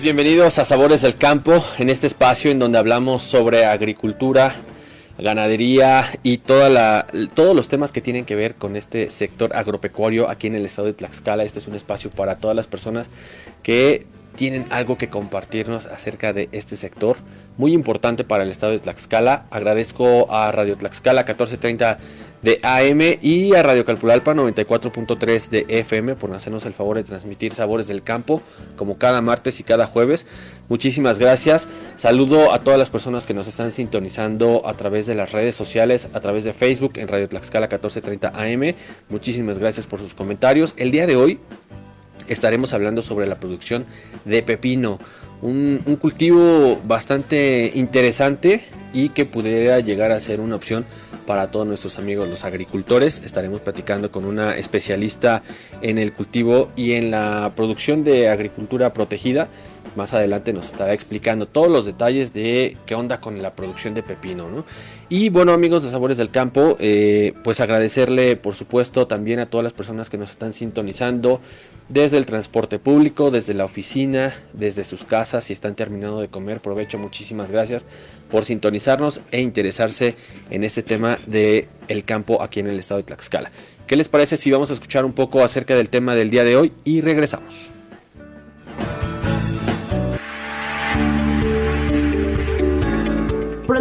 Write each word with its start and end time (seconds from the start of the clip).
bienvenidos 0.00 0.58
a 0.58 0.64
Sabores 0.64 1.02
del 1.02 1.16
Campo, 1.16 1.62
en 1.78 1.90
este 1.90 2.06
espacio 2.06 2.50
en 2.50 2.58
donde 2.58 2.78
hablamos 2.78 3.22
sobre 3.22 3.66
agricultura, 3.66 4.54
ganadería 5.18 6.06
y 6.22 6.38
toda 6.38 6.70
la, 6.70 7.06
todos 7.34 7.54
los 7.54 7.68
temas 7.68 7.92
que 7.92 8.00
tienen 8.00 8.24
que 8.24 8.34
ver 8.34 8.54
con 8.54 8.76
este 8.76 9.10
sector 9.10 9.54
agropecuario 9.54 10.30
aquí 10.30 10.46
en 10.46 10.54
el 10.54 10.64
estado 10.64 10.86
de 10.86 10.94
Tlaxcala. 10.94 11.44
Este 11.44 11.58
es 11.58 11.66
un 11.66 11.74
espacio 11.74 12.10
para 12.10 12.38
todas 12.38 12.56
las 12.56 12.66
personas 12.66 13.10
que 13.62 14.06
tienen 14.34 14.64
algo 14.70 14.96
que 14.96 15.10
compartirnos 15.10 15.86
acerca 15.86 16.32
de 16.32 16.48
este 16.52 16.76
sector 16.76 17.18
muy 17.58 17.74
importante 17.74 18.24
para 18.24 18.44
el 18.44 18.50
estado 18.50 18.72
de 18.72 18.78
Tlaxcala. 18.78 19.44
Agradezco 19.50 20.32
a 20.32 20.50
Radio 20.52 20.78
Tlaxcala 20.78 21.20
1430 21.20 21.98
de 22.42 22.58
AM 22.62 23.18
y 23.22 23.54
a 23.54 23.62
Radio 23.62 23.84
Calpulalpa 23.84 24.34
94.3 24.34 25.48
de 25.48 25.66
FM 25.68 26.16
por 26.16 26.32
hacernos 26.34 26.66
el 26.66 26.74
favor 26.74 26.96
de 26.96 27.04
transmitir 27.04 27.54
Sabores 27.54 27.86
del 27.86 28.02
Campo 28.02 28.42
como 28.76 28.98
cada 28.98 29.22
martes 29.22 29.60
y 29.60 29.62
cada 29.62 29.86
jueves. 29.86 30.26
Muchísimas 30.68 31.18
gracias. 31.18 31.68
Saludo 31.96 32.52
a 32.52 32.64
todas 32.64 32.78
las 32.78 32.90
personas 32.90 33.26
que 33.26 33.34
nos 33.34 33.46
están 33.46 33.72
sintonizando 33.72 34.62
a 34.66 34.74
través 34.74 35.06
de 35.06 35.14
las 35.14 35.32
redes 35.32 35.54
sociales, 35.54 36.08
a 36.12 36.20
través 36.20 36.44
de 36.44 36.52
Facebook 36.52 36.94
en 36.96 37.08
Radio 37.08 37.28
Tlaxcala 37.28 37.66
1430 37.66 38.28
AM. 38.28 38.74
Muchísimas 39.08 39.58
gracias 39.58 39.86
por 39.86 40.00
sus 40.00 40.14
comentarios. 40.14 40.74
El 40.76 40.90
día 40.90 41.06
de 41.06 41.16
hoy 41.16 41.38
estaremos 42.32 42.72
hablando 42.72 43.02
sobre 43.02 43.26
la 43.26 43.38
producción 43.38 43.84
de 44.24 44.42
pepino. 44.42 44.98
Un, 45.42 45.80
cultivo 46.00 46.80
bastante 46.84 47.72
interesante 47.74 48.62
y 48.92 49.08
que 49.08 49.24
pudiera 49.24 49.80
llegar 49.80 50.12
a 50.12 50.20
ser 50.20 50.40
una 50.40 50.54
opción 50.54 50.84
para 51.26 51.50
todos 51.50 51.66
nuestros 51.66 51.98
amigos 51.98 52.28
los 52.28 52.44
agricultores. 52.44 53.22
Estaremos 53.24 53.60
platicando 53.60 54.12
con 54.12 54.24
una 54.24 54.56
especialista 54.56 55.42
en 55.80 55.98
el 55.98 56.12
cultivo 56.12 56.70
y 56.76 56.92
en 56.92 57.10
la 57.10 57.52
producción 57.56 58.04
de 58.04 58.28
agricultura 58.28 58.92
protegida. 58.92 59.48
Más 59.96 60.14
adelante 60.14 60.52
nos 60.52 60.66
estará 60.66 60.94
explicando 60.94 61.46
todos 61.46 61.68
los 61.68 61.84
detalles 61.84 62.32
de 62.32 62.76
qué 62.86 62.94
onda 62.94 63.20
con 63.20 63.42
la 63.42 63.54
producción 63.54 63.94
de 63.94 64.02
pepino. 64.02 64.48
¿no? 64.48 64.64
Y 65.08 65.28
bueno 65.28 65.52
amigos 65.52 65.82
de 65.82 65.90
Sabores 65.90 66.18
del 66.18 66.30
Campo, 66.30 66.76
eh, 66.78 67.34
pues 67.42 67.60
agradecerle 67.60 68.36
por 68.36 68.54
supuesto 68.54 69.06
también 69.06 69.40
a 69.40 69.46
todas 69.46 69.64
las 69.64 69.72
personas 69.72 70.08
que 70.08 70.18
nos 70.18 70.30
están 70.30 70.52
sintonizando 70.52 71.40
desde 71.92 72.16
el 72.16 72.24
transporte 72.24 72.78
público, 72.78 73.30
desde 73.30 73.52
la 73.52 73.66
oficina, 73.66 74.34
desde 74.54 74.82
sus 74.82 75.04
casas, 75.04 75.44
si 75.44 75.52
están 75.52 75.74
terminando 75.74 76.20
de 76.20 76.28
comer, 76.28 76.60
provecho, 76.60 76.98
muchísimas 76.98 77.50
gracias 77.50 77.84
por 78.30 78.46
sintonizarnos 78.46 79.20
e 79.30 79.42
interesarse 79.42 80.16
en 80.48 80.64
este 80.64 80.82
tema 80.82 81.18
de 81.26 81.68
el 81.88 82.04
campo 82.04 82.42
aquí 82.42 82.60
en 82.60 82.68
el 82.68 82.78
estado 82.78 82.98
de 82.98 83.04
Tlaxcala. 83.04 83.50
¿Qué 83.86 83.96
les 83.96 84.08
parece 84.08 84.38
si 84.38 84.50
vamos 84.50 84.70
a 84.70 84.74
escuchar 84.74 85.04
un 85.04 85.12
poco 85.12 85.44
acerca 85.44 85.76
del 85.76 85.90
tema 85.90 86.14
del 86.14 86.30
día 86.30 86.44
de 86.44 86.56
hoy 86.56 86.72
y 86.84 87.02
regresamos? 87.02 87.72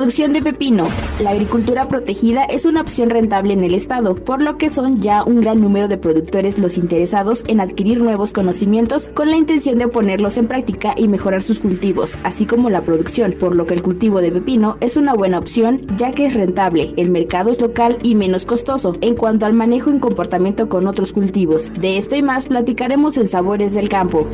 Producción 0.02 0.34
de 0.34 0.42
pepino. 0.42 0.88
La 1.22 1.30
agricultura 1.30 1.88
protegida 1.88 2.46
es 2.46 2.66
una 2.66 2.82
opción 2.82 3.12
rentable 3.12 3.54
en 3.54 3.64
el 3.64 3.76
estado, 3.76 4.16
por 4.16 4.42
lo 4.42 4.58
que 4.58 4.72
son 4.72 5.00
ya 5.00 5.24
un 5.24 5.42
gran 5.42 5.62
número 5.62 5.88
de 5.88 6.00
productores 6.00 6.58
los 6.58 6.76
interesados 6.76 7.44
en 7.46 7.62
adquirir 7.62 8.02
nuevos 8.02 8.34
conocimientos 8.34 9.12
con 9.14 9.30
la 9.30 9.38
intención 9.38 9.78
de 9.78 9.88
ponerlos 9.88 10.38
en 10.38 10.48
práctica 10.48 10.96
y 10.98 11.08
mejorar 11.08 11.44
sus 11.44 11.60
cultivos, 11.60 12.18
así 12.24 12.48
como 12.48 12.72
la 12.72 12.82
producción, 12.82 13.34
por 13.34 13.56
lo 13.56 13.68
que 13.68 13.76
el 13.76 13.84
cultivo 13.84 14.22
de 14.22 14.32
pepino 14.32 14.76
es 14.80 14.98
una 14.98 15.14
buena 15.14 15.38
opción 15.38 15.86
ya 15.98 16.14
que 16.14 16.26
es 16.26 16.34
rentable, 16.34 16.96
el 16.98 17.12
mercado 17.12 17.52
es 17.52 17.62
local 17.62 18.00
y 18.02 18.16
menos 18.16 18.48
costoso 18.48 18.98
en 19.02 19.14
cuanto 19.14 19.46
al 19.46 19.54
manejo 19.54 19.92
en 19.92 20.00
comportamiento 20.00 20.68
con 20.68 20.88
otros 20.88 21.12
cultivos. 21.12 21.72
De 21.80 22.00
esto 22.00 22.16
y 22.16 22.24
más 22.24 22.48
platicaremos 22.48 23.18
en 23.18 23.28
Sabores 23.28 23.76
del 23.76 23.88
Campo. 23.88 24.26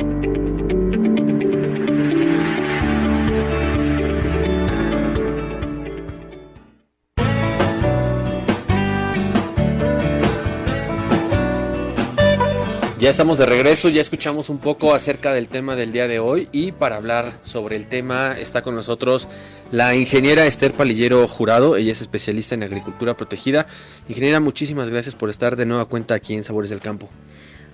Ya 13.08 13.12
estamos 13.12 13.38
de 13.38 13.46
regreso, 13.46 13.88
ya 13.88 14.02
escuchamos 14.02 14.50
un 14.50 14.58
poco 14.58 14.92
acerca 14.92 15.32
del 15.32 15.48
tema 15.48 15.76
del 15.76 15.92
día 15.92 16.06
de 16.06 16.18
hoy 16.18 16.46
y 16.52 16.72
para 16.72 16.96
hablar 16.96 17.38
sobre 17.42 17.76
el 17.76 17.86
tema 17.86 18.36
está 18.38 18.60
con 18.60 18.74
nosotros 18.74 19.28
la 19.70 19.94
ingeniera 19.94 20.44
Esther 20.44 20.74
Palillero 20.74 21.26
Jurado, 21.26 21.76
ella 21.76 21.92
es 21.92 22.02
especialista 22.02 22.54
en 22.54 22.64
agricultura 22.64 23.16
protegida. 23.16 23.66
Ingeniera, 24.10 24.40
muchísimas 24.40 24.90
gracias 24.90 25.14
por 25.14 25.30
estar 25.30 25.56
de 25.56 25.64
nueva 25.64 25.86
cuenta 25.86 26.12
aquí 26.12 26.34
en 26.34 26.44
Sabores 26.44 26.68
del 26.68 26.80
Campo. 26.80 27.08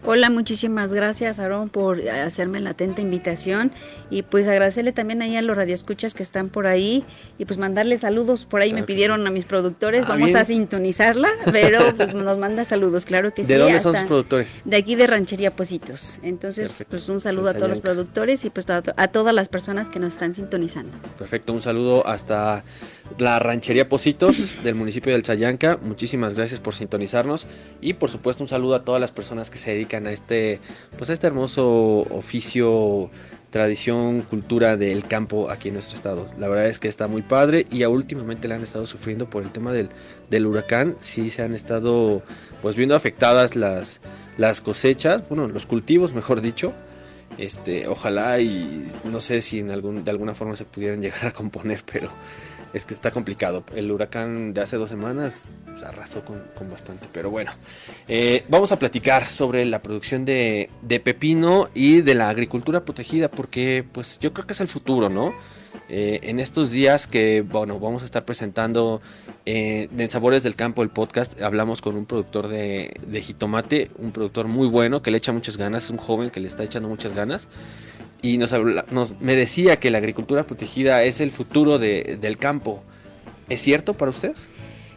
Hola, 0.06 0.28
muchísimas 0.28 0.92
gracias, 0.92 1.38
Aaron, 1.38 1.70
por 1.70 2.06
hacerme 2.06 2.60
la 2.60 2.70
atenta 2.70 3.00
invitación 3.00 3.72
y 4.10 4.20
pues 4.22 4.46
agradecerle 4.48 4.92
también 4.92 5.22
ahí 5.22 5.34
a 5.34 5.40
los 5.40 5.56
radioescuchas 5.56 6.12
que 6.12 6.22
están 6.22 6.50
por 6.50 6.66
ahí 6.66 7.04
y 7.38 7.46
pues 7.46 7.58
mandarle 7.58 7.96
saludos. 7.96 8.44
Por 8.44 8.60
ahí 8.60 8.74
me 8.74 8.82
pidieron 8.82 9.26
a 9.26 9.30
mis 9.30 9.46
productores, 9.46 10.04
Ah, 10.04 10.08
vamos 10.10 10.26
bien. 10.26 10.36
a 10.36 10.44
sintonizarla, 10.44 11.30
pero 11.50 11.80
pues 11.96 12.12
nos 12.12 12.36
manda 12.36 12.66
saludos, 12.66 13.06
claro 13.06 13.32
que 13.32 13.44
sí. 13.44 13.48
¿De 13.54 13.58
dónde 13.58 13.80
son 13.80 13.94
sus 13.96 14.04
productores? 14.04 14.60
De 14.66 14.76
aquí 14.76 14.94
de 14.94 15.06
Ranchería 15.06 15.56
Positos. 15.56 16.18
Entonces, 16.22 16.68
Perfecto. 16.68 16.90
pues 16.90 17.08
un 17.08 17.20
saludo 17.20 17.48
a 17.48 17.54
todos 17.54 17.70
los 17.70 17.80
productores 17.80 18.44
y 18.44 18.50
pues 18.50 18.68
a, 18.68 18.82
a 18.96 19.08
todas 19.08 19.34
las 19.34 19.48
personas 19.48 19.88
que 19.88 20.00
nos 20.00 20.12
están 20.12 20.34
sintonizando. 20.34 20.92
Perfecto, 21.16 21.54
un 21.54 21.62
saludo 21.62 22.06
hasta 22.06 22.62
la 23.18 23.38
ranchería 23.38 23.88
Positos 23.88 24.58
del 24.64 24.74
municipio 24.74 25.12
del 25.12 25.22
Chayanca. 25.22 25.78
Muchísimas 25.82 26.34
gracias 26.34 26.60
por 26.60 26.74
sintonizarnos 26.74 27.46
y 27.80 27.94
por 27.94 28.10
supuesto 28.10 28.42
un 28.42 28.48
saludo 28.48 28.74
a 28.74 28.84
todas 28.84 29.00
las 29.00 29.12
personas 29.12 29.50
que 29.50 29.58
se 29.58 29.72
dedican 29.72 30.06
a 30.06 30.12
este 30.12 30.60
pues 30.96 31.10
a 31.10 31.12
este 31.12 31.26
hermoso 31.26 32.06
oficio, 32.10 33.10
tradición, 33.50 34.22
cultura 34.22 34.76
del 34.76 35.06
campo 35.06 35.50
aquí 35.50 35.68
en 35.68 35.74
nuestro 35.74 35.94
estado. 35.94 36.26
La 36.38 36.48
verdad 36.48 36.66
es 36.66 36.78
que 36.78 36.88
está 36.88 37.06
muy 37.06 37.22
padre 37.22 37.66
y 37.70 37.84
últimamente 37.84 38.48
la 38.48 38.56
han 38.56 38.62
estado 38.62 38.86
sufriendo 38.86 39.30
por 39.30 39.42
el 39.42 39.50
tema 39.50 39.72
del, 39.72 39.88
del 40.30 40.46
huracán. 40.46 40.96
Sí 41.00 41.30
se 41.30 41.42
han 41.42 41.54
estado 41.54 42.22
pues 42.62 42.76
viendo 42.76 42.96
afectadas 42.96 43.54
las 43.54 44.00
las 44.36 44.60
cosechas, 44.60 45.22
bueno, 45.28 45.48
los 45.48 45.66
cultivos, 45.66 46.14
mejor 46.14 46.40
dicho. 46.40 46.72
Este, 47.36 47.88
ojalá 47.88 48.38
y 48.38 48.92
no 49.04 49.20
sé 49.20 49.40
si 49.40 49.58
en 49.58 49.72
algún, 49.72 50.04
de 50.04 50.10
alguna 50.10 50.34
forma 50.34 50.54
se 50.54 50.64
pudieran 50.64 51.00
llegar 51.02 51.26
a 51.26 51.32
componer, 51.32 51.82
pero 51.90 52.10
es 52.74 52.84
que 52.84 52.92
está 52.92 53.12
complicado. 53.12 53.64
El 53.74 53.90
huracán 53.90 54.52
de 54.52 54.60
hace 54.60 54.76
dos 54.76 54.88
semanas 54.88 55.44
pues, 55.64 55.82
arrasó 55.82 56.24
con, 56.24 56.42
con 56.54 56.68
bastante, 56.68 57.08
pero 57.12 57.30
bueno. 57.30 57.52
Eh, 58.08 58.44
vamos 58.48 58.72
a 58.72 58.78
platicar 58.78 59.24
sobre 59.26 59.64
la 59.64 59.80
producción 59.80 60.24
de, 60.24 60.68
de 60.82 61.00
pepino 61.00 61.68
y 61.72 62.02
de 62.02 62.14
la 62.14 62.28
agricultura 62.28 62.84
protegida, 62.84 63.30
porque 63.30 63.84
pues 63.90 64.18
yo 64.18 64.32
creo 64.34 64.46
que 64.46 64.52
es 64.52 64.60
el 64.60 64.68
futuro, 64.68 65.08
¿no? 65.08 65.32
Eh, 65.88 66.20
en 66.22 66.40
estos 66.40 66.70
días 66.70 67.06
que, 67.06 67.42
bueno, 67.42 67.78
vamos 67.78 68.02
a 68.02 68.04
estar 68.06 68.24
presentando 68.24 69.02
eh, 69.44 69.88
en 69.96 70.10
Sabores 70.10 70.42
del 70.42 70.56
Campo 70.56 70.82
el 70.82 70.88
podcast, 70.88 71.40
hablamos 71.42 71.82
con 71.82 71.96
un 71.96 72.06
productor 72.06 72.48
de, 72.48 72.94
de 73.06 73.20
jitomate, 73.20 73.90
un 73.98 74.10
productor 74.10 74.48
muy 74.48 74.66
bueno 74.66 75.02
que 75.02 75.10
le 75.10 75.18
echa 75.18 75.32
muchas 75.32 75.58
ganas, 75.58 75.84
es 75.84 75.90
un 75.90 75.98
joven 75.98 76.30
que 76.30 76.40
le 76.40 76.48
está 76.48 76.64
echando 76.64 76.88
muchas 76.88 77.12
ganas 77.12 77.48
y 78.24 78.38
nos, 78.38 78.52
nos 78.90 79.20
me 79.20 79.34
decía 79.36 79.76
que 79.76 79.90
la 79.90 79.98
agricultura 79.98 80.44
protegida 80.46 81.02
es 81.02 81.20
el 81.20 81.30
futuro 81.30 81.78
de- 81.78 82.16
del 82.20 82.38
campo. 82.38 82.82
¿Es 83.50 83.60
cierto 83.60 83.92
para 83.94 84.10
ustedes? 84.10 84.48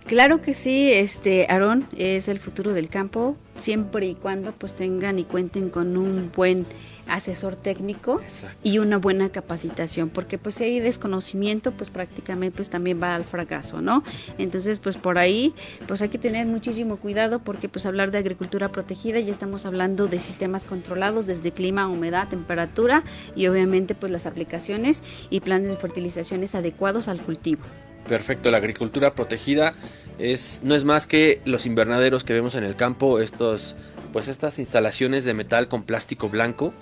Claro 0.06 0.42
que 0.42 0.54
sí, 0.54 0.90
este 0.94 1.48
Aarón 1.50 1.86
es 1.98 2.30
el 2.30 2.40
futuro 2.40 2.74
del 2.74 2.88
campo, 2.88 3.36
siempre 3.60 4.08
y 4.08 4.16
cuando 4.16 4.54
pues 4.54 4.74
tengan 4.74 5.20
y 5.20 5.26
cuenten 5.26 5.70
con 5.70 5.98
un 5.98 6.32
buen 6.34 6.66
asesor 7.10 7.56
técnico 7.56 8.22
Exacto. 8.22 8.58
y 8.64 8.80
una 8.80 8.98
buena 8.98 9.30
capacitación, 9.30 10.10
porque 10.10 10.38
pues 10.38 10.56
si 10.56 10.64
hay 10.66 10.80
desconocimiento, 10.80 11.72
pues 11.72 11.90
prácticamente 11.90 12.56
pues 12.56 12.70
también 12.70 13.02
va 13.02 13.16
al 13.16 13.24
fracaso, 13.24 13.82
¿no? 13.82 14.04
Entonces, 14.38 14.80
pues 14.80 14.98
por 14.98 15.18
ahí, 15.18 15.54
pues 15.88 16.02
hay 16.02 16.10
que 16.10 16.18
tener 16.18 16.46
muchísimo 16.46 16.98
cuidado 16.98 17.40
porque 17.40 17.70
pues 17.70 17.86
hablar 17.86 18.12
de 18.12 18.18
agricultura 18.18 18.70
protegida 18.70 19.20
ya 19.20 19.32
estamos 19.32 19.66
hablando 19.66 20.08
de 20.08 20.20
sistemas 20.20 20.66
controlados 20.66 21.28
desde 21.28 21.52
clima, 21.52 21.88
humedad, 21.88 22.28
temperatura 22.28 23.04
y 23.36 23.48
obviamente 23.48 23.96
pues 23.96 24.12
las 24.12 24.26
aplicaciones 24.26 25.04
y 25.30 25.40
planes 25.42 25.70
de 25.70 25.78
fertilizaciones 25.78 26.56
adecuados 26.56 27.08
al 27.08 27.22
cultivo. 27.22 27.62
Perfecto, 28.08 28.52
la 28.52 28.58
agricultura 28.58 29.14
protegida 29.14 29.74
es 30.18 30.62
no 30.64 30.76
es 30.76 30.86
más 30.86 31.08
que 31.08 31.42
los 31.46 31.66
invernaderos 31.66 32.24
que 32.24 32.34
vemos 32.34 32.56
en 32.56 32.64
el 32.64 32.76
campo, 32.76 33.20
estos 33.20 33.76
pues 34.14 34.30
estas 34.30 34.60
instalaciones 34.60 35.26
de 35.26 35.34
metal 35.34 35.68
con 35.68 35.84
plástico 35.84 36.30
blanco 36.30 36.74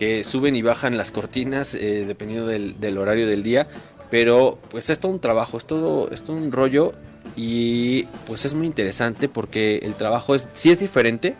que 0.00 0.24
suben 0.24 0.56
y 0.56 0.62
bajan 0.62 0.96
las 0.96 1.12
cortinas 1.12 1.74
eh, 1.74 2.06
dependiendo 2.06 2.46
del, 2.46 2.96
horario 2.96 3.26
del 3.26 3.42
día, 3.42 3.68
pero 4.10 4.58
pues 4.70 4.88
es 4.88 4.98
todo 4.98 5.12
un 5.12 5.20
trabajo, 5.20 5.58
es 5.58 5.66
todo, 5.66 6.10
es 6.10 6.26
un 6.26 6.52
rollo 6.52 6.92
y 7.36 8.04
pues 8.26 8.46
es 8.46 8.54
muy 8.54 8.66
interesante 8.66 9.28
porque 9.28 9.76
el 9.82 9.92
trabajo 9.96 10.34
es 10.34 10.48
sí 10.54 10.70
es 10.70 10.78
diferente 10.78 11.34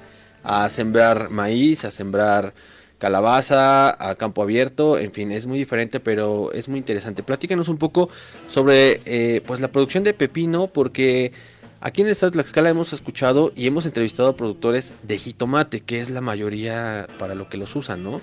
a 0.44 0.68
sembrar 0.68 1.30
maíz, 1.30 1.86
a 1.86 1.90
sembrar 1.90 2.52
calabaza, 2.98 3.96
a 3.98 4.14
campo 4.16 4.42
abierto, 4.42 4.98
en 4.98 5.10
fin, 5.10 5.32
es 5.32 5.46
muy 5.46 5.58
diferente, 5.58 5.98
pero 5.98 6.52
es 6.52 6.68
muy 6.68 6.80
interesante. 6.80 7.22
Platícanos 7.22 7.68
un 7.68 7.78
poco 7.78 8.10
sobre 8.46 9.00
eh, 9.06 9.40
pues 9.46 9.60
la 9.60 9.68
producción 9.68 10.04
de 10.04 10.12
pepino, 10.12 10.66
porque 10.66 11.32
aquí 11.80 12.02
en 12.02 12.08
el 12.08 12.12
estado 12.12 12.32
de 12.32 12.34
Tlaxcala 12.34 12.68
hemos 12.68 12.92
escuchado 12.92 13.52
y 13.56 13.66
hemos 13.66 13.86
entrevistado 13.86 14.28
a 14.28 14.36
productores 14.36 14.92
de 15.02 15.16
jitomate, 15.16 15.80
que 15.80 16.02
es 16.02 16.10
la 16.10 16.20
mayoría 16.20 17.06
para 17.18 17.34
lo 17.34 17.48
que 17.48 17.56
los 17.56 17.74
usan, 17.74 18.04
¿no? 18.04 18.20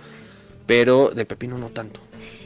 Pero 0.67 1.09
del 1.09 1.25
pepino 1.25 1.57
no 1.57 1.69
tanto. 1.69 1.99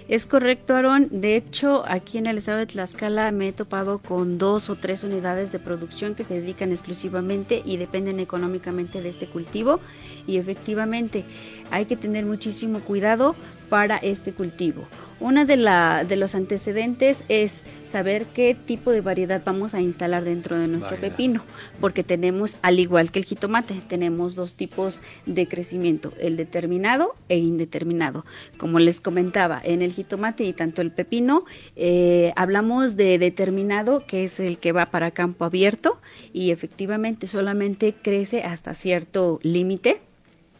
Es 0.08 0.26
correcto, 0.26 0.76
Aaron. 0.76 1.08
De 1.10 1.38
hecho, 1.38 1.84
aquí 1.88 2.18
en 2.18 2.26
el 2.26 2.38
estado 2.38 2.58
de 2.58 2.66
Tlaxcala 2.66 3.32
me 3.32 3.48
he 3.48 3.54
topado 3.54 4.00
con 4.00 4.38
dos 4.38 4.70
o 4.70 4.76
tres 4.76 5.04
unidades 5.04 5.54
de 5.54 5.60
producción 5.60 6.16
que 6.16 6.26
se 6.26 6.34
dedican 6.34 6.72
exclusivamente 6.72 7.62
y 7.64 7.78
dependen 7.78 8.20
económicamente 8.20 9.02
de 9.02 9.08
este 9.08 9.28
cultivo. 9.28 9.80
Y 10.28 10.36
efectivamente, 10.36 11.24
hay 11.70 11.86
que 11.86 11.96
tener 11.96 12.26
muchísimo 12.26 12.82
cuidado 12.82 13.36
para 13.72 13.96
este 13.96 14.34
cultivo. 14.34 14.86
Una 15.22 15.46
de, 15.46 15.56
la, 15.56 16.04
de 16.04 16.18
los 16.18 16.36
antecedentes 16.36 17.24
es 17.30 17.62
saber 17.90 18.26
qué 18.34 18.54
tipo 18.54 18.92
de 18.92 19.00
variedad 19.00 19.42
vamos 19.46 19.74
a 19.74 19.80
instalar 19.80 20.26
dentro 20.26 20.60
de 20.60 20.68
nuestro 20.68 20.98
pepino, 20.98 21.46
porque 21.80 22.04
tenemos, 22.04 22.58
al 22.64 22.80
igual 22.80 23.12
que 23.12 23.20
el 23.20 23.26
jitomate, 23.26 23.76
tenemos 23.88 24.36
dos 24.36 24.56
tipos 24.56 25.00
de 25.26 25.48
crecimiento, 25.48 26.12
el 26.20 26.36
determinado 26.36 27.16
e 27.30 27.38
indeterminado. 27.38 28.26
Como 28.58 28.78
les 28.80 29.00
comentaba, 29.00 29.62
en 29.64 29.82
el 29.82 29.94
jitomate 29.94 30.44
y 30.44 30.52
tanto 30.52 30.82
el 30.82 30.92
pepino, 30.92 31.46
eh, 31.78 32.34
hablamos 32.36 32.98
de 32.98 33.20
determinado, 33.20 34.06
que 34.06 34.26
es 34.26 34.42
el 34.42 34.58
que 34.58 34.74
va 34.74 34.88
para 34.88 35.12
campo 35.12 35.46
abierto, 35.46 36.02
y 36.34 36.52
efectivamente 36.52 37.26
solamente 37.26 37.94
crece 37.94 38.44
hasta 38.44 38.74
cierto 38.74 39.40
límite 39.44 40.02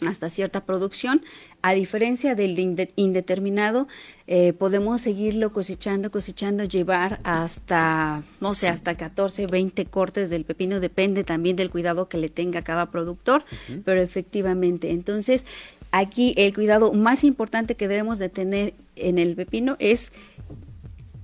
hasta 0.08 0.30
cierta 0.30 0.66
producción. 0.66 1.24
A 1.62 1.74
diferencia 1.74 2.36
del 2.36 2.58
indeterminado, 2.96 3.88
eh, 4.28 4.54
podemos 4.54 5.02
seguirlo 5.02 5.52
cosechando, 5.52 6.12
cosechando, 6.12 6.64
llevar 6.64 7.20
hasta, 7.24 8.24
no 8.40 8.54
sé, 8.54 8.68
hasta 8.68 8.96
14, 8.96 9.48
20 9.48 9.86
cortes 9.86 10.30
del 10.30 10.46
pepino, 10.46 10.80
depende 10.80 11.24
también 11.24 11.56
del 11.56 11.70
cuidado 11.70 12.10
que 12.10 12.18
le 12.18 12.30
tenga 12.30 12.64
cada 12.64 12.88
productor, 12.88 13.44
pero 13.86 14.02
efectivamente, 14.02 14.92
entonces 14.92 15.46
aquí 15.92 16.34
el 16.38 16.54
cuidado 16.54 16.94
más 16.94 17.24
importante 17.24 17.76
que 17.76 17.88
debemos 17.88 18.18
de 18.18 18.30
tener 18.30 18.74
en 18.96 19.20
el 19.20 19.36
pepino 19.36 19.76
es 19.80 20.12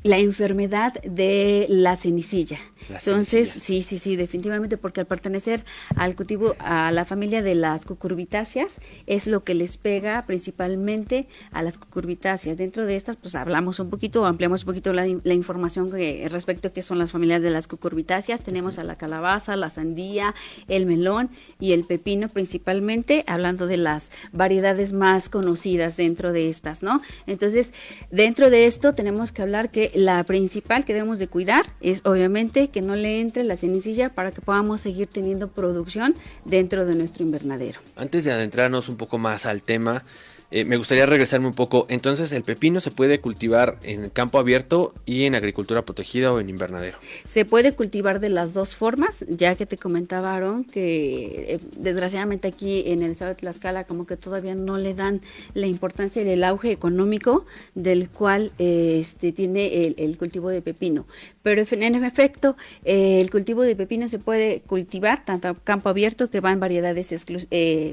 la 0.04 0.20
enfermedad 0.20 0.94
de 1.04 1.66
la 1.70 1.96
cenicilla. 1.96 2.60
Entonces, 2.90 3.50
sí, 3.50 3.82
sí, 3.82 3.98
sí, 3.98 4.16
definitivamente, 4.16 4.78
porque 4.78 5.02
al 5.02 5.08
pertenecer 5.08 5.64
al 5.96 6.16
cultivo, 6.16 6.56
a 6.60 6.92
la 6.92 7.06
familia 7.06 7.42
de 7.42 7.56
las 7.56 7.86
cucurbitáceas, 7.86 8.80
es 9.06 9.28
lo 9.28 9.44
que 9.44 9.54
les 9.54 9.78
pega 9.78 10.26
principalmente 10.26 11.28
a 11.52 11.64
las 11.64 11.78
cucurbitáceas. 11.78 12.58
Dentro 12.58 12.86
de 12.86 12.96
estas, 12.96 13.16
pues 13.16 13.36
hablamos 13.36 13.80
un 13.80 13.90
poquito, 13.90 14.26
ampliamos 14.26 14.62
un 14.62 14.68
poquito 14.68 14.94
la, 14.94 15.08
información 15.08 15.92
respecto 16.30 16.70
a 16.70 16.72
qué 16.72 16.82
son 16.82 16.98
las 16.98 17.12
familias 17.12 17.42
de 17.42 17.50
las 17.50 17.68
cucurbitáceas. 17.68 18.42
Tenemos 18.42 18.80
a 18.80 18.84
la 18.84 18.98
calabaza, 18.98 19.56
la 19.56 19.70
sandía, 19.70 20.34
el 20.68 20.86
melón 20.86 21.30
y 21.60 21.74
el 21.74 21.84
pepino 21.84 22.30
principalmente, 22.30 23.24
hablando 23.28 23.68
de 23.68 23.78
las 23.78 24.10
variedades 24.32 24.94
más 24.94 25.30
conocidas 25.30 25.98
dentro 25.98 26.34
de 26.34 26.50
estas, 26.50 26.84
¿no? 26.84 27.02
Entonces, 27.26 27.74
dentro 28.12 28.50
de 28.50 28.66
esto 28.66 28.94
tenemos 28.94 29.32
que 29.32 29.42
hablar 29.42 29.70
que 29.70 29.92
la 29.94 30.24
principal 30.24 30.86
que 30.86 30.94
debemos 30.94 31.20
de 31.20 31.28
cuidar 31.28 31.66
es 31.82 32.02
obviamente 32.06 32.67
que 32.68 32.82
no 32.82 32.96
le 32.96 33.20
entre 33.20 33.44
la 33.44 33.56
cenicilla 33.56 34.10
para 34.10 34.32
que 34.32 34.42
podamos 34.42 34.82
seguir 34.82 35.08
teniendo 35.08 35.48
producción 35.48 36.16
dentro 36.46 36.86
de 36.86 36.96
nuestro 36.96 37.24
invernadero. 37.24 37.80
Antes 37.96 38.24
de 38.24 38.32
adentrarnos 38.32 38.90
un 38.90 38.98
poco 38.98 39.18
más 39.18 39.46
al 39.46 39.62
tema, 39.62 40.04
eh, 40.50 40.64
me 40.64 40.78
gustaría 40.78 41.06
regresarme 41.06 41.48
un 41.48 41.54
poco. 41.54 41.86
Entonces, 41.90 42.32
¿el 42.32 42.44
pepino 42.44 42.80
se 42.80 42.90
puede 42.90 43.20
cultivar 43.20 43.78
en 43.84 44.10
campo 44.10 44.40
abierto 44.40 44.94
y 45.06 45.26
en 45.26 45.36
agricultura 45.36 45.84
protegida 45.84 46.32
o 46.32 46.40
en 46.40 46.48
invernadero? 46.48 46.98
Se 47.26 47.44
puede 47.44 47.74
cultivar 47.74 48.22
de 48.22 48.30
las 48.30 48.54
dos 48.54 48.74
formas, 48.74 49.26
ya 49.28 49.56
que 49.56 49.66
te 49.66 49.78
comentaban 49.78 50.64
que 50.64 51.56
eh, 51.56 51.60
desgraciadamente 51.76 52.48
aquí 52.48 52.84
en 52.86 53.04
el 53.04 53.12
estado 53.12 53.30
de 53.30 53.36
Tlaxcala 53.36 53.84
como 53.84 54.06
que 54.08 54.16
todavía 54.16 54.56
no 54.56 54.78
le 54.78 54.94
dan 54.94 55.22
la 55.54 55.68
importancia 55.68 56.22
y 56.22 56.30
el 56.30 56.44
auge 56.46 56.72
económico 56.72 57.46
del 57.76 58.10
cual 58.10 58.54
eh, 58.58 59.00
este, 59.02 59.34
tiene 59.34 59.96
el, 59.98 60.18
cultivo 60.18 60.50
de 60.50 60.62
pepino. 60.62 61.06
Pero 61.44 61.64
en 61.70 62.04
efecto, 62.04 62.56
el 62.84 63.30
cultivo 63.30 63.64
de 63.64 63.76
pepino 63.76 64.08
se 64.08 64.20
puede 64.20 64.62
cultivar 64.62 65.26
tanto 65.26 65.50
a 65.50 65.56
campo 65.56 65.90
abierto, 65.90 66.30
que 66.30 66.40
van 66.40 66.60
variedades 66.60 67.14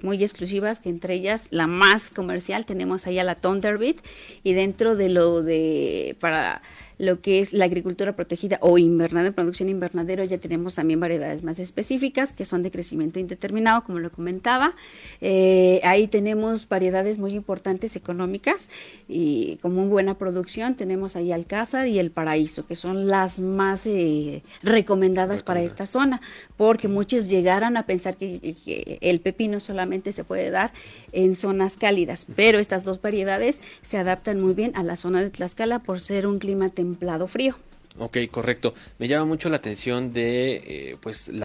muy 0.02 0.22
exclusivas, 0.22 0.80
que 0.80 0.88
entre 0.88 1.14
ellas 1.14 1.44
la 1.50 1.66
más 1.66 2.10
comercial 2.10 2.43
tenemos 2.64 3.06
allá 3.06 3.24
la 3.24 3.34
Thunderbird 3.34 3.96
y 4.42 4.52
dentro 4.52 4.96
de 4.96 5.08
lo 5.08 5.42
de 5.42 6.16
para 6.20 6.62
lo 6.98 7.20
que 7.20 7.40
es 7.40 7.52
la 7.52 7.64
agricultura 7.64 8.14
protegida 8.14 8.58
o 8.60 8.78
invernadero, 8.78 9.34
producción 9.34 9.68
invernadero, 9.68 10.24
ya 10.24 10.38
tenemos 10.38 10.74
también 10.74 11.00
variedades 11.00 11.42
más 11.42 11.58
específicas 11.58 12.32
que 12.32 12.44
son 12.44 12.62
de 12.62 12.70
crecimiento 12.70 13.18
indeterminado, 13.18 13.84
como 13.84 13.98
lo 13.98 14.10
comentaba. 14.10 14.74
Eh, 15.20 15.80
ahí 15.84 16.06
tenemos 16.08 16.68
variedades 16.68 17.18
muy 17.18 17.34
importantes 17.34 17.96
económicas 17.96 18.68
y 19.08 19.58
como 19.62 19.86
buena 19.86 20.18
producción 20.18 20.74
tenemos 20.74 21.16
ahí 21.16 21.32
Alcázar 21.32 21.88
y 21.88 21.98
el 21.98 22.10
Paraíso, 22.10 22.66
que 22.66 22.76
son 22.76 23.06
las 23.06 23.40
más 23.40 23.86
eh, 23.86 24.42
recomendadas 24.62 25.42
para 25.42 25.62
esta 25.62 25.86
zona, 25.86 26.20
porque 26.56 26.88
muchos 26.88 27.28
llegaran 27.28 27.76
a 27.76 27.86
pensar 27.86 28.16
que, 28.16 28.54
que 28.64 28.98
el 29.00 29.20
pepino 29.20 29.60
solamente 29.60 30.12
se 30.12 30.24
puede 30.24 30.50
dar 30.50 30.72
en 31.12 31.34
zonas 31.36 31.76
cálidas, 31.76 32.26
pero 32.34 32.58
estas 32.58 32.84
dos 32.84 33.00
variedades 33.00 33.60
se 33.82 33.98
adaptan 33.98 34.40
muy 34.40 34.54
bien 34.54 34.72
a 34.74 34.82
la 34.82 34.96
zona 34.96 35.22
de 35.22 35.30
Tlaxcala 35.30 35.80
por 35.80 36.00
ser 36.00 36.26
un 36.26 36.38
clima 36.38 36.70
templado 36.84 37.26
frío. 37.26 37.56
Ok, 37.98 38.18
correcto. 38.30 38.74
Me 38.98 39.08
llama 39.08 39.24
mucho 39.24 39.48
la 39.48 39.56
atención 39.56 40.12
de, 40.12 40.56
eh, 40.66 40.96
pues, 41.00 41.28
la 41.28 41.44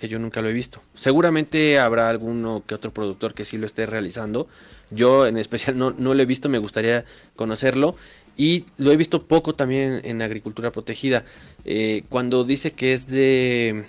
que 0.00 0.08
yo 0.08 0.18
nunca 0.18 0.40
lo 0.40 0.48
he 0.48 0.52
visto. 0.52 0.80
Seguramente 0.94 1.78
habrá 1.78 2.08
alguno 2.08 2.62
que 2.66 2.74
otro 2.74 2.90
productor 2.90 3.34
que 3.34 3.44
sí 3.44 3.58
lo 3.58 3.66
esté 3.66 3.84
realizando. 3.84 4.48
Yo 4.90 5.26
en 5.26 5.36
especial 5.36 5.76
no, 5.76 5.90
no 5.90 6.14
lo 6.14 6.22
he 6.22 6.26
visto, 6.26 6.48
me 6.48 6.58
gustaría 6.58 7.04
conocerlo. 7.36 7.96
Y 8.36 8.64
lo 8.78 8.90
he 8.92 8.96
visto 8.96 9.26
poco 9.26 9.54
también 9.54 10.00
en 10.04 10.22
agricultura 10.22 10.72
protegida. 10.72 11.24
Eh, 11.66 12.04
cuando 12.08 12.44
dice 12.44 12.72
que 12.72 12.94
es 12.94 13.06
de 13.06 13.84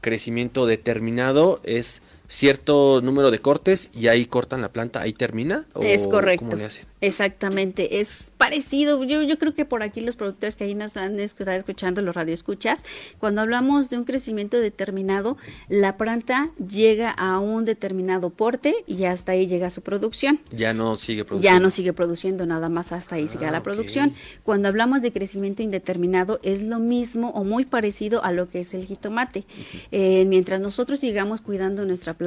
crecimiento 0.00 0.66
determinado, 0.66 1.60
es 1.62 2.02
cierto 2.32 3.02
número 3.02 3.30
de 3.30 3.40
cortes 3.40 3.90
y 3.94 4.08
ahí 4.08 4.24
cortan 4.24 4.62
la 4.62 4.70
planta, 4.70 5.02
ahí 5.02 5.12
termina. 5.12 5.66
¿o 5.74 5.82
es 5.82 6.08
correcto. 6.08 6.56
Exactamente, 7.02 8.00
es 8.00 8.30
parecido. 8.38 9.04
Yo, 9.04 9.22
yo 9.22 9.38
creo 9.38 9.54
que 9.54 9.64
por 9.66 9.82
aquí 9.82 10.00
los 10.00 10.16
productores 10.16 10.56
que 10.56 10.64
ahí 10.64 10.74
nos 10.74 10.96
están 10.96 11.18
escuchando, 11.20 12.00
los 12.00 12.14
radioescuchas, 12.14 12.84
cuando 13.18 13.42
hablamos 13.42 13.90
de 13.90 13.98
un 13.98 14.04
crecimiento 14.04 14.58
determinado, 14.60 15.36
la 15.68 15.98
planta 15.98 16.50
llega 16.66 17.10
a 17.10 17.38
un 17.38 17.66
determinado 17.66 18.30
porte 18.30 18.76
y 18.86 19.04
hasta 19.04 19.32
ahí 19.32 19.46
llega 19.46 19.68
su 19.68 19.82
producción. 19.82 20.40
Ya 20.52 20.72
no 20.72 20.96
sigue 20.96 21.24
produciendo. 21.26 21.58
Ya 21.58 21.60
no 21.60 21.70
sigue 21.70 21.92
produciendo 21.92 22.46
nada 22.46 22.70
más 22.70 22.92
hasta 22.92 23.16
ahí 23.16 23.28
sigue 23.28 23.50
la 23.50 23.58
ah, 23.58 23.62
producción. 23.62 24.14
Cuando 24.42 24.68
hablamos 24.68 25.02
de 25.02 25.12
crecimiento 25.12 25.62
indeterminado 25.62 26.40
es 26.42 26.62
lo 26.62 26.78
mismo 26.78 27.30
o 27.30 27.44
muy 27.44 27.66
parecido 27.66 28.24
a 28.24 28.32
lo 28.32 28.48
que 28.48 28.60
es 28.60 28.72
el 28.72 28.86
jitomate. 28.86 29.44
Eh, 29.90 30.24
mientras 30.26 30.60
nosotros 30.60 31.00
sigamos 31.00 31.42
cuidando 31.42 31.84
nuestra 31.84 32.14
planta, 32.14 32.21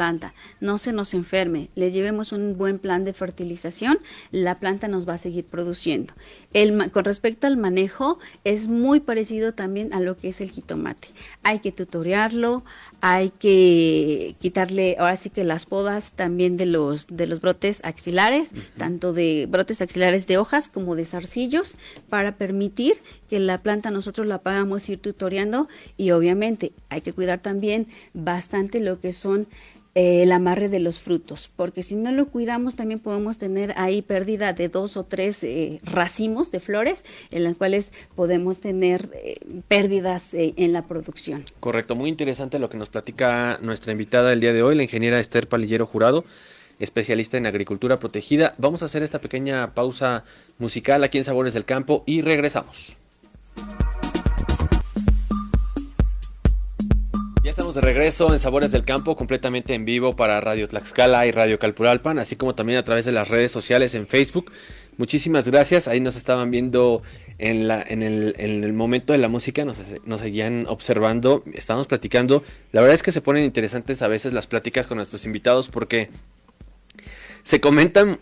no 0.60 0.78
se 0.78 0.94
nos 0.94 1.14
enferme, 1.14 1.70
le 1.76 1.92
llevemos 1.92 2.32
un 2.32 2.58
buen 2.58 2.80
plan 2.80 3.04
de 3.06 3.14
fertilización, 3.14 4.00
la 4.32 4.56
planta 4.56 4.88
nos 4.88 5.08
va 5.08 5.14
a 5.14 5.18
seguir 5.18 5.46
produciendo. 5.46 6.14
El, 6.54 6.92
con 6.92 7.06
respecto 7.06 7.48
al 7.48 7.58
manejo, 7.58 8.20
es 8.44 8.68
muy 8.68 9.00
parecido 9.00 9.54
también 9.54 9.94
a 9.94 10.00
lo 10.00 10.18
que 10.18 10.30
es 10.30 10.42
el 10.42 10.52
jitomate. 10.52 11.08
Hay 11.44 11.60
que 11.60 11.72
tutorearlo, 11.72 12.64
hay 13.02 13.30
que 13.30 14.36
quitarle 14.40 14.96
ahora 14.98 15.18
sí 15.18 15.30
que 15.30 15.44
las 15.44 15.66
podas 15.66 16.12
también 16.14 16.58
de 16.58 16.66
los 16.66 17.08
de 17.08 17.28
los 17.28 17.42
brotes 17.42 17.82
axilares, 17.84 18.52
tanto 18.78 19.14
de 19.14 19.48
brotes 19.50 19.82
axilares 19.82 20.28
de 20.28 20.38
hojas 20.38 20.70
como 20.70 20.96
de 20.96 21.06
zarcillos 21.06 21.76
para 22.10 22.36
permitir 22.36 22.96
que 23.30 23.40
la 23.40 23.62
planta 23.62 23.92
nosotros 23.92 24.28
la 24.28 24.40
podamos 24.40 24.88
ir 24.90 25.00
tutoreando 25.00 25.68
y 25.98 26.12
obviamente 26.12 26.72
hay 26.90 27.02
que 27.02 27.14
cuidar 27.14 27.40
también 27.40 27.88
bastante 28.14 28.80
lo 28.80 29.00
que 29.00 29.14
son 29.14 29.48
el 29.96 30.32
amarre 30.32 30.70
de 30.70 30.80
los 30.80 31.00
frutos, 31.00 31.50
porque 31.56 31.82
si 31.82 31.96
no 31.96 32.12
lo 32.12 32.28
cuidamos 32.28 32.76
también 32.76 33.00
podemos 33.00 33.38
tener 33.38 33.74
ahí 33.78 34.02
pérdida 34.02 34.54
de 34.54 34.70
dos 34.70 34.98
o 34.98 35.06
tres 35.06 35.44
eh, 35.44 35.80
racimos 35.84 36.52
de 36.52 36.60
flores 36.60 37.06
en 37.32 37.44
las 37.44 37.56
cuales 37.56 37.92
podemos 38.14 38.60
tener 38.60 39.10
eh, 39.14 39.40
pérdidas 39.68 40.28
en 40.34 40.74
la 40.74 40.84
producción. 40.84 41.46
Correcto, 41.60 41.96
muy 41.96 42.10
interesante 42.10 42.60
lo 42.60 42.70
que 42.70 42.78
nos 42.78 42.90
platica 42.90 43.58
nuestra 43.62 43.94
invitada 43.94 44.34
el 44.34 44.42
día 44.42 44.54
de 44.54 44.64
hoy, 44.64 44.76
la 44.76 44.84
ingeniera 44.84 45.20
Esther 45.20 45.48
Palillero 45.48 45.86
Jurado 45.88 46.26
especialista 46.78 47.38
en 47.38 47.46
agricultura 47.46 48.00
protegida. 48.00 48.54
Vamos 48.58 48.82
a 48.82 48.86
hacer 48.86 49.02
esta 49.02 49.20
pequeña 49.20 49.74
pausa 49.74 50.26
musical 50.58 51.04
aquí 51.06 51.18
en 51.18 51.24
Sabores 51.24 51.54
del 51.54 51.64
Campo 51.64 52.04
y 52.06 52.22
regresamos. 52.22 52.98
Ya 57.46 57.52
estamos 57.52 57.76
de 57.76 57.82
regreso 57.82 58.34
en 58.34 58.40
Sabores 58.40 58.72
del 58.72 58.86
Campo, 58.86 59.16
completamente 59.16 59.76
en 59.76 59.86
vivo 59.86 60.16
para 60.16 60.42
Radio 60.42 60.68
Tlaxcala 60.68 61.28
y 61.28 61.32
Radio 61.32 61.60
Calpuralpan, 61.60 62.18
así 62.18 62.36
como 62.36 62.56
también 62.56 62.80
a 62.80 62.84
través 62.84 63.06
de 63.06 63.12
las 63.12 63.28
redes 63.28 63.52
sociales 63.52 63.94
en 63.94 64.08
Facebook. 64.08 64.52
Muchísimas 64.98 65.48
gracias, 65.48 65.88
ahí 65.88 66.00
nos 66.00 66.16
estaban 66.16 66.50
viendo 66.50 67.04
en, 67.38 67.68
la, 67.68 67.84
en, 67.84 68.02
el, 68.02 68.34
en 68.40 68.64
el 68.64 68.74
momento 68.74 69.14
de 69.14 69.20
la 69.20 69.28
música, 69.28 69.64
nos, 69.64 69.80
nos 70.06 70.22
seguían 70.22 70.66
observando, 70.68 71.44
estábamos 71.54 71.86
platicando. 71.86 72.44
La 72.72 72.82
verdad 72.82 72.96
es 72.96 73.04
que 73.04 73.12
se 73.12 73.22
ponen 73.22 73.44
interesantes 73.44 74.02
a 74.02 74.08
veces 74.08 74.34
las 74.34 74.48
pláticas 74.48 74.88
con 74.88 74.98
nuestros 74.98 75.24
invitados 75.24 75.70
porque 75.70 76.10
se 77.44 77.62
comentan 77.62 78.18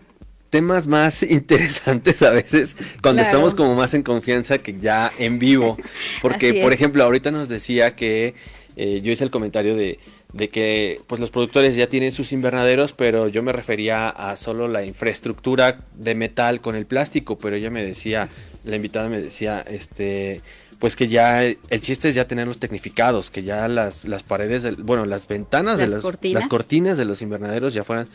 temas 0.53 0.85
más 0.85 1.23
interesantes 1.29 2.21
a 2.21 2.29
veces 2.29 2.75
cuando 3.01 3.23
estamos 3.23 3.55
como 3.55 3.73
más 3.73 3.93
en 3.93 4.03
confianza 4.03 4.57
que 4.57 4.77
ya 4.79 5.13
en 5.17 5.39
vivo. 5.39 5.77
Porque, 6.21 6.61
por 6.61 6.73
ejemplo, 6.73 7.03
ahorita 7.03 7.31
nos 7.31 7.49
decía 7.49 7.95
que 7.95 8.35
eh, 8.75 9.01
yo 9.01 9.11
hice 9.11 9.23
el 9.23 9.31
comentario 9.31 9.75
de, 9.75 9.99
de 10.33 10.49
que 10.49 10.99
pues 11.07 11.21
los 11.21 11.31
productores 11.31 11.75
ya 11.75 11.87
tienen 11.87 12.11
sus 12.11 12.31
invernaderos, 12.33 12.93
pero 12.93 13.27
yo 13.27 13.43
me 13.43 13.51
refería 13.51 14.09
a 14.09 14.35
solo 14.35 14.67
la 14.67 14.83
infraestructura 14.83 15.79
de 15.95 16.15
metal 16.15 16.61
con 16.61 16.75
el 16.75 16.85
plástico, 16.85 17.37
pero 17.37 17.55
ella 17.55 17.69
me 17.69 17.83
decía, 17.83 18.29
la 18.65 18.75
invitada 18.75 19.09
me 19.09 19.21
decía, 19.21 19.61
este, 19.61 20.41
pues 20.79 20.95
que 20.95 21.07
ya 21.07 21.43
el 21.43 21.81
chiste 21.81 22.09
es 22.09 22.15
ya 22.15 22.25
tenerlos 22.25 22.57
tecnificados, 22.57 23.29
que 23.29 23.43
ya 23.43 23.67
las, 23.67 24.05
las 24.05 24.23
paredes, 24.23 24.77
bueno, 24.77 25.05
las 25.05 25.27
ventanas 25.27 25.77
de 25.77 25.87
las, 25.87 26.03
las 26.23 26.47
cortinas 26.47 26.97
de 26.97 27.05
los 27.05 27.21
invernaderos 27.21 27.73
ya 27.73 27.83
fueran 27.83 28.07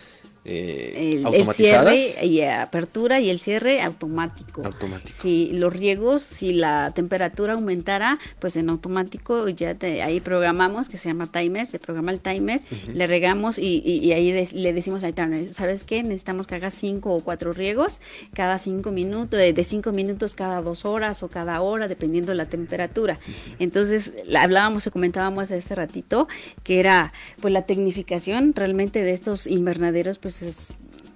eh, 0.44 1.22
el, 1.32 1.52
cierre 1.52 2.24
y 2.24 2.40
apertura 2.42 3.20
y 3.20 3.30
el 3.30 3.40
cierre 3.40 3.82
automático. 3.82 4.64
Automático. 4.64 5.18
Si 5.20 5.50
los 5.52 5.74
riegos, 5.74 6.22
si 6.22 6.52
la 6.52 6.92
temperatura 6.94 7.54
aumentara, 7.54 8.18
pues 8.38 8.56
en 8.56 8.70
automático 8.70 9.48
ya 9.48 9.76
ahí 10.02 10.20
programamos, 10.20 10.88
que 10.88 10.96
se 10.96 11.08
llama 11.08 11.30
timer, 11.30 11.66
se 11.66 11.78
programa 11.78 12.12
el 12.12 12.20
timer, 12.20 12.60
le 12.92 13.06
regamos 13.06 13.58
y, 13.58 14.12
ahí 14.12 14.32
le 14.52 14.72
decimos 14.72 15.04
al 15.04 15.14
timer, 15.14 15.52
¿sabes 15.52 15.84
qué? 15.84 16.02
Necesitamos 16.02 16.46
que 16.46 16.54
haga 16.54 16.70
cinco 16.70 17.14
o 17.14 17.20
cuatro 17.20 17.52
riegos 17.52 18.00
cada 18.32 18.58
cinco 18.58 18.90
minutos, 18.90 19.38
de, 19.38 19.64
cinco 19.64 19.92
minutos 19.92 20.34
cada 20.34 20.62
dos 20.62 20.84
horas 20.84 21.22
o 21.22 21.28
cada 21.28 21.60
hora, 21.60 21.88
dependiendo 21.88 22.32
de 22.32 22.36
la 22.36 22.46
temperatura. 22.46 23.18
Entonces, 23.58 24.12
hablábamos 24.36 24.86
o 24.86 24.90
comentábamos 24.90 25.50
hace 25.50 25.74
ratito 25.74 26.28
que 26.62 26.80
era 26.80 27.12
pues 27.40 27.52
la 27.52 27.62
tecnificación 27.62 28.52
realmente 28.54 29.02
de 29.02 29.12
estos 29.12 29.46
invernaderos, 29.46 30.18
pues 30.18 30.37
es 30.42 30.56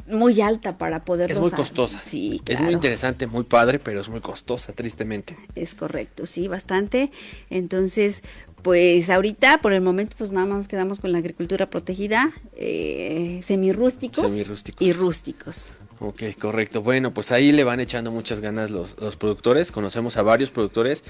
muy 0.08 0.40
alta 0.40 0.78
para 0.78 1.04
poder 1.04 1.30
Es 1.30 1.38
muy 1.38 1.50
costosa. 1.50 2.02
Sí, 2.04 2.40
Es 2.46 2.60
muy 2.60 2.72
interesante, 2.72 3.26
muy 3.26 3.44
padre, 3.44 3.78
pero 3.78 4.00
es 4.00 4.08
muy 4.08 4.20
costosa, 4.20 4.72
tristemente. 4.72 5.36
Es 5.54 5.74
correcto, 5.74 6.26
sí, 6.26 6.48
bastante. 6.48 7.10
Entonces, 7.50 8.22
pues 8.62 9.10
ahorita, 9.10 9.58
por 9.60 9.72
el 9.72 9.80
momento, 9.80 10.14
pues 10.18 10.32
nada 10.32 10.46
más 10.46 10.58
nos 10.58 10.68
quedamos 10.68 10.98
con 10.98 11.12
la 11.12 11.18
agricultura 11.18 11.66
protegida, 11.66 12.32
eh, 12.56 13.42
semirrústicos, 13.44 14.30
semirrústicos 14.30 14.86
y 14.86 14.92
rústicos. 14.92 15.70
Ok, 16.00 16.22
correcto. 16.38 16.82
Bueno, 16.82 17.14
pues 17.14 17.30
ahí 17.30 17.52
le 17.52 17.62
van 17.62 17.78
echando 17.78 18.10
muchas 18.10 18.40
ganas 18.40 18.70
los, 18.70 18.96
los 19.00 19.14
productores. 19.14 19.70
Conocemos 19.70 20.16
a 20.16 20.22
varios 20.22 20.50
productores 20.50 21.04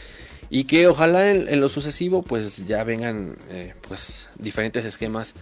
y 0.50 0.64
que 0.64 0.86
ojalá 0.86 1.30
en, 1.30 1.60
lo 1.60 1.70
sucesivo 1.70 2.22
pues 2.22 2.66
ya 2.66 2.84
vengan 2.84 3.36
eh, 3.48 3.72
pues 3.88 4.28
diferentes 4.38 4.84
esquemas 4.84 5.34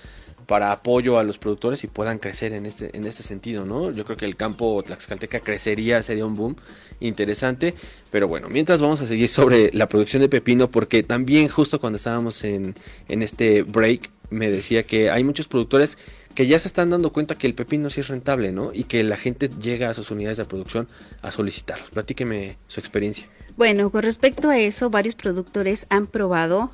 para 0.50 0.72
apoyo 0.72 1.16
a 1.16 1.22
los 1.22 1.38
productores 1.38 1.84
y 1.84 1.86
puedan 1.86 2.18
crecer 2.18 2.52
en 2.54 2.66
este, 2.66 2.90
en 2.96 3.04
este 3.04 3.22
sentido, 3.22 3.64
¿no? 3.64 3.92
Yo 3.92 4.04
creo 4.04 4.16
que 4.16 4.24
el 4.24 4.34
campo 4.34 4.82
Tlaxcalteca 4.84 5.38
crecería, 5.38 6.02
sería 6.02 6.26
un 6.26 6.34
boom 6.34 6.56
interesante, 6.98 7.76
pero 8.10 8.26
bueno, 8.26 8.48
mientras 8.48 8.80
vamos 8.80 9.00
a 9.00 9.06
seguir 9.06 9.28
sobre 9.28 9.70
la 9.72 9.88
producción 9.88 10.22
de 10.22 10.28
pepino, 10.28 10.68
porque 10.68 11.04
también 11.04 11.46
justo 11.46 11.80
cuando 11.80 11.98
estábamos 11.98 12.42
en, 12.42 12.74
en 13.08 13.22
este 13.22 13.62
break, 13.62 14.10
me 14.30 14.50
decía 14.50 14.82
que 14.82 15.08
hay 15.08 15.22
muchos 15.22 15.46
productores 15.46 15.96
que 16.34 16.48
ya 16.48 16.58
se 16.58 16.66
están 16.66 16.90
dando 16.90 17.12
cuenta 17.12 17.36
que 17.36 17.46
el 17.46 17.54
pepino 17.54 17.88
sí 17.88 18.00
es 18.00 18.08
rentable, 18.08 18.50
¿no? 18.50 18.72
Y 18.74 18.84
que 18.84 19.04
la 19.04 19.16
gente 19.16 19.48
llega 19.62 19.88
a 19.88 19.94
sus 19.94 20.10
unidades 20.10 20.38
de 20.38 20.46
producción 20.46 20.88
a 21.22 21.30
solicitarlos. 21.30 21.90
Platíqueme 21.90 22.56
su 22.66 22.80
experiencia. 22.80 23.28
Bueno, 23.56 23.90
con 23.90 24.02
respecto 24.02 24.50
a 24.50 24.58
eso, 24.58 24.90
varios 24.90 25.14
productores 25.14 25.86
han 25.90 26.08
probado 26.08 26.72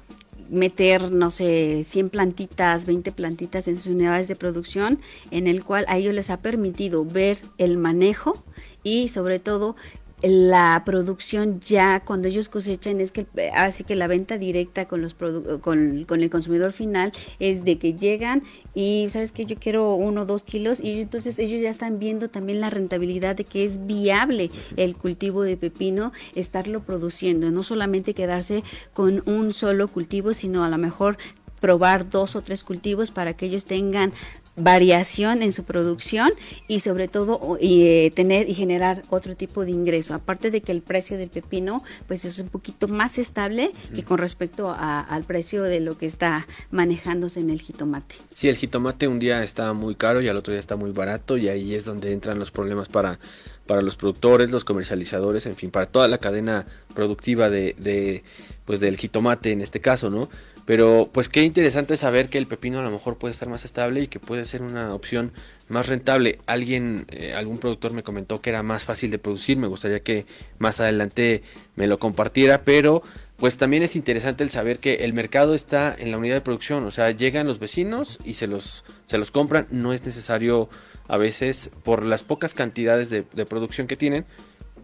meter, 0.51 1.11
no 1.13 1.31
sé, 1.31 1.85
100 1.85 2.11
plantitas, 2.11 2.87
20 2.87 3.13
plantitas 3.13 3.69
en 3.69 3.77
sus 3.77 3.87
unidades 3.87 4.29
de 4.29 4.37
producción, 4.37 5.01
en 5.31 5.47
el 5.47 5.65
cual 5.65 5.85
a 5.89 5.97
ellos 5.97 6.15
les 6.15 6.31
ha 6.31 6.39
permitido 6.39 7.05
ver 7.05 7.39
el 7.59 7.79
manejo 7.79 8.43
y 8.83 9.09
sobre 9.09 9.39
todo 9.39 9.77
la 10.23 10.83
producción 10.87 11.61
ya 11.61 12.01
cuando 12.01 12.29
ellos 12.29 12.49
cosechan 12.49 13.01
es 13.01 13.13
que 13.13 13.27
así 13.55 13.85
que 13.85 13.97
la 13.97 14.07
venta 14.07 14.39
directa 14.39 14.87
con 14.87 15.03
los 15.03 15.15
con, 15.15 16.05
con, 16.05 16.23
el 16.23 16.31
consumidor 16.31 16.73
final 16.73 17.13
es 17.39 17.65
de 17.65 17.79
que 17.79 17.93
llegan 17.95 18.43
y 18.75 19.09
sabes 19.11 19.33
que 19.33 19.45
yo 19.45 19.57
quiero 19.57 19.95
uno 19.95 20.23
o 20.23 20.25
dos 20.25 20.43
kilos 20.43 20.81
y 20.81 21.03
entonces 21.03 21.39
ellos 21.39 21.61
ya 21.61 21.69
están 21.69 21.99
viendo 21.99 22.31
también 22.31 22.63
la 22.63 22.71
rentabilidad 22.71 23.37
de 23.37 23.45
que 23.45 23.67
es 23.67 23.87
viable 23.87 24.51
el 24.77 24.97
cultivo 24.97 25.43
de 25.43 25.59
pepino 25.59 26.13
estarlo 26.35 26.81
produciendo 26.83 27.51
no 27.51 27.63
solamente 27.63 28.15
quedarse 28.15 28.65
con 28.95 29.23
un 29.27 29.53
solo 29.53 29.87
cultivo 29.87 30.33
sino 30.33 30.65
a 30.65 30.71
lo 30.71 30.79
mejor 30.79 31.19
probar 31.61 32.09
dos 32.09 32.37
o 32.37 32.43
tres 32.43 32.65
cultivos 32.65 33.11
para 33.11 33.35
que 33.35 33.47
ellos 33.47 33.67
tengan 33.67 34.13
variación 34.57 35.43
en 35.43 35.53
su 35.53 35.65
producción 35.65 36.33
y 36.67 36.81
sobre 36.81 37.09
todo 37.09 37.59
eh, 37.61 38.11
tener 38.15 38.49
y 38.49 38.55
generar 38.55 39.03
otro 39.11 39.37
tipo 39.37 39.65
de 39.65 39.71
ingreso. 39.71 40.15
Aparte 40.15 40.51
de 40.51 40.63
que 40.63 40.73
el 40.73 40.81
precio 40.81 41.19
del 41.19 41.29
pepino 41.29 41.83
pues 42.09 42.25
es 42.25 42.39
un 42.39 42.49
poquito 42.49 42.89
más 42.89 43.19
estable 43.19 43.73
que 43.95 44.03
con 44.03 44.19
respecto 44.19 44.75
al 44.77 45.25
precio 45.25 45.63
de 45.63 45.81
lo 45.81 45.99
que 45.99 46.07
está 46.07 46.47
manejándose 46.71 47.41
en 47.41 47.51
el 47.51 47.61
jitomate. 47.61 48.17
Sí, 48.35 48.49
el 48.49 48.57
jitomate 48.57 49.09
un 49.09 49.19
día 49.19 49.43
está 49.43 49.73
muy 49.73 49.95
caro 49.95 50.21
y 50.21 50.29
al 50.29 50.37
otro 50.37 50.53
día 50.53 50.61
está 50.61 50.77
muy 50.77 50.93
barato 50.93 51.37
y 51.37 51.49
ahí 51.49 51.75
es 51.75 51.85
donde 51.85 52.13
entran 52.13 52.39
los 52.39 52.51
problemas 52.51 52.89
para 52.89 53.19
para 53.67 53.83
los 53.83 53.97
productores, 53.97 54.49
los 54.51 54.65
comercializadores, 54.65 55.45
en 55.47 55.57
fin, 55.57 55.73
para 55.73 55.87
toda 55.87 56.07
la 56.07 56.19
cadena 56.19 56.67
productiva 56.95 57.51
de, 57.51 57.75
de 57.79 58.23
pues 58.65 58.81
del 58.81 58.97
jitomate 58.97 59.51
en 59.51 59.61
este 59.61 59.81
caso, 59.81 60.09
¿no? 60.09 60.29
Pero 60.67 61.09
pues 61.13 61.29
qué 61.29 61.45
interesante 61.45 61.97
saber 61.97 62.29
que 62.29 62.39
el 62.39 62.49
pepino 62.49 62.81
a 62.81 62.83
lo 62.83 62.91
mejor 62.91 63.17
puede 63.17 63.31
estar 63.31 63.49
más 63.49 63.65
estable 63.65 64.03
y 64.03 64.09
que 64.09 64.19
puede 64.19 64.45
ser 64.45 64.63
una 64.63 64.93
opción 64.95 65.33
más 65.69 65.87
rentable. 65.87 66.41
Alguien, 66.47 67.07
eh, 67.09 67.35
algún 67.35 67.59
productor 67.59 67.93
me 67.93 68.03
comentó 68.03 68.43
que 68.43 68.51
era 68.51 68.65
más 68.65 68.85
fácil 68.85 69.13
de 69.13 69.21
producir, 69.21 69.57
me 69.59 69.69
gustaría 69.69 70.01
que 70.01 70.27
más 70.59 70.81
adelante 70.81 71.43
me 71.77 71.87
lo 71.87 72.01
compartiera, 72.01 72.63
pero 72.63 73.05
pues 73.37 73.59
también 73.59 73.85
es 73.85 73.95
interesante 73.95 74.43
el 74.43 74.51
saber 74.51 74.79
que 74.79 75.05
el 75.05 75.13
mercado 75.13 75.55
está 75.55 75.95
en 75.97 76.11
la 76.11 76.19
unidad 76.19 76.35
de 76.35 76.41
producción, 76.41 76.85
o 76.85 76.91
sea, 76.91 77.13
llegan 77.13 77.47
los 77.47 77.61
vecinos 77.61 78.19
y 78.25 78.35
se 78.35 78.49
los, 78.49 78.83
se 79.07 79.19
los 79.19 79.31
compran, 79.31 79.69
no 79.71 79.93
es 79.93 80.05
necesario 80.05 80.69
a 81.07 81.17
veces 81.17 81.71
por 81.85 82.03
las 82.03 82.25
pocas 82.25 82.55
cantidades 82.55 83.09
de, 83.09 83.25
de 83.33 83.47
producción 83.47 83.87
que 83.87 83.97
tienen, 83.97 84.25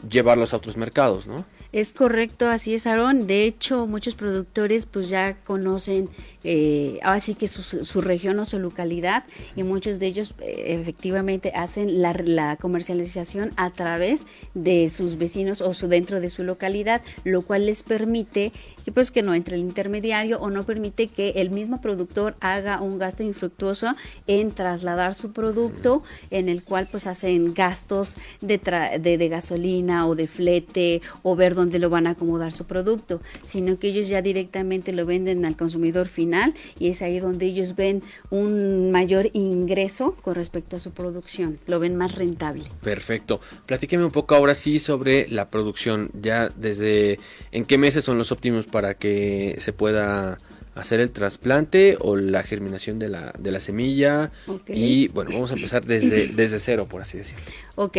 llevarlos 0.08 0.52
a 0.52 0.58
otros 0.58 0.76
mercados, 0.76 1.26
¿no? 1.26 1.44
Es 1.72 1.94
correcto, 1.94 2.48
así 2.48 2.74
es, 2.74 2.86
Aaron. 2.86 3.26
De 3.26 3.44
hecho, 3.44 3.86
muchos 3.86 4.14
productores 4.14 4.84
pues 4.84 5.08
ya 5.08 5.38
conocen 5.44 6.10
eh, 6.44 6.98
así 7.02 7.34
que 7.36 7.46
su, 7.46 8.00
región 8.00 8.38
o 8.40 8.44
su 8.44 8.58
localidad 8.58 9.24
y 9.54 9.62
muchos 9.62 10.00
de 10.00 10.06
ellos 10.06 10.34
eh, 10.40 10.76
efectivamente 10.80 11.52
hacen 11.54 12.02
la, 12.02 12.12
la, 12.12 12.56
comercialización 12.56 13.52
a 13.56 13.70
través 13.70 14.26
de 14.54 14.90
sus 14.90 15.16
vecinos 15.16 15.60
o 15.60 15.72
su, 15.72 15.86
dentro 15.86 16.20
de 16.20 16.30
su 16.30 16.42
localidad, 16.42 17.00
lo 17.24 17.42
cual 17.42 17.66
les 17.66 17.84
permite 17.84 18.52
pues 18.90 19.10
que 19.10 19.22
no 19.22 19.34
entre 19.34 19.56
el 19.56 19.62
intermediario 19.62 20.40
o 20.40 20.50
no 20.50 20.64
permite 20.64 21.08
que 21.08 21.30
el 21.36 21.50
mismo 21.50 21.80
productor 21.80 22.34
haga 22.40 22.80
un 22.80 22.98
gasto 22.98 23.22
infructuoso 23.22 23.94
en 24.26 24.50
trasladar 24.52 25.14
su 25.14 25.32
producto 25.32 26.02
en 26.30 26.48
el 26.48 26.64
cual 26.64 26.88
pues 26.90 27.06
hacen 27.06 27.54
gastos 27.54 28.14
de, 28.40 28.58
de, 29.00 29.18
de 29.18 29.28
gasolina 29.28 30.06
o 30.06 30.14
de 30.14 30.26
flete 30.26 31.00
o 31.22 31.36
ver 31.36 31.54
dónde 31.54 31.78
lo 31.78 31.90
van 31.90 32.06
a 32.06 32.10
acomodar 32.10 32.52
su 32.52 32.64
producto, 32.64 33.20
sino 33.42 33.78
que 33.78 33.88
ellos 33.88 34.08
ya 34.08 34.22
directamente 34.22 34.92
lo 34.92 35.06
venden 35.06 35.44
al 35.44 35.56
consumidor 35.56 36.08
final 36.08 36.54
y 36.78 36.88
es 36.88 37.02
ahí 37.02 37.20
donde 37.20 37.46
ellos 37.46 37.76
ven 37.76 38.02
un 38.30 38.90
mayor 38.90 39.30
ingreso 39.32 40.16
con 40.22 40.34
respecto 40.34 40.76
a 40.76 40.80
su 40.80 40.90
producción, 40.92 41.58
lo 41.66 41.78
ven 41.78 41.96
más 41.96 42.14
rentable. 42.14 42.64
Perfecto. 42.82 43.40
Platíqueme 43.66 44.04
un 44.04 44.10
poco 44.10 44.34
ahora 44.34 44.54
sí 44.54 44.78
sobre 44.78 45.28
la 45.28 45.50
producción, 45.50 46.10
ya 46.20 46.48
desde 46.56 47.18
en 47.50 47.64
qué 47.64 47.78
meses 47.78 48.04
son 48.04 48.18
los 48.18 48.32
óptimos 48.32 48.66
para 48.72 48.94
que 48.94 49.54
se 49.60 49.72
pueda 49.72 50.38
hacer 50.74 51.00
el 51.00 51.10
trasplante 51.10 51.96
o 52.00 52.16
la 52.16 52.42
germinación 52.42 52.98
de 52.98 53.08
la, 53.08 53.32
de 53.38 53.52
la 53.52 53.60
semilla. 53.60 54.32
Y 54.66 55.08
bueno, 55.08 55.30
vamos 55.32 55.50
a 55.50 55.54
empezar 55.54 55.84
desde, 55.84 56.28
desde 56.28 56.58
cero, 56.58 56.88
por 56.88 57.02
así 57.02 57.18
decirlo. 57.18 57.44
Ok, 57.76 57.98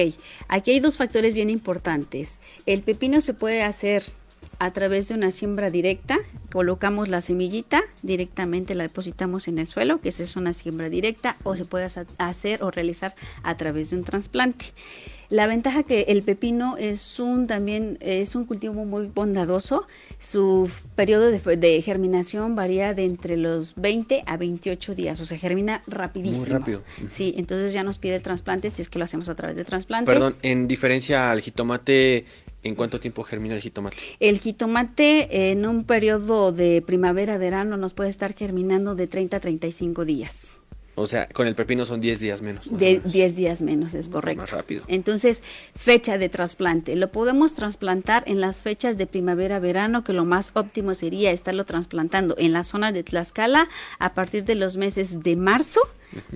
aquí 0.50 0.72
hay 0.72 0.80
dos 0.82 0.98
factores 0.98 1.34
bien 1.34 1.50
importantes. 1.50 2.40
El 2.66 2.82
pepino 2.82 3.22
se 3.22 3.34
puede 3.34 3.64
hacer 3.64 4.04
a 4.60 4.72
través 4.72 5.08
de 5.08 5.16
una 5.16 5.32
siembra 5.32 5.70
directa, 5.70 6.20
colocamos 6.52 7.10
la 7.10 7.22
semillita, 7.22 7.84
directamente 8.02 8.76
la 8.76 8.84
depositamos 8.84 9.48
en 9.48 9.60
el 9.60 9.68
suelo, 9.68 10.02
que 10.02 10.10
esa 10.10 10.24
es 10.24 10.36
una 10.36 10.54
siembra 10.54 10.90
directa, 10.90 11.38
o 11.44 11.56
se 11.56 11.66
puede 11.66 11.88
hacer 12.18 12.64
o 12.64 12.72
realizar 12.72 13.16
a 13.44 13.58
través 13.58 13.90
de 13.90 13.98
un 13.98 14.04
trasplante. 14.04 14.66
La 15.34 15.48
ventaja 15.48 15.82
que 15.82 16.02
el 16.10 16.22
pepino 16.22 16.78
es 16.78 17.20
un 17.20 17.48
también 17.48 17.98
es 18.02 18.36
un 18.36 18.46
cultivo 18.46 18.86
muy 18.86 19.08
bondadoso. 19.08 19.88
Su 20.20 20.70
periodo 20.96 21.32
de, 21.32 21.82
germinación 21.82 22.56
varía 22.56 22.94
de 22.94 23.06
entre 23.06 23.36
los 23.38 23.74
20 23.74 24.26
a 24.28 24.38
28 24.38 24.94
días, 24.94 25.20
o 25.20 25.26
sea, 25.26 25.40
germina 25.40 25.82
rapidísimo. 25.88 26.42
Muy 26.42 26.50
rápido. 26.50 26.84
Sí, 27.10 27.34
entonces 27.36 27.74
ya 27.74 27.84
nos 27.84 27.98
pide 27.98 28.18
el 28.18 28.22
trasplante 28.22 28.70
si 28.70 28.84
es 28.84 28.90
que 28.90 29.00
lo 29.00 29.06
hacemos 29.06 29.28
a 29.28 29.34
través 29.34 29.56
de 29.56 29.66
trasplante. 29.66 30.06
Perdón, 30.06 30.36
en 30.44 30.68
diferencia 30.68 31.32
al 31.32 31.42
jitomate, 31.42 32.26
¿En 32.64 32.76
cuánto 32.76 33.00
tiempo 33.00 33.24
germina 33.24 33.56
el 33.56 33.62
jitomate? 33.62 33.98
El 34.20 34.40
jitomate 34.40 35.52
en 35.52 35.66
un 35.66 35.84
periodo 35.84 36.52
de 36.52 36.82
primavera-verano 36.82 37.76
nos 37.78 37.94
puede 37.94 38.10
estar 38.10 38.34
germinando 38.34 38.96
de 38.96 39.08
30 39.08 39.38
a 39.38 39.40
35 39.40 40.06
días. 40.06 40.58
O 40.96 41.08
sea, 41.08 41.28
con 41.28 41.48
el 41.48 41.56
pepino 41.56 41.86
son 41.86 42.02
10 42.02 42.20
días 42.20 42.42
menos. 42.42 42.66
De 42.70 43.02
10 43.04 43.36
días 43.36 43.62
menos, 43.62 43.96
es 43.96 44.10
correcto. 44.10 44.42
Más 44.42 44.52
rápido. 44.52 44.84
Entonces, 44.88 45.42
fecha 45.76 46.20
de 46.20 46.30
trasplante. 46.30 46.96
Lo 46.96 47.12
podemos 47.12 47.56
trasplantar 47.56 48.24
en 48.28 48.40
las 48.40 48.62
fechas 48.62 48.98
de 48.98 49.08
primavera-verano, 49.08 50.04
que 50.04 50.14
lo 50.14 50.24
más 50.24 50.52
óptimo 50.54 50.94
sería 50.94 51.32
estarlo 51.32 51.66
trasplantando 51.66 52.36
en 52.38 52.54
la 52.54 52.64
zona 52.64 52.92
de 52.92 53.04
Tlaxcala 53.04 53.70
a 53.98 54.14
partir 54.14 54.46
de 54.46 54.56
los 54.56 54.78
meses 54.78 55.24
de 55.24 55.36
marzo 55.36 55.82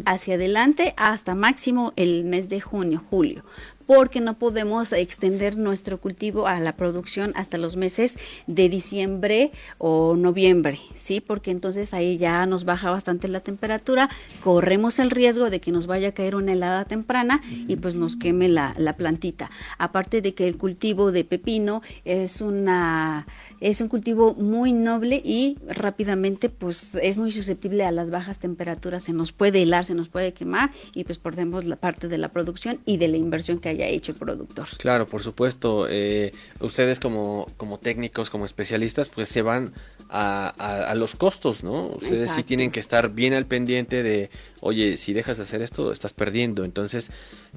hacia 0.06 0.36
adelante 0.36 0.94
hasta 0.98 1.36
máximo 1.36 1.94
el 1.96 2.24
mes 2.26 2.50
de 2.50 2.62
junio, 2.62 3.04
julio 3.10 3.44
porque 3.88 4.20
no 4.20 4.38
podemos 4.38 4.92
extender 4.92 5.58
nuestro 5.58 6.00
cultivo 6.00 6.46
a 6.46 6.60
la 6.60 6.76
producción 6.76 7.32
hasta 7.36 7.58
los 7.58 7.78
meses 7.78 8.18
de 8.46 8.70
diciembre 8.70 9.52
o 9.80 10.16
noviembre, 10.16 10.78
¿sí? 10.94 11.22
Porque 11.22 11.52
entonces 11.52 11.94
ahí 11.94 12.18
ya 12.18 12.46
nos 12.46 12.66
baja 12.66 12.92
bastante 12.92 13.30
la 13.30 13.40
temperatura, 13.40 14.10
corremos 14.44 15.00
el 15.00 15.10
riesgo 15.10 15.50
de 15.50 15.62
que 15.62 15.72
nos 15.72 15.88
vaya 15.88 16.10
a 16.10 16.12
caer 16.12 16.36
una 16.36 16.52
helada 16.52 16.86
temprana 16.86 17.42
y 17.50 17.78
pues 17.78 17.96
nos 17.96 18.18
queme 18.18 18.50
la, 18.50 18.76
la 18.78 18.94
plantita. 18.94 19.50
Aparte 19.78 20.22
de 20.22 20.34
que 20.34 20.48
el 20.48 20.58
cultivo 20.58 21.14
de 21.14 21.24
pepino 21.24 21.82
es 22.04 22.42
una 22.42 23.26
es 23.62 23.82
un 23.82 23.88
cultivo 23.88 24.36
muy 24.36 24.74
noble 24.74 25.22
y 25.24 25.58
rápidamente 25.68 26.50
pues 26.50 26.94
es 26.96 27.18
muy 27.18 27.32
susceptible 27.32 27.86
a 27.86 27.92
las 27.92 28.12
bajas 28.12 28.38
temperaturas, 28.38 29.06
se 29.06 29.14
nos 29.14 29.32
puede 29.32 29.66
se 29.84 29.94
nos 29.94 30.10
puede 30.10 30.34
quemar 30.34 30.72
y 30.94 31.04
pues 31.04 31.18
perdemos 31.20 31.66
la 31.66 31.76
parte 31.76 32.08
de 32.08 32.18
la 32.18 32.30
producción 32.30 32.80
y 32.86 32.98
de 32.98 33.08
la 33.08 33.18
inversión 33.18 33.60
que 33.60 33.70
haya 33.70 33.88
hecho 33.88 34.12
el 34.14 34.18
productor. 34.18 34.68
Claro, 34.78 35.08
por 35.08 35.22
supuesto, 35.22 35.88
eh, 35.90 36.32
ustedes 36.60 37.00
como, 37.00 37.48
como 37.58 37.80
técnicos, 37.80 38.30
como 38.30 38.46
especialistas, 38.46 39.10
pues 39.10 39.30
se 39.30 39.42
van 39.42 39.74
a, 40.10 40.48
a, 40.50 40.96
los 40.96 41.16
costos, 41.16 41.64
¿no? 41.64 41.88
Ustedes 41.88 42.32
sí 42.32 42.44
tienen 42.44 42.72
que 42.72 42.80
estar 42.80 43.10
bien 43.12 43.34
al 43.34 43.46
pendiente 43.46 44.04
de, 44.04 44.30
oye, 44.62 44.98
si 44.98 45.14
dejas 45.14 45.38
de 45.38 45.44
hacer 45.44 45.62
esto, 45.62 45.92
estás 45.92 46.14
perdiendo. 46.14 46.64
Entonces, 46.64 47.12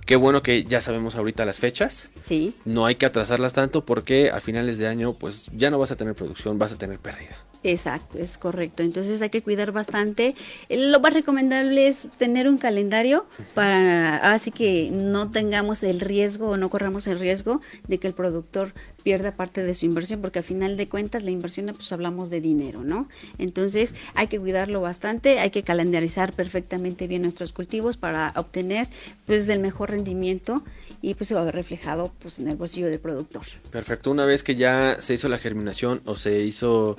qué 0.06 0.16
bueno 0.16 0.42
que 0.42 0.64
ya 0.64 0.80
sabemos 0.80 1.14
ahorita 1.14 1.44
las 1.44 1.58
fechas. 1.58 2.10
Sí. 2.22 2.54
No 2.64 2.86
hay 2.86 2.96
que 2.96 3.06
atrasarlas 3.06 3.52
tanto 3.52 3.84
porque 3.84 4.30
a 4.30 4.40
finales 4.40 4.78
de 4.78 4.88
año, 4.88 5.14
pues 5.14 5.46
ya 5.54 5.70
no 5.70 5.78
vas 5.78 5.92
a 5.92 5.96
tener 5.96 6.14
producción, 6.14 6.58
vas 6.58 6.72
a 6.72 6.78
tener 6.78 6.98
pérdida. 6.98 7.36
Exacto, 7.62 8.18
es 8.18 8.38
correcto. 8.38 8.82
Entonces 8.82 9.20
hay 9.20 9.28
que 9.28 9.42
cuidar 9.42 9.70
bastante. 9.70 10.34
Lo 10.70 10.98
más 11.00 11.12
recomendable 11.12 11.88
es 11.88 12.08
tener 12.16 12.48
un 12.48 12.56
calendario 12.56 13.26
para 13.54 14.16
así 14.32 14.50
que 14.50 14.88
no 14.90 15.30
tengamos 15.30 15.82
el 15.82 16.00
riesgo 16.00 16.50
o 16.50 16.56
no 16.56 16.70
corramos 16.70 17.06
el 17.06 17.18
riesgo 17.18 17.60
de 17.86 17.98
que 17.98 18.06
el 18.06 18.14
productor 18.14 18.72
pierda 19.02 19.32
parte 19.32 19.62
de 19.62 19.74
su 19.74 19.86
inversión, 19.86 20.20
porque 20.20 20.38
al 20.38 20.44
final 20.44 20.76
de 20.76 20.88
cuentas 20.88 21.22
la 21.22 21.30
inversión 21.30 21.66
pues 21.66 21.92
hablamos 21.92 22.30
de 22.30 22.40
dinero, 22.40 22.82
¿no? 22.82 23.08
Entonces 23.38 23.94
hay 24.14 24.28
que 24.28 24.38
cuidarlo 24.38 24.80
bastante, 24.80 25.38
hay 25.38 25.50
que 25.50 25.62
calendarizar 25.62 26.32
perfectamente 26.32 27.06
bien 27.06 27.22
nuestros 27.22 27.52
cultivos 27.52 27.96
para 27.98 28.32
obtener 28.36 28.88
pues 29.26 29.48
el 29.48 29.58
mejor 29.58 29.90
rendimiento 29.90 30.62
y 31.02 31.14
pues 31.14 31.28
se 31.28 31.34
va 31.34 31.42
a 31.42 31.44
ver 31.44 31.54
reflejado 31.54 32.12
pues 32.20 32.38
en 32.38 32.48
el 32.48 32.56
bolsillo 32.56 32.86
del 32.86 33.00
productor. 33.00 33.42
Perfecto, 33.70 34.10
una 34.10 34.24
vez 34.24 34.42
que 34.42 34.54
ya 34.54 34.96
se 35.00 35.14
hizo 35.14 35.28
la 35.28 35.38
germinación 35.38 36.00
o 36.06 36.16
se 36.16 36.40
hizo 36.40 36.96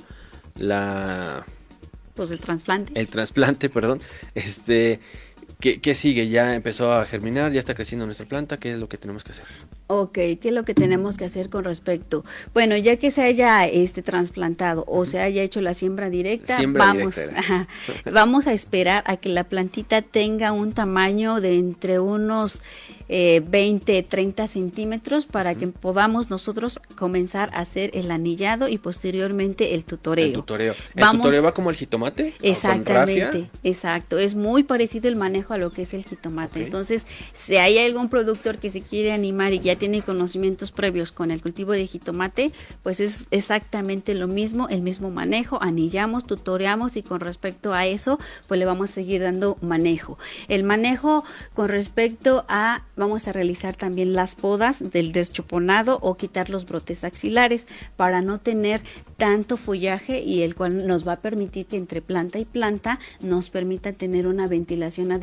la 0.56 1.44
pues 2.14 2.30
el 2.30 2.40
trasplante. 2.40 2.98
El 2.98 3.08
trasplante, 3.08 3.70
perdón. 3.70 4.00
Este 4.34 5.00
¿Qué, 5.62 5.94
sigue? 5.94 6.28
Ya 6.28 6.56
empezó 6.56 6.92
a 6.92 7.04
germinar, 7.04 7.52
ya 7.52 7.60
está 7.60 7.74
creciendo 7.74 8.04
nuestra 8.04 8.26
planta, 8.26 8.56
¿qué 8.56 8.72
es 8.72 8.80
lo 8.80 8.88
que 8.88 8.98
tenemos 8.98 9.22
que 9.22 9.30
hacer? 9.30 9.44
Ok, 9.86 10.14
¿qué 10.14 10.40
es 10.42 10.52
lo 10.52 10.64
que 10.64 10.74
tenemos 10.74 11.16
que 11.16 11.24
hacer 11.24 11.50
con 11.50 11.62
respecto? 11.62 12.24
Bueno, 12.52 12.76
ya 12.76 12.96
que 12.96 13.12
se 13.12 13.22
haya 13.22 13.66
este 13.66 14.02
trasplantado 14.02 14.84
o 14.88 15.06
se 15.06 15.20
haya 15.20 15.42
hecho 15.42 15.60
la 15.60 15.74
siembra 15.74 16.10
directa, 16.10 16.58
vamos, 16.66 17.14
vamos 18.12 18.46
a 18.48 18.52
esperar 18.52 19.04
a 19.06 19.16
que 19.18 19.28
la 19.28 19.44
plantita 19.44 20.02
tenga 20.02 20.50
un 20.50 20.72
tamaño 20.72 21.40
de 21.40 21.58
entre 21.58 22.00
unos 22.00 22.60
eh, 23.14 23.42
20, 23.46 24.04
30 24.04 24.48
centímetros 24.48 25.26
para 25.26 25.54
que 25.54 25.66
podamos 25.66 26.30
nosotros 26.30 26.80
comenzar 26.96 27.50
a 27.52 27.60
hacer 27.60 27.90
el 27.92 28.10
anillado 28.10 28.68
y 28.68 28.78
posteriormente 28.78 29.74
el 29.74 29.84
tutoreo. 29.84 30.26
El 30.26 30.32
tutoreo. 30.32 30.74
¿El 30.94 31.10
tutoreo 31.10 31.42
va 31.42 31.52
como 31.52 31.68
el 31.68 31.76
jitomate? 31.76 32.34
Exactamente, 32.40 33.50
exacto. 33.64 34.18
Es 34.18 34.34
muy 34.34 34.62
parecido 34.62 35.08
el 35.08 35.16
manejo 35.16 35.31
a 35.50 35.58
lo 35.58 35.70
que 35.70 35.82
es 35.82 35.94
el 35.94 36.04
jitomate. 36.04 36.64
Entonces, 36.64 37.06
si 37.32 37.56
hay 37.56 37.78
algún 37.78 38.08
productor 38.08 38.58
que 38.58 38.70
se 38.70 38.82
quiere 38.82 39.12
animar 39.12 39.52
y 39.52 39.60
ya 39.60 39.76
tiene 39.76 40.02
conocimientos 40.02 40.72
previos 40.72 41.12
con 41.12 41.30
el 41.30 41.40
cultivo 41.40 41.72
de 41.72 41.86
jitomate, 41.86 42.52
pues 42.82 43.00
es 43.00 43.26
exactamente 43.30 44.14
lo 44.14 44.28
mismo, 44.28 44.68
el 44.68 44.82
mismo 44.82 45.10
manejo, 45.10 45.62
anillamos, 45.62 46.26
tutoreamos 46.26 46.96
y 46.96 47.02
con 47.02 47.20
respecto 47.20 47.72
a 47.72 47.86
eso, 47.86 48.18
pues 48.46 48.58
le 48.58 48.66
vamos 48.66 48.90
a 48.90 48.94
seguir 48.94 49.22
dando 49.22 49.56
manejo. 49.60 50.18
El 50.48 50.64
manejo 50.64 51.24
con 51.54 51.68
respecto 51.68 52.44
a 52.48 52.82
vamos 52.96 53.26
a 53.26 53.32
realizar 53.32 53.74
también 53.74 54.12
las 54.12 54.34
podas 54.34 54.90
del 54.92 55.12
deschuponado 55.12 55.98
o 56.02 56.16
quitar 56.16 56.50
los 56.50 56.66
brotes 56.66 57.04
axilares 57.04 57.66
para 57.96 58.20
no 58.20 58.38
tener 58.38 58.82
tanto 59.16 59.56
follaje 59.56 60.20
y 60.22 60.42
el 60.42 60.54
cual 60.54 60.86
nos 60.86 61.06
va 61.06 61.12
a 61.12 61.20
permitir 61.20 61.66
que 61.66 61.76
entre 61.76 62.02
planta 62.02 62.38
y 62.38 62.44
planta 62.44 62.98
nos 63.20 63.50
permita 63.50 63.92
tener 63.92 64.26
una 64.26 64.46
ventilación 64.46 65.12
adecuada 65.12 65.21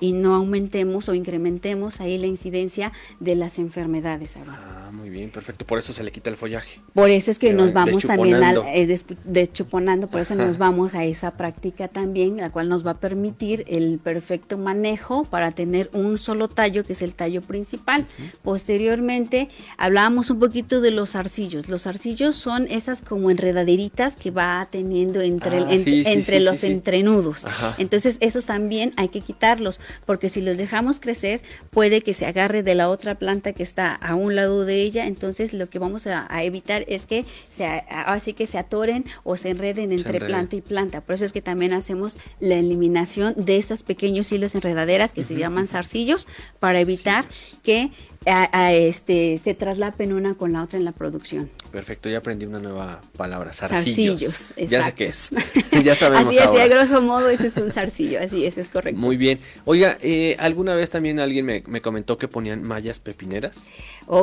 y 0.00 0.12
no 0.12 0.34
aumentemos 0.34 1.08
o 1.08 1.14
incrementemos 1.14 2.00
ahí 2.00 2.18
la 2.18 2.26
incidencia 2.26 2.92
de 3.20 3.34
las 3.34 3.58
enfermedades. 3.58 4.36
Ah, 4.46 4.90
muy 4.92 5.10
bien, 5.10 5.30
perfecto. 5.30 5.64
Por 5.66 5.78
eso 5.78 5.92
se 5.92 6.02
le 6.02 6.12
quita 6.12 6.30
el 6.30 6.36
follaje. 6.36 6.80
Por 6.94 7.10
eso 7.10 7.30
es 7.30 7.38
que 7.38 7.52
nos 7.52 7.72
vamos 7.72 8.04
también 8.04 8.42
al, 8.42 8.62
eh, 8.66 8.98
deschuponando, 9.24 10.08
por 10.08 10.20
eso 10.20 10.34
nos 10.34 10.58
vamos 10.58 10.94
a 10.94 11.04
esa 11.04 11.32
práctica 11.32 11.88
también, 11.88 12.36
la 12.36 12.50
cual 12.50 12.68
nos 12.68 12.86
va 12.86 12.92
a 12.92 12.98
permitir 12.98 13.64
el 13.68 13.98
perfecto 13.98 14.58
manejo 14.58 15.24
para 15.24 15.52
tener 15.52 15.90
un 15.92 16.18
solo 16.18 16.48
tallo 16.48 16.84
que 16.84 16.98
el 17.02 17.14
tallo 17.14 17.42
principal. 17.42 18.06
Posteriormente 18.42 19.48
hablábamos 19.76 20.30
un 20.30 20.38
poquito 20.38 20.80
de 20.80 20.90
los 20.90 21.14
arcillos. 21.16 21.68
Los 21.68 21.86
arcillos 21.86 22.36
son 22.36 22.66
esas 22.68 23.02
como 23.02 23.30
enredaderitas 23.30 24.16
que 24.16 24.30
va 24.30 24.66
teniendo 24.70 25.20
entre, 25.20 25.58
ah, 25.58 25.66
entre 25.70 26.40
los 26.40 26.64
entrenudos. 26.64 27.46
Entonces 27.78 28.18
esos 28.20 28.46
también 28.46 28.92
hay 28.96 29.07
que 29.08 29.20
quitarlos 29.20 29.80
porque 30.06 30.28
si 30.28 30.40
los 30.40 30.56
dejamos 30.56 31.00
crecer 31.00 31.42
puede 31.70 32.00
que 32.00 32.14
se 32.14 32.26
agarre 32.26 32.62
de 32.62 32.74
la 32.74 32.88
otra 32.88 33.16
planta 33.16 33.52
que 33.52 33.62
está 33.62 33.94
a 33.94 34.14
un 34.14 34.36
lado 34.36 34.64
de 34.64 34.82
ella. 34.82 35.06
Entonces 35.06 35.52
lo 35.52 35.68
que 35.68 35.78
vamos 35.78 36.06
a, 36.06 36.26
evitar 36.42 36.84
es 36.88 37.06
que 37.06 37.24
se, 37.54 37.66
así 37.66 38.32
que 38.32 38.46
se 38.46 38.58
atoren 38.58 39.04
o 39.24 39.36
se 39.36 39.50
enreden 39.50 39.92
entre 39.92 40.20
planta 40.20 40.56
y 40.56 40.60
planta. 40.60 41.00
Por 41.00 41.14
eso 41.14 41.24
es 41.24 41.32
que 41.32 41.42
también 41.42 41.72
hacemos 41.72 42.18
la 42.40 42.54
eliminación 42.54 43.34
de 43.36 43.56
estos 43.56 43.82
pequeños 43.82 44.30
hilos 44.32 44.54
enredaderas 44.54 45.12
que 45.12 45.22
se 45.22 45.36
llaman 45.36 45.68
zarcillos 45.68 46.28
para 46.58 46.80
evitar 46.80 47.26
que 47.62 47.90
a, 48.26 48.72
este, 48.72 49.40
se 49.42 49.54
traslapen 49.54 50.12
una 50.12 50.34
con 50.34 50.52
la 50.52 50.62
otra 50.62 50.78
en 50.78 50.84
la 50.84 50.92
producción. 50.92 51.50
Perfecto, 51.70 52.08
ya 52.08 52.18
aprendí 52.18 52.46
una 52.46 52.58
nueva 52.58 53.00
palabra, 53.16 53.52
zarcillos. 53.52 54.52
ya 54.56 54.84
sé 54.84 54.92
qué 54.94 55.06
es, 55.06 55.30
ya 55.84 55.94
sabemos 55.94 56.28
Así 56.28 56.38
es, 56.38 56.60
a 56.60 56.66
grosso 56.66 57.00
modo 57.00 57.28
ese 57.28 57.48
es 57.48 57.56
un 57.56 57.70
zarcillo, 57.70 58.20
así 58.20 58.44
es, 58.44 58.58
es 58.58 58.68
correcto. 58.68 59.00
Muy 59.00 59.16
bien. 59.16 59.40
Oiga, 59.64 59.98
eh, 60.02 60.36
¿alguna 60.38 60.74
vez 60.74 60.90
también 60.90 61.20
alguien 61.20 61.46
me, 61.46 61.62
me 61.66 61.80
comentó 61.80 62.18
que 62.18 62.28
ponían 62.28 62.62
mallas 62.62 62.98
pepineras? 63.00 63.56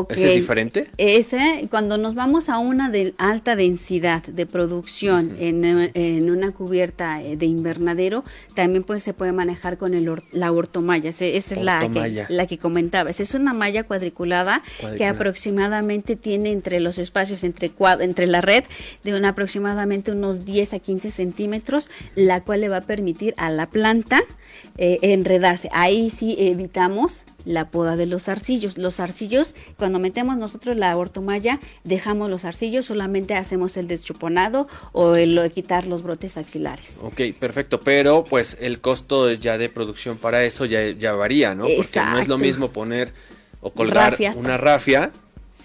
¿Ese 0.10 0.30
es 0.30 0.36
diferente? 0.36 0.88
Ese, 0.98 1.68
cuando 1.70 1.98
nos 1.98 2.16
vamos 2.16 2.50
a 2.50 2.58
una 2.58 2.90
de 2.90 3.14
alta 3.18 3.56
densidad 3.56 4.24
de 4.24 4.46
producción 4.46 5.36
en, 5.40 5.64
en, 5.94 6.30
una 6.32 6.52
cubierta 6.52 7.22
eh, 7.22 7.38
de 7.38 7.46
invernadero, 7.46 8.24
también 8.56 8.84
pues 8.84 9.04
se 9.04 9.14
puede 9.14 9.32
manejar 9.32 9.78
con 9.78 9.94
el 9.94 10.06
la 10.32 10.52
ortomalla. 10.52 11.10
Esa 11.10 11.26
es 11.26 11.52
la 11.58 11.88
que, 11.88 12.26
la 12.30 12.48
que 12.48 12.58
comentabas. 12.58 13.20
Es 13.20 13.34
una 13.34 13.54
malla 13.54 13.84
cuadriculada, 13.84 14.64
que 14.98 15.06
aproximadamente 15.06 16.16
tiene 16.16 16.52
entre 16.52 16.80
los 16.80 16.98
espacios, 16.98 17.44
entre, 17.44 17.72
entre 18.00 18.28
la 18.28 18.42
red, 18.42 18.64
de 19.04 19.16
un 19.16 19.26
aproximadamente 19.26 20.12
unos 20.12 20.46
10 20.46 20.74
a 20.74 20.80
15 20.80 21.12
centímetros, 21.12 21.90
la 22.16 22.44
cual 22.44 22.62
le 22.62 22.70
va 22.70 22.78
a 22.78 22.82
permitir 22.82 23.34
a 23.38 23.50
la 23.52 23.68
planta 23.68 24.24
eh, 24.78 25.00
enredarse. 25.02 25.70
Ahí 25.72 26.10
sí 26.10 26.36
evitamos 26.40 27.26
la 27.46 27.70
poda 27.70 27.96
de 27.96 28.06
los 28.06 28.28
arcillos. 28.28 28.78
Los 28.78 29.00
arcillos, 29.00 29.56
cuando 29.78 30.00
metemos 30.00 30.38
nosotros 30.38 30.76
la 30.76 30.96
ortomalla, 30.98 31.60
dejamos 31.84 32.30
los 32.30 32.46
arcillos, 32.46 32.86
solamente 32.86 33.36
hacemos 33.36 33.78
el 33.78 33.88
deschuponado 33.88 34.68
o 34.92 35.16
el, 35.16 35.36
de 35.36 35.50
quitar 35.52 35.88
los 35.88 36.04
brotes 36.04 36.38
axilares. 36.38 36.96
Ok, 37.02 37.22
perfecto, 37.40 37.80
pero 37.80 38.24
pues 38.24 38.58
el 38.60 38.82
costo 38.82 39.32
ya 39.32 39.58
de 39.58 39.70
producción 39.70 40.18
para 40.18 40.44
eso 40.44 40.66
ya, 40.66 40.90
ya 40.92 41.14
varía, 41.14 41.56
¿no? 41.56 41.68
Porque 41.76 42.00
no 42.00 42.20
es 42.20 42.28
lo 42.28 42.38
mismo 42.38 42.72
poner 42.72 43.14
o 43.62 43.72
colgar 43.72 44.18
una 44.36 44.58
rafia 44.58 45.12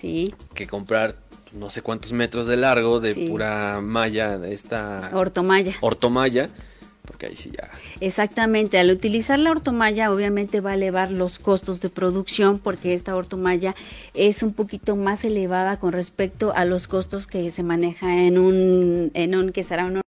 sí. 0.01 0.35
que 0.55 0.67
comprar 0.67 1.17
no 1.53 1.69
sé 1.69 1.83
cuántos 1.83 2.13
metros 2.13 2.47
de 2.47 2.57
largo 2.57 3.01
de 3.01 3.15
pura 3.29 3.81
malla 3.81 4.39
de 4.39 4.55
esta 4.55 5.11
ortomalla. 5.13 5.75
Ortomalla 5.81 6.49
porque 7.11 7.27
ahí 7.27 7.35
sí 7.35 7.51
ya. 7.51 7.69
Exactamente, 7.99 8.79
al 8.79 8.89
utilizar 8.89 9.37
la 9.41 9.51
ortomalla 9.51 10.13
obviamente 10.13 10.61
va 10.61 10.71
a 10.71 10.75
elevar 10.75 11.11
los 11.11 11.41
costos 11.41 11.81
de 11.81 11.89
producción 11.89 12.61
porque 12.61 12.95
esta 12.95 13.17
ortomalla 13.17 13.75
es 14.15 14.45
un 14.45 14.53
poquito 14.53 14.95
más 14.95 15.25
elevada 15.25 15.81
con 15.81 15.91
respecto 15.91 16.53
a 16.55 16.65
los 16.65 16.87
costos 16.87 17.27
que 17.27 17.51
se 17.51 17.65
maneja 17.65 18.25
en 18.25 18.39
un 18.39 19.11
en 19.15 19.35
un 19.35 19.51
que 19.51 19.65
será 19.65 19.87
un 19.87 20.01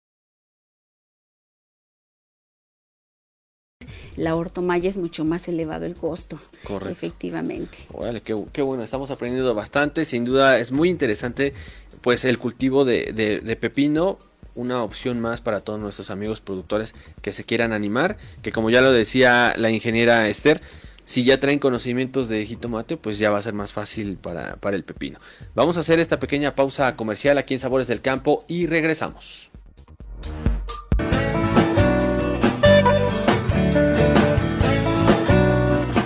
la 4.17 4.37
ortomalla 4.37 4.87
es 4.87 4.99
mucho 4.99 5.25
más 5.25 5.49
elevado 5.49 5.87
el 5.87 5.95
costo. 5.95 6.39
Correcto. 6.65 6.93
Efectivamente. 6.93 7.79
Órale, 7.95 8.21
qué, 8.21 8.37
qué, 8.53 8.61
bueno, 8.61 8.83
estamos 8.83 9.11
aprendiendo 9.11 9.55
bastante, 9.55 10.05
sin 10.05 10.27
duda 10.27 10.59
es 10.59 10.71
muy 10.71 10.91
interesante 10.91 11.55
pues 12.03 12.27
el 12.27 12.37
cultivo 12.37 12.85
de, 12.85 13.41
de 13.43 13.57
pepino 13.57 14.19
una 14.61 14.83
opción 14.83 15.21
más 15.21 15.41
para 15.41 15.61
todos 15.61 15.81
nuestros 15.81 16.11
amigos 16.11 16.43
productores 16.43 16.95
que 17.23 17.33
se 17.33 17.45
quieran 17.45 17.73
animar, 17.73 18.19
que 18.43 18.53
como 18.53 18.69
ya 18.69 18.83
lo 18.83 18.93
decía 18.93 19.55
la 19.57 19.71
ingeniera 19.71 20.29
Esther, 20.29 20.61
si 21.07 21.25
ya 21.25 21.41
traen 21.41 21.59
conocimientos 21.59 22.29
de 22.29 22.45
jitomate, 22.45 22.97
pues 22.97 23.19
ya 23.19 23.31
va 23.31 23.39
a 23.39 23.43
ser 23.43 23.55
más 23.55 23.73
fácil 23.73 24.17
para, 24.17 24.57
para 24.57 24.77
el 24.77 24.85
pepino. 24.85 25.19
Vamos 25.55 25.77
a 25.77 25.81
hacer 25.81 25.99
esta 25.99 26.21
pequeña 26.21 26.55
pausa 26.55 26.95
comercial 26.95 27.39
aquí 27.39 27.55
en 27.55 27.61
Sabores 27.61 27.89
del 27.89 28.01
Campo 28.01 28.45
y 28.47 28.67
regresamos. 28.67 29.51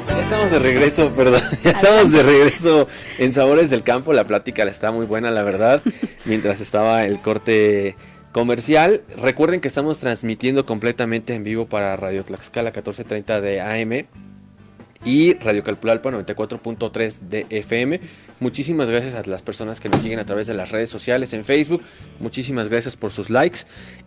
Ya 0.08 0.22
estamos 0.22 0.50
de 0.52 0.58
regreso, 0.60 1.10
perdón. 1.16 1.42
Ya 1.64 1.70
estamos 1.72 2.12
de 2.12 2.22
regreso 2.22 2.88
en 3.18 3.32
Sabores 3.34 3.68
del 3.68 3.82
Campo. 3.82 4.12
La 4.12 4.24
plática 4.24 4.62
está 4.62 4.90
muy 4.90 5.06
buena, 5.06 5.30
la 5.30 5.42
verdad. 5.42 5.82
Mientras 6.24 6.60
estaba 6.60 7.04
el 7.04 7.20
corte 7.20 7.96
comercial. 8.34 9.02
Recuerden 9.16 9.60
que 9.60 9.68
estamos 9.68 10.00
transmitiendo 10.00 10.66
completamente 10.66 11.36
en 11.36 11.44
vivo 11.44 11.66
para 11.66 11.96
Radio 11.96 12.24
Tlaxcala 12.24 12.70
1430 12.70 13.40
de 13.40 13.60
AM 13.60 14.06
y 15.04 15.34
Radio 15.34 15.62
Calpulalpa 15.62 16.10
94.3 16.10 17.18
de 17.20 17.46
FM. 17.48 18.00
Muchísimas 18.40 18.90
gracias 18.90 19.14
a 19.14 19.22
las 19.30 19.42
personas 19.42 19.78
que 19.78 19.88
nos 19.88 20.02
siguen 20.02 20.18
a 20.18 20.26
través 20.26 20.48
de 20.48 20.54
las 20.54 20.72
redes 20.72 20.90
sociales 20.90 21.32
en 21.32 21.44
Facebook. 21.44 21.82
Muchísimas 22.18 22.68
gracias 22.68 22.96
por 22.96 23.12
sus 23.12 23.30
likes. 23.30 23.60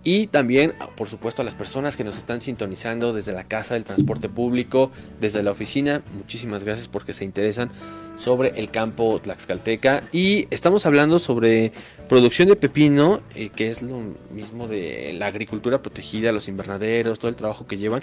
Y 0.03 0.27
también, 0.27 0.73
por 0.97 1.07
supuesto, 1.07 1.41
a 1.41 1.45
las 1.45 1.55
personas 1.55 1.95
que 1.95 2.03
nos 2.03 2.17
están 2.17 2.41
sintonizando 2.41 3.13
desde 3.13 3.31
la 3.31 3.45
casa 3.45 3.75
del 3.75 3.85
transporte 3.85 4.27
público, 4.27 4.91
desde 5.21 5.41
la 5.41 5.51
oficina. 5.51 6.03
Muchísimas 6.17 6.65
gracias 6.65 6.89
porque 6.89 7.13
se 7.13 7.23
interesan 7.23 7.71
sobre 8.17 8.49
el 8.59 8.69
campo 8.71 9.21
tlaxcalteca. 9.21 10.03
Y 10.11 10.47
estamos 10.49 10.85
hablando 10.85 11.19
sobre 11.19 11.71
producción 12.07 12.47
de 12.47 12.55
pepino, 12.55 13.21
eh, 13.35 13.49
que 13.49 13.67
es 13.69 13.81
lo 13.81 14.01
mismo 14.31 14.67
de 14.67 15.13
la 15.17 15.27
agricultura 15.27 15.81
protegida, 15.81 16.31
los 16.31 16.47
invernaderos, 16.47 17.19
todo 17.19 17.29
el 17.29 17.35
trabajo 17.35 17.67
que 17.67 17.77
llevan. 17.77 18.01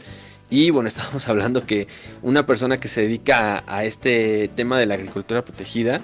Y 0.51 0.71
bueno, 0.71 0.89
estábamos 0.91 1.29
hablando 1.29 1.67
que 1.67 1.89
una 2.23 2.47
persona 2.47 2.79
que 2.79 2.89
se 2.89 3.03
dedica 3.03 3.65
a 3.67 3.85
este 3.85 4.51
tema 4.55 4.79
de 4.79 4.87
la 4.87 4.95
agricultura 4.95 5.45
protegida, 5.45 6.01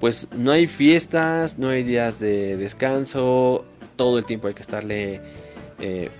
pues 0.00 0.28
no 0.32 0.50
hay 0.52 0.66
fiestas, 0.66 1.58
no 1.58 1.68
hay 1.68 1.82
días 1.82 2.18
de 2.18 2.56
descanso, 2.56 3.64
todo 3.96 4.18
el 4.18 4.24
tiempo 4.24 4.48
hay 4.48 4.54
que 4.54 4.62
estarle 4.62 5.20
eh, 5.78 6.10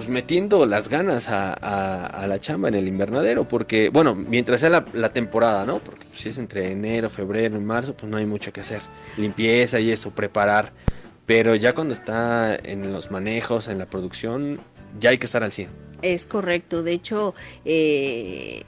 pues 0.00 0.08
metiendo 0.08 0.64
las 0.64 0.88
ganas 0.88 1.28
a, 1.28 2.24
la 2.26 2.40
chamba 2.40 2.68
en 2.68 2.74
el 2.74 2.88
invernadero, 2.88 3.46
porque 3.46 3.90
bueno, 3.90 4.14
mientras 4.14 4.60
sea 4.60 4.70
la, 4.70 5.12
temporada, 5.12 5.66
¿no? 5.66 5.80
Porque 5.80 6.06
si 6.14 6.30
es 6.30 6.38
entre 6.38 6.72
enero, 6.72 7.10
febrero 7.10 7.58
y 7.58 7.60
marzo, 7.60 7.92
pues 7.92 8.10
no 8.10 8.16
hay 8.16 8.24
mucho 8.24 8.50
que 8.50 8.62
hacer, 8.62 8.80
limpieza 9.18 9.78
y 9.78 9.90
eso, 9.90 10.10
preparar, 10.10 10.72
pero 11.26 11.54
ya 11.54 11.74
cuando 11.74 11.92
está 11.92 12.56
en 12.56 12.94
los 12.94 13.10
manejos, 13.10 13.68
en 13.68 13.76
la 13.76 13.84
producción, 13.84 14.58
ya 14.98 15.10
hay 15.10 15.18
que 15.18 15.26
estar 15.26 15.42
al 15.42 15.52
100. 15.52 15.68
Es 16.00 16.24
correcto, 16.24 16.82
de 16.82 16.92
hecho, 16.92 17.34
eh, 17.66 18.62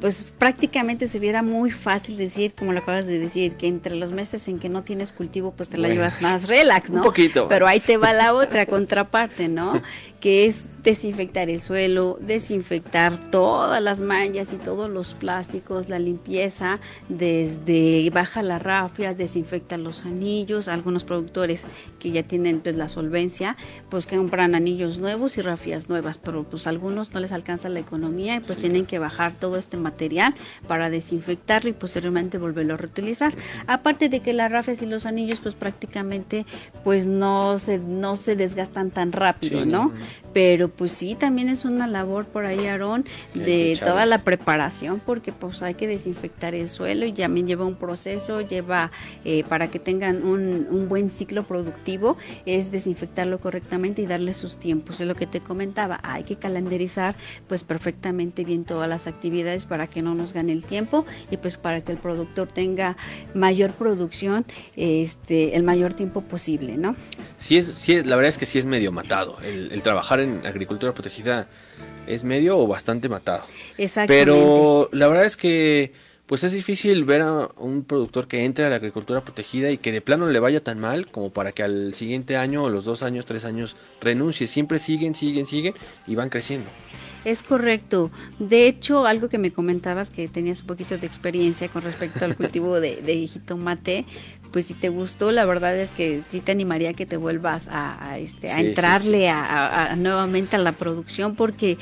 pues 0.00 0.26
prácticamente 0.38 1.08
se 1.08 1.18
viera 1.18 1.42
muy 1.42 1.70
fácil 1.70 2.16
decir, 2.16 2.54
como 2.54 2.72
lo 2.72 2.80
acabas 2.80 3.06
de 3.06 3.18
decir, 3.18 3.54
que 3.54 3.66
entre 3.66 3.96
los 3.96 4.12
meses 4.12 4.46
en 4.48 4.58
que 4.58 4.68
no 4.68 4.82
tienes 4.82 5.12
cultivo, 5.12 5.52
pues 5.52 5.68
te 5.68 5.78
la 5.78 5.88
llevas 5.88 6.22
más 6.22 6.46
relax, 6.46 6.90
¿no? 6.90 6.98
Un 6.98 7.04
poquito. 7.04 7.48
Pero 7.48 7.66
ahí 7.66 7.80
te 7.80 7.96
va 7.96 8.12
la 8.12 8.34
otra 8.34 8.66
contraparte, 8.66 9.48
¿no? 9.48 9.82
que 10.20 10.44
es 10.44 10.62
desinfectar 10.82 11.48
el 11.50 11.62
suelo, 11.62 12.18
desinfectar 12.20 13.30
todas 13.30 13.82
las 13.82 14.00
manchas 14.00 14.52
y 14.52 14.56
todos 14.56 14.88
los 14.88 15.14
plásticos, 15.14 15.88
la 15.88 15.98
limpieza, 15.98 16.78
desde 17.08 18.08
baja 18.10 18.42
las 18.42 18.62
rafias, 18.62 19.16
desinfecta 19.16 19.76
los 19.76 20.04
anillos, 20.04 20.68
algunos 20.68 21.04
productores 21.04 21.66
que 21.98 22.10
ya 22.10 22.22
tienen 22.22 22.60
pues 22.60 22.76
la 22.76 22.88
solvencia, 22.88 23.56
pues 23.88 24.06
que 24.06 24.16
compran 24.16 24.54
anillos 24.54 24.98
nuevos 24.98 25.36
y 25.38 25.42
rafias 25.42 25.88
nuevas, 25.88 26.18
pero 26.18 26.44
pues 26.44 26.66
algunos 26.66 27.12
no 27.12 27.20
les 27.20 27.32
alcanza 27.32 27.68
la 27.68 27.80
economía 27.80 28.36
y 28.36 28.40
pues 28.40 28.58
tienen 28.58 28.86
que 28.86 28.98
bajar 28.98 29.32
todo 29.32 29.56
este 29.60 29.76
material 29.76 30.34
para 30.66 30.90
desinfectarlo 30.90 31.70
y 31.70 31.72
posteriormente 31.72 32.38
volverlo 32.38 32.74
a 32.74 32.76
reutilizar. 32.76 33.32
Aparte 33.66 34.08
de 34.08 34.20
que 34.20 34.32
las 34.32 34.50
rafias 34.50 34.82
y 34.82 34.86
los 34.86 35.06
anillos 35.06 35.40
pues 35.40 35.54
prácticamente 35.54 36.46
pues 36.84 37.06
no 37.06 37.58
se 37.58 37.78
no 37.78 38.16
se 38.16 38.36
desgastan 38.36 38.90
tan 38.90 39.12
rápido, 39.12 39.64
¿no? 39.64 39.92
Pero 40.32 40.68
pues 40.68 40.92
sí, 40.92 41.14
también 41.14 41.48
es 41.48 41.64
una 41.64 41.86
labor 41.86 42.26
por 42.26 42.46
ahí, 42.46 42.66
Aarón, 42.66 43.04
de 43.34 43.78
toda 43.82 44.06
la 44.06 44.22
preparación, 44.22 45.00
porque 45.04 45.32
pues 45.32 45.62
hay 45.62 45.74
que 45.74 45.86
desinfectar 45.86 46.54
el 46.54 46.68
suelo 46.68 47.04
y 47.04 47.12
también 47.12 47.46
lleva 47.46 47.64
un 47.64 47.74
proceso, 47.74 48.40
lleva 48.40 48.92
eh, 49.24 49.44
para 49.48 49.70
que 49.70 49.78
tengan 49.78 50.24
un, 50.24 50.68
un, 50.70 50.88
buen 50.88 51.10
ciclo 51.10 51.44
productivo, 51.44 52.16
es 52.46 52.70
desinfectarlo 52.70 53.40
correctamente 53.40 54.02
y 54.02 54.06
darle 54.06 54.34
sus 54.34 54.58
tiempos. 54.58 55.00
Es 55.00 55.08
lo 55.08 55.14
que 55.14 55.26
te 55.26 55.40
comentaba, 55.40 56.00
hay 56.02 56.24
que 56.24 56.36
calendarizar 56.36 57.16
pues 57.48 57.64
perfectamente 57.64 58.44
bien 58.44 58.64
todas 58.64 58.88
las 58.88 59.06
actividades 59.06 59.64
para 59.64 59.86
que 59.88 60.02
no 60.02 60.14
nos 60.14 60.32
gane 60.32 60.52
el 60.52 60.64
tiempo 60.64 61.04
y 61.30 61.36
pues 61.36 61.56
para 61.56 61.80
que 61.80 61.92
el 61.92 61.98
productor 61.98 62.48
tenga 62.48 62.96
mayor 63.34 63.72
producción 63.72 64.44
este 64.76 65.56
el 65.56 65.62
mayor 65.62 65.94
tiempo 65.94 66.22
posible, 66.22 66.76
¿no? 66.76 66.96
Sí, 67.38 67.56
es, 67.56 67.72
sí 67.76 68.02
la 68.02 68.16
verdad 68.16 68.28
es 68.28 68.38
que 68.38 68.46
sí 68.46 68.58
es 68.58 68.66
medio 68.66 68.92
matado 68.92 69.38
el, 69.42 69.72
el 69.72 69.82
trabajar 70.20 70.40
en 70.42 70.46
agricultura 70.46 70.92
protegida 70.92 71.46
es 72.06 72.24
medio 72.24 72.58
o 72.58 72.66
bastante 72.66 73.08
matado. 73.08 73.44
Exactamente. 73.78 74.24
Pero 74.24 74.88
la 74.92 75.08
verdad 75.08 75.24
es 75.24 75.36
que 75.36 75.92
pues 76.26 76.44
es 76.44 76.52
difícil 76.52 77.04
ver 77.04 77.22
a 77.22 77.48
un 77.56 77.82
productor 77.82 78.28
que 78.28 78.44
entre 78.44 78.64
a 78.64 78.68
la 78.68 78.76
agricultura 78.76 79.20
protegida 79.20 79.68
y 79.72 79.78
que 79.78 79.90
de 79.90 80.00
plano 80.00 80.28
le 80.28 80.38
vaya 80.38 80.62
tan 80.62 80.78
mal 80.78 81.08
como 81.08 81.30
para 81.30 81.50
que 81.50 81.64
al 81.64 81.92
siguiente 81.94 82.36
año 82.36 82.62
o 82.62 82.68
los 82.68 82.84
dos 82.84 83.02
años, 83.02 83.26
tres 83.26 83.44
años 83.44 83.76
renuncie. 84.00 84.46
Siempre 84.46 84.78
siguen, 84.78 85.16
siguen, 85.16 85.46
siguen 85.46 85.74
y 86.06 86.14
van 86.14 86.28
creciendo. 86.28 86.70
Es 87.24 87.42
correcto. 87.42 88.12
De 88.38 88.68
hecho, 88.68 89.06
algo 89.06 89.28
que 89.28 89.38
me 89.38 89.50
comentabas 89.52 90.10
que 90.10 90.28
tenías 90.28 90.60
un 90.60 90.68
poquito 90.68 90.96
de 90.96 91.06
experiencia 91.06 91.68
con 91.68 91.82
respecto 91.82 92.24
al 92.24 92.36
cultivo 92.36 92.78
de, 92.78 93.02
de 93.02 93.26
jitomate, 93.26 94.06
pues 94.50 94.66
si 94.66 94.74
te 94.74 94.88
gustó, 94.88 95.32
la 95.32 95.44
verdad 95.44 95.76
es 95.76 95.92
que 95.92 96.22
sí 96.28 96.40
te 96.40 96.52
animaría 96.52 96.94
que 96.94 97.06
te 97.06 97.16
vuelvas 97.16 97.68
a, 97.70 98.18
este, 98.18 98.50
a 98.50 98.60
entrarle 98.60 99.28
A, 99.28 99.94
nuevamente 99.96 100.56
a 100.56 100.58
la 100.58 100.72
producción 100.72 101.34
porque 101.34 101.78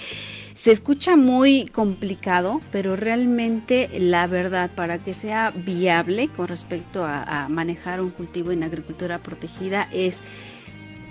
se 0.54 0.72
escucha 0.72 1.16
muy 1.16 1.66
complicado, 1.66 2.60
pero 2.72 2.96
realmente 2.96 3.88
la 3.98 4.26
verdad 4.26 4.70
para 4.74 4.98
que 4.98 5.14
sea 5.14 5.50
viable 5.50 6.28
con 6.28 6.48
respecto 6.48 7.04
a 7.04 7.46
manejar 7.48 8.00
un 8.00 8.10
cultivo 8.10 8.50
en 8.50 8.62
agricultura 8.64 9.18
protegida 9.18 9.88
es 9.92 10.20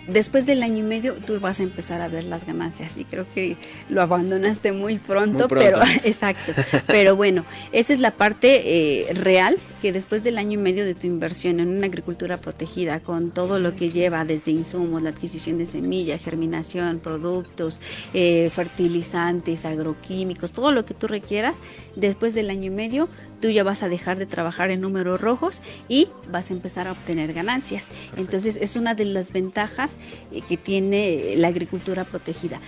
después 0.08 0.46
del 0.46 0.64
año 0.64 0.78
y 0.78 0.84
medio 0.84 1.14
tú 1.16 1.40
vas 1.40 1.60
a 1.60 1.64
empezar 1.64 2.02
a 2.02 2.08
ver 2.08 2.24
las 2.24 2.46
ganancias. 2.46 2.98
Y 2.98 3.06
creo 3.06 3.26
que 3.34 3.58
lo 3.90 4.02
abandonaste 4.02 4.72
muy 4.72 4.98
pronto, 4.98 5.48
pero 5.48 5.82
exacto. 6.04 6.54
Pero 6.88 7.16
bueno, 7.16 7.46
esa 7.72 7.94
es 7.94 8.00
la 8.00 8.12
parte 8.12 8.62
eh, 9.10 9.14
real 9.14 9.58
que 9.82 9.92
después 9.92 10.24
del 10.24 10.38
año 10.38 10.54
y 10.54 10.62
medio 10.62 10.86
de 10.86 10.96
tu 10.96 11.08
inversión 11.08 11.60
en 11.60 11.70
una 11.70 11.88
agricultura 11.88 12.38
protegida 12.38 13.00
con 13.00 13.32
todo 13.32 13.60
lo 13.60 13.76
que 13.76 13.92
lleva 13.92 14.26
desde 14.26 14.52
insumos, 14.52 15.02
la 15.02 15.10
adquisición 15.10 15.58
de 15.58 15.66
semilla, 15.66 16.18
germinación, 16.18 17.00
productos, 17.00 17.80
eh, 18.14 18.50
fertilizantes, 18.54 19.66
agroquímicos, 19.66 20.52
todo 20.52 20.72
lo 20.72 20.86
que 20.86 20.94
tú 20.94 21.08
requieras, 21.08 21.60
después 21.96 22.34
del 22.34 22.50
año 22.50 22.66
y 22.66 22.70
medio 22.72 23.10
tú 23.40 23.50
ya 23.50 23.64
vas 23.64 23.84
a 23.84 23.90
dejar 23.90 24.18
de 24.18 24.26
trabajar 24.26 24.72
en 24.72 24.82
números 24.82 25.22
rojos 25.22 25.62
y 25.88 26.10
vas 26.32 26.50
a 26.50 26.54
empezar 26.54 26.88
a 26.88 26.94
obtener 26.94 27.34
ganancias. 27.34 27.90
Entonces 28.16 28.58
es 28.60 28.76
una 28.76 28.96
de 28.96 29.06
las 29.06 29.32
ventajas 29.32 29.98
eh, 30.32 30.42
que 30.42 30.58
tiene 30.58 31.36
la 31.38 31.50
agricultura 31.50 32.04
protegida. 32.04 32.60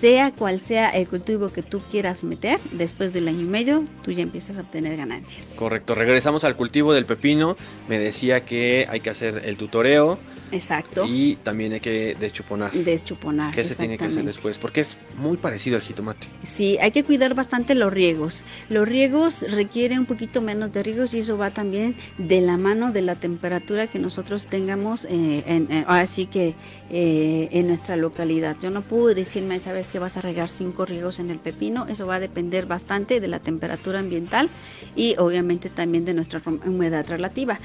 Sea 0.00 0.32
cual 0.32 0.60
sea 0.60 0.90
el 0.90 1.08
cultivo 1.08 1.50
que 1.50 1.62
tú 1.62 1.80
quieras 1.90 2.24
meter, 2.24 2.60
después 2.72 3.12
del 3.12 3.28
año 3.28 3.40
y 3.40 3.44
medio 3.44 3.84
tú 4.02 4.12
ya 4.12 4.22
empiezas 4.22 4.58
a 4.58 4.62
obtener 4.62 4.96
ganancias. 4.96 5.54
Correcto, 5.56 5.94
regresamos 5.94 6.44
al 6.44 6.56
cultivo 6.58 6.92
del 6.92 7.06
pepino. 7.06 7.56
Me 7.88 7.98
decía 7.98 8.44
que 8.44 8.86
hay 8.90 9.00
que 9.00 9.08
hacer 9.08 9.40
el 9.46 9.56
tutoreo. 9.56 10.18
Exacto. 10.52 11.04
Y 11.06 11.36
también 11.36 11.72
hay 11.72 11.80
que 11.80 12.16
deschuponar. 12.18 12.72
Deschuponar. 12.72 13.54
¿Qué 13.54 13.64
se 13.64 13.74
tiene 13.74 13.98
que 13.98 14.04
hacer 14.04 14.24
después? 14.24 14.58
Porque 14.58 14.80
es 14.80 14.96
muy 15.16 15.36
parecido 15.36 15.76
al 15.76 15.82
jitomate. 15.82 16.26
Sí, 16.44 16.78
hay 16.78 16.90
que 16.90 17.04
cuidar 17.04 17.34
bastante 17.34 17.74
los 17.74 17.92
riegos. 17.92 18.44
Los 18.68 18.88
riegos 18.88 19.42
requieren 19.50 20.00
un 20.00 20.06
poquito 20.06 20.40
menos 20.40 20.72
de 20.72 20.82
riegos 20.82 21.14
y 21.14 21.20
eso 21.20 21.36
va 21.38 21.50
también 21.50 21.96
de 22.18 22.40
la 22.40 22.56
mano 22.56 22.92
de 22.92 23.02
la 23.02 23.16
temperatura 23.16 23.86
que 23.86 23.98
nosotros 23.98 24.46
tengamos 24.46 25.04
eh, 25.04 25.44
en, 25.46 25.70
eh, 25.70 25.84
así 25.86 26.26
que 26.26 26.54
eh, 26.90 27.48
en 27.52 27.68
nuestra 27.68 27.96
localidad. 27.96 28.56
Yo 28.62 28.70
no 28.70 28.82
puedo 28.82 29.14
decirme, 29.14 29.60
sabes 29.60 29.88
que 29.88 29.98
vas 29.98 30.16
a 30.16 30.20
regar 30.20 30.48
cinco 30.48 30.86
riegos 30.86 31.18
en 31.18 31.30
el 31.30 31.38
pepino, 31.38 31.86
eso 31.86 32.06
va 32.06 32.16
a 32.16 32.20
depender 32.20 32.66
bastante 32.66 33.20
de 33.20 33.28
la 33.28 33.40
temperatura 33.40 33.98
ambiental 33.98 34.48
y 34.96 35.14
obviamente 35.18 35.68
también 35.68 36.04
de 36.04 36.14
nuestra 36.14 36.40
humedad 36.64 37.06
relativa. 37.08 37.60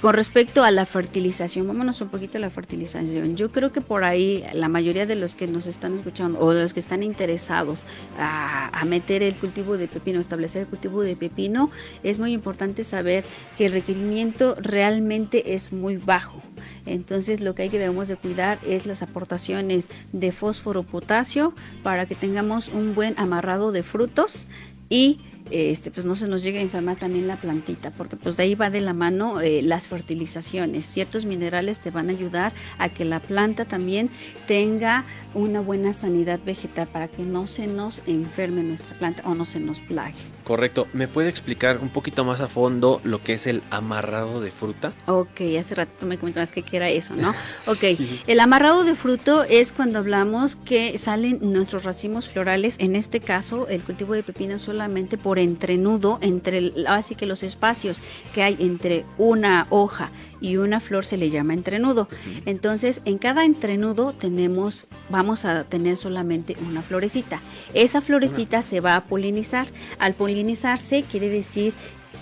con 0.00 0.14
respecto 0.14 0.64
a 0.64 0.70
la 0.70 0.86
fertilización, 0.86 1.66
vámonos 1.66 2.00
un 2.00 2.08
poquito 2.14 2.38
la 2.38 2.48
fertilización. 2.48 3.34
Yo 3.34 3.50
creo 3.50 3.72
que 3.72 3.80
por 3.80 4.04
ahí 4.04 4.44
la 4.52 4.68
mayoría 4.68 5.04
de 5.04 5.16
los 5.16 5.34
que 5.34 5.48
nos 5.48 5.66
están 5.66 5.98
escuchando 5.98 6.38
o 6.38 6.54
de 6.54 6.62
los 6.62 6.72
que 6.72 6.78
están 6.78 7.02
interesados 7.02 7.86
a, 8.16 8.68
a 8.68 8.84
meter 8.84 9.24
el 9.24 9.34
cultivo 9.34 9.76
de 9.76 9.88
pepino, 9.88 10.20
establecer 10.20 10.62
el 10.62 10.68
cultivo 10.68 11.02
de 11.02 11.16
pepino, 11.16 11.72
es 12.04 12.20
muy 12.20 12.32
importante 12.32 12.84
saber 12.84 13.24
que 13.58 13.66
el 13.66 13.72
requerimiento 13.72 14.54
realmente 14.58 15.54
es 15.54 15.72
muy 15.72 15.96
bajo. 15.96 16.40
Entonces 16.86 17.40
lo 17.40 17.56
que 17.56 17.62
hay 17.62 17.70
que 17.70 17.80
debemos 17.80 18.06
de 18.06 18.14
cuidar 18.14 18.60
es 18.64 18.86
las 18.86 19.02
aportaciones 19.02 19.88
de 20.12 20.30
fósforo, 20.30 20.84
potasio 20.84 21.52
para 21.82 22.06
que 22.06 22.14
tengamos 22.14 22.68
un 22.68 22.94
buen 22.94 23.18
amarrado 23.18 23.72
de 23.72 23.82
frutos 23.82 24.46
y 24.88 25.18
este, 25.50 25.90
pues 25.90 26.06
no 26.06 26.14
se 26.14 26.28
nos 26.28 26.42
llegue 26.42 26.58
a 26.58 26.62
enfermar 26.62 26.96
también 26.96 27.28
la 27.28 27.36
plantita, 27.36 27.90
porque 27.90 28.16
pues 28.16 28.36
de 28.36 28.44
ahí 28.44 28.54
va 28.54 28.70
de 28.70 28.80
la 28.80 28.94
mano 28.94 29.40
eh, 29.40 29.62
las 29.62 29.88
fertilizaciones. 29.88 30.86
Ciertos 30.86 31.26
minerales 31.26 31.78
te 31.78 31.90
van 31.90 32.08
a 32.08 32.12
ayudar 32.12 32.52
a 32.78 32.88
que 32.88 33.04
la 33.04 33.20
planta 33.20 33.64
también 33.64 34.10
tenga 34.46 35.04
una 35.34 35.60
buena 35.60 35.92
sanidad 35.92 36.40
vegetal 36.44 36.88
para 36.88 37.08
que 37.08 37.22
no 37.22 37.46
se 37.46 37.66
nos 37.66 38.02
enferme 38.06 38.62
nuestra 38.62 38.96
planta 38.98 39.22
o 39.26 39.34
no 39.34 39.44
se 39.44 39.60
nos 39.60 39.80
plague. 39.80 40.34
Correcto. 40.44 40.86
¿Me 40.92 41.08
puede 41.08 41.30
explicar 41.30 41.78
un 41.78 41.88
poquito 41.88 42.22
más 42.22 42.40
a 42.40 42.48
fondo 42.48 43.00
lo 43.02 43.22
que 43.22 43.32
es 43.32 43.46
el 43.46 43.62
amarrado 43.70 44.42
de 44.42 44.50
fruta? 44.50 44.92
Ok, 45.06 45.40
hace 45.58 45.74
rato 45.74 46.04
me 46.04 46.18
comentabas 46.18 46.52
que 46.52 46.64
era 46.72 46.88
eso, 46.90 47.14
¿no? 47.16 47.34
Ok, 47.66 47.82
el 48.26 48.40
amarrado 48.40 48.84
de 48.84 48.94
fruto 48.94 49.42
es 49.44 49.72
cuando 49.72 49.98
hablamos 49.98 50.56
que 50.56 50.98
salen 50.98 51.38
nuestros 51.40 51.84
racimos 51.84 52.28
florales, 52.28 52.76
en 52.78 52.94
este 52.94 53.20
caso 53.20 53.68
el 53.68 53.82
cultivo 53.82 54.12
de 54.12 54.22
pepino 54.22 54.58
solamente 54.58 55.16
por 55.16 55.33
entrenudo, 55.38 56.18
entre 56.20 56.72
así 56.86 57.14
que 57.14 57.26
los 57.26 57.42
espacios 57.42 58.00
que 58.34 58.42
hay 58.42 58.56
entre 58.60 59.04
una 59.18 59.66
hoja 59.70 60.10
y 60.40 60.56
una 60.56 60.80
flor 60.80 61.04
se 61.04 61.16
le 61.16 61.30
llama 61.30 61.54
entrenudo. 61.54 62.08
Entonces, 62.46 63.00
en 63.04 63.18
cada 63.18 63.44
entrenudo 63.44 64.12
tenemos, 64.12 64.86
vamos 65.08 65.44
a 65.44 65.64
tener 65.64 65.96
solamente 65.96 66.56
una 66.68 66.82
florecita. 66.82 67.40
Esa 67.72 68.00
florecita 68.00 68.62
se 68.62 68.80
va 68.80 68.96
a 68.96 69.04
polinizar. 69.04 69.66
Al 69.98 70.14
polinizarse 70.14 71.04
quiere 71.10 71.28
decir 71.28 71.74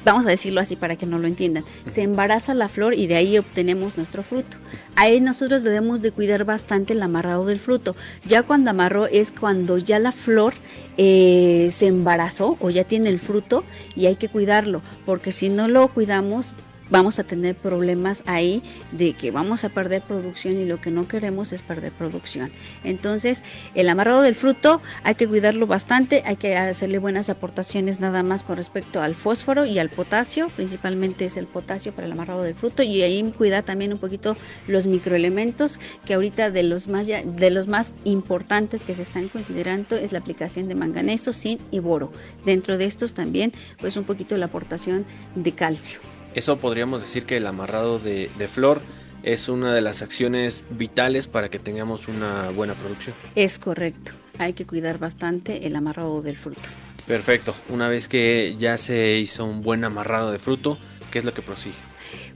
vamos 0.04 0.26
a 0.26 0.30
decirlo 0.30 0.60
así 0.60 0.76
para 0.76 0.96
que 0.96 1.06
no 1.06 1.18
lo 1.18 1.26
entiendan, 1.26 1.64
se 1.90 2.02
embaraza 2.02 2.54
la 2.54 2.68
flor 2.68 2.94
y 2.94 3.06
de 3.06 3.16
ahí 3.16 3.38
obtenemos 3.38 3.96
nuestro 3.96 4.22
fruto. 4.22 4.56
Ahí 4.96 5.20
nosotros 5.20 5.62
debemos 5.62 6.02
de 6.02 6.12
cuidar 6.12 6.44
bastante 6.44 6.92
el 6.92 7.02
amarrado 7.02 7.46
del 7.46 7.58
fruto. 7.58 7.96
Ya 8.26 8.42
cuando 8.42 8.70
amarró 8.70 9.06
es 9.06 9.32
cuando 9.32 9.78
ya 9.78 9.98
la 9.98 10.12
flor 10.12 10.54
eh, 10.96 11.70
se 11.72 11.86
embarazó 11.86 12.56
o 12.60 12.70
ya 12.70 12.84
tiene 12.84 13.08
el 13.08 13.18
fruto 13.18 13.64
y 13.96 14.06
hay 14.06 14.16
que 14.16 14.28
cuidarlo, 14.28 14.82
porque 15.06 15.32
si 15.32 15.48
no 15.48 15.68
lo 15.68 15.88
cuidamos 15.88 16.52
vamos 16.92 17.18
a 17.18 17.24
tener 17.24 17.56
problemas 17.56 18.22
ahí 18.26 18.62
de 18.92 19.14
que 19.14 19.30
vamos 19.30 19.64
a 19.64 19.70
perder 19.70 20.02
producción 20.02 20.58
y 20.58 20.66
lo 20.66 20.78
que 20.80 20.90
no 20.90 21.08
queremos 21.08 21.52
es 21.52 21.62
perder 21.62 21.90
producción. 21.90 22.52
Entonces, 22.84 23.42
el 23.74 23.88
amarrado 23.88 24.20
del 24.20 24.34
fruto 24.34 24.82
hay 25.02 25.14
que 25.14 25.26
cuidarlo 25.26 25.66
bastante, 25.66 26.22
hay 26.26 26.36
que 26.36 26.54
hacerle 26.56 26.98
buenas 26.98 27.30
aportaciones 27.30 27.98
nada 27.98 28.22
más 28.22 28.44
con 28.44 28.58
respecto 28.58 29.00
al 29.00 29.14
fósforo 29.14 29.64
y 29.64 29.78
al 29.78 29.88
potasio, 29.88 30.50
principalmente 30.50 31.24
es 31.24 31.38
el 31.38 31.46
potasio 31.46 31.92
para 31.92 32.06
el 32.06 32.12
amarrado 32.12 32.42
del 32.42 32.54
fruto 32.54 32.82
y 32.82 33.00
ahí 33.00 33.22
cuidar 33.36 33.62
también 33.62 33.94
un 33.94 33.98
poquito 33.98 34.36
los 34.68 34.86
microelementos 34.86 35.80
que 36.04 36.12
ahorita 36.12 36.50
de 36.50 36.62
los 36.62 36.88
más 36.88 37.06
de 37.06 37.50
los 37.50 37.68
más 37.68 37.92
importantes 38.04 38.84
que 38.84 38.94
se 38.94 39.02
están 39.02 39.28
considerando 39.28 39.96
es 39.96 40.12
la 40.12 40.18
aplicación 40.18 40.68
de 40.68 40.74
manganeso, 40.74 41.32
zinc 41.32 41.60
y 41.70 41.78
boro. 41.78 42.12
Dentro 42.44 42.76
de 42.76 42.84
estos 42.84 43.14
también 43.14 43.52
pues 43.80 43.96
un 43.96 44.04
poquito 44.04 44.36
la 44.36 44.46
aportación 44.46 45.06
de 45.34 45.52
calcio. 45.52 46.11
Eso 46.34 46.58
podríamos 46.58 47.02
decir 47.02 47.24
que 47.24 47.36
el 47.36 47.46
amarrado 47.46 47.98
de, 47.98 48.30
flor 48.48 48.80
es 49.22 49.48
una 49.48 49.74
de 49.74 49.82
las 49.82 50.02
acciones 50.02 50.64
vitales 50.70 51.26
para 51.26 51.50
que 51.50 51.58
tengamos 51.58 52.08
una 52.08 52.50
buena 52.50 52.74
producción. 52.74 53.14
Es 53.34 53.58
correcto, 53.58 54.12
hay 54.38 54.54
que 54.54 54.66
cuidar 54.66 54.98
bastante 54.98 55.66
el 55.66 55.76
amarrado 55.76 56.22
del 56.22 56.36
fruto. 56.36 56.60
Perfecto, 57.06 57.54
una 57.68 57.88
vez 57.88 58.08
que 58.08 58.56
ya 58.58 58.78
se 58.78 59.18
hizo 59.18 59.44
un 59.44 59.62
buen 59.62 59.84
amarrado 59.84 60.32
de 60.32 60.38
fruto, 60.38 60.78
¿qué 61.10 61.18
es 61.18 61.24
lo 61.24 61.34
que 61.34 61.42
prosigue? 61.42 61.76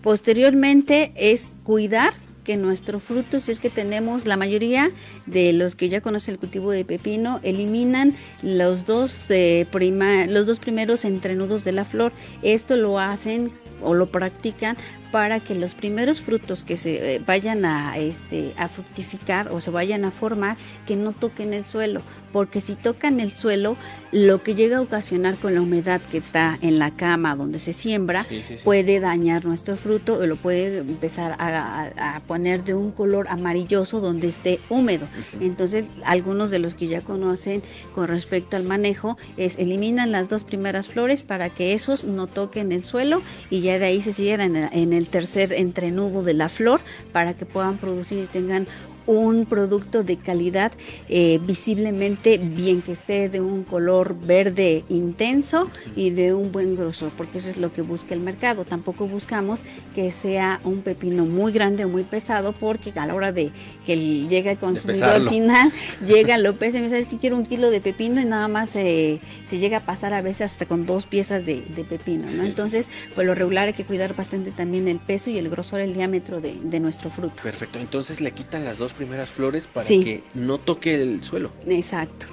Posteriormente 0.02 1.12
es 1.16 1.50
cuidar 1.64 2.12
que 2.46 2.56
nuestro 2.56 3.00
fruto, 3.00 3.40
si 3.40 3.50
es 3.50 3.59
que 3.59 3.70
tenemos 3.70 4.24
la 4.24 4.37
mayoría 4.37 4.92
de 5.26 5.52
los 5.52 5.74
que 5.74 5.88
ya 5.88 6.00
conocen 6.00 6.35
el 6.35 6.38
cultivo 6.38 6.70
de 6.70 6.85
pepino, 6.85 7.40
eliminan 7.42 8.14
los 8.40 8.87
dos, 8.87 9.20
eh, 9.30 9.66
prima, 9.72 10.26
los 10.26 10.46
dos 10.46 10.61
primeros 10.61 11.04
entrenudos 11.04 11.64
de 11.64 11.72
la 11.72 11.85
flor. 11.85 12.12
Esto 12.42 12.76
lo 12.76 13.00
hacen 13.00 13.50
o 13.82 13.94
lo 13.94 14.06
practican 14.06 14.76
para 15.11 15.40
que 15.40 15.55
los 15.55 15.75
primeros 15.75 16.21
frutos 16.21 16.62
que 16.62 16.77
se 16.77 17.16
eh, 17.16 17.23
vayan 17.25 17.64
a, 17.64 17.97
este, 17.99 18.55
a 18.57 18.69
fructificar 18.69 19.53
o 19.53 19.61
se 19.61 19.71
vayan 19.71 20.05
a 20.05 20.11
formar, 20.11 20.57
que 20.87 20.97
no 20.97 21.12
toquen 21.12 21.53
el 21.53 21.64
suelo, 21.64 22.03
porque 22.33 22.61
si 22.61 22.75
tocan 22.75 23.21
el 23.21 23.33
suelo, 23.35 23.77
lo 24.12 24.42
que 24.42 24.55
llega 24.55 24.79
a 24.79 24.81
ocasionar 24.81 25.37
con 25.37 25.55
la 25.55 25.61
humedad 25.61 26.01
que 26.01 26.19
está 26.19 26.59
en 26.62 26.79
la 26.79 26.90
cama 26.90 27.37
donde 27.37 27.59
se 27.59 27.73
siembra, 27.73 28.27
puede 28.64 29.01
dañar 29.01 29.45
nuestro 29.45 29.77
fruto 29.77 30.14
o 30.14 30.27
lo 30.27 30.37
puede 30.37 30.79
empezar 30.79 31.37
a, 31.38 32.21
poner 32.27 32.64
de 32.64 32.75
un 32.75 32.90
color 32.92 33.27
amarilloso 33.29 34.01
donde 34.01 34.29
esté 34.29 34.61
húmedo. 34.69 35.07
Entonces, 35.40 35.85
algunos 36.05 36.51
de 36.51 36.59
los 36.59 36.75
que 36.75 36.88
ya 36.88 37.03
conocen 37.03 37.62
con 37.95 38.09
respecto 38.09 38.57
al 38.57 38.64
manejo 38.64 39.16
es 39.37 39.59
eliminan 39.59 40.12
las 40.12 40.29
dos 40.29 40.45
primeras 40.45 40.88
flores 40.88 41.23
para 41.23 41.51
que 41.51 41.75
esos 41.75 42.05
no 42.05 42.27
toquen 42.27 42.73
el 42.73 42.85
suelo 42.85 43.23
y 43.51 43.61
ya 43.61 43.79
de 43.79 43.87
ahí 43.87 44.03
se 44.03 44.12
siguen 44.12 44.57
en 44.57 44.92
el 44.92 44.95
tercer 45.04 45.52
entrenudo 45.52 46.22
de 46.22 46.32
la 46.32 46.48
flor 46.48 46.80
para 47.12 47.35
que 47.35 47.44
puedan 47.44 47.76
producir 47.76 48.24
y 48.24 48.26
tengan 48.26 48.66
un 49.07 49.47
producto 49.47 50.03
de 50.03 50.16
calidad 50.16 50.73
eh, 51.09 51.38
visiblemente 51.42 52.38
bien, 52.38 52.83
que 52.83 52.92
esté 52.92 53.29
de 53.29 53.40
un 53.40 53.64
color 53.64 54.16
verde 54.19 54.85
intenso 54.88 55.71
y 55.95 56.11
de 56.11 56.35
un 56.35 56.53
buen 56.53 56.77
grosor, 56.77 57.12
porque 57.16 57.38
eso 57.38 57.49
es 57.49 57.59
lo 57.59 57.73
que 57.73 57.83
busca 57.83 58.14
el 58.14 58.21
mercado. 58.21 58.64
Tampoco 58.64 59.07
buscamos 59.07 59.62
que 59.95 60.11
sea 60.11 60.61
un 60.64 60.83
pepino 60.83 61.25
muy 61.25 61.53
grande 61.53 61.85
o 61.85 61.88
muy 61.88 62.03
pesado, 62.03 62.53
porque 62.53 62.92
a 62.97 63.07
la 63.07 63.14
hora 63.14 63.33
de 63.33 63.53
que 63.85 63.97
llegue 63.97 64.53
el 64.53 64.59
consumidor 64.59 65.29
final, 65.29 65.73
llega, 66.07 66.38
lo 66.38 66.57
pesa 66.57 66.79
y 66.79 66.83
me 66.83 66.88
sabes 66.88 67.07
que 67.07 67.19
quiero 67.19 67.37
un 67.37 67.47
kilo 67.47 67.71
de 67.71 67.81
pepino 67.81 68.21
y 68.21 68.25
nada 68.25 68.49
más 68.49 68.71
se 68.71 69.21
llega 69.51 69.79
a 69.79 69.81
pasar 69.81 70.12
a 70.14 70.23
veces 70.23 70.53
hasta 70.53 70.66
con 70.66 70.87
dos 70.87 71.07
piezas 71.07 71.47
de, 71.47 71.62
pepino, 71.88 72.27
¿no? 72.37 72.45
Entonces, 72.45 72.88
pues 73.14 73.27
lo 73.27 73.35
regular 73.35 73.69
hay 73.69 73.75
que 73.75 73.85
cuidar 73.85 74.16
bastante 74.16 74.51
también 74.51 74.88
el 74.88 74.99
peso 74.99 75.31
y 75.31 75.38
el 75.38 75.49
grosor, 75.49 75.81
el 75.81 75.95
diámetro 75.95 76.40
de, 76.40 76.57
de 76.62 76.81
nuestro 76.81 77.11
fruto. 77.11 77.42
Perfecto, 77.42 77.79
entonces 77.79 78.21
le 78.21 78.33
quitan 78.33 78.64
las 78.64 78.79
dos 78.79 78.92
primeras 78.96 79.30
flores 79.30 79.66
para 79.66 79.87
que 79.87 80.22
no 80.35 80.59
toque 80.59 80.94
el 80.94 81.22
suelo. 81.22 81.50
Exacto. 81.66 82.26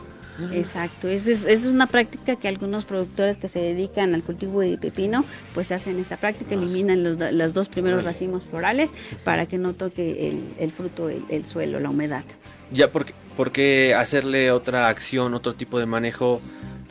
Exacto, 0.51 1.07
esa 1.07 1.47
es, 1.47 1.65
una 1.65 1.85
práctica 1.85 2.35
que 2.35 2.47
algunos 2.47 2.85
productores 2.85 3.37
que 3.37 3.47
se 3.47 3.59
dedican 3.59 4.15
al 4.15 4.23
cultivo 4.23 4.61
de 4.61 4.79
pepino 4.79 5.25
pues 5.53 5.71
hacen 5.71 5.99
esta 5.99 6.17
práctica, 6.17 6.51
ah, 6.51 6.55
eliminan 6.55 7.03
los, 7.03 7.53
dos 7.53 7.69
primeros 7.69 8.03
racimos 8.03 8.43
florales 8.43 8.91
para 9.23 9.45
que 9.45 9.59
no 9.59 9.73
toque 9.73 10.35
el, 10.57 10.71
fruto, 10.71 11.09
el, 11.09 11.45
suelo, 11.45 11.79
la 11.79 11.91
humedad. 11.91 12.23
Ya, 12.71 12.91
porque, 12.91 13.13
porque 13.37 13.93
hacerle 13.93 14.51
otra 14.51 14.87
acción, 14.87 15.35
otro 15.35 15.53
tipo 15.53 15.77
de 15.77 15.85
manejo, 15.85 16.41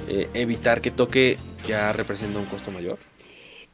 eh, 0.08 0.30
evitar 0.34 0.80
que 0.80 0.92
toque, 0.92 1.38
ya 1.66 1.92
representa 1.92 2.38
un 2.38 2.46
costo 2.46 2.70
mayor? 2.70 2.98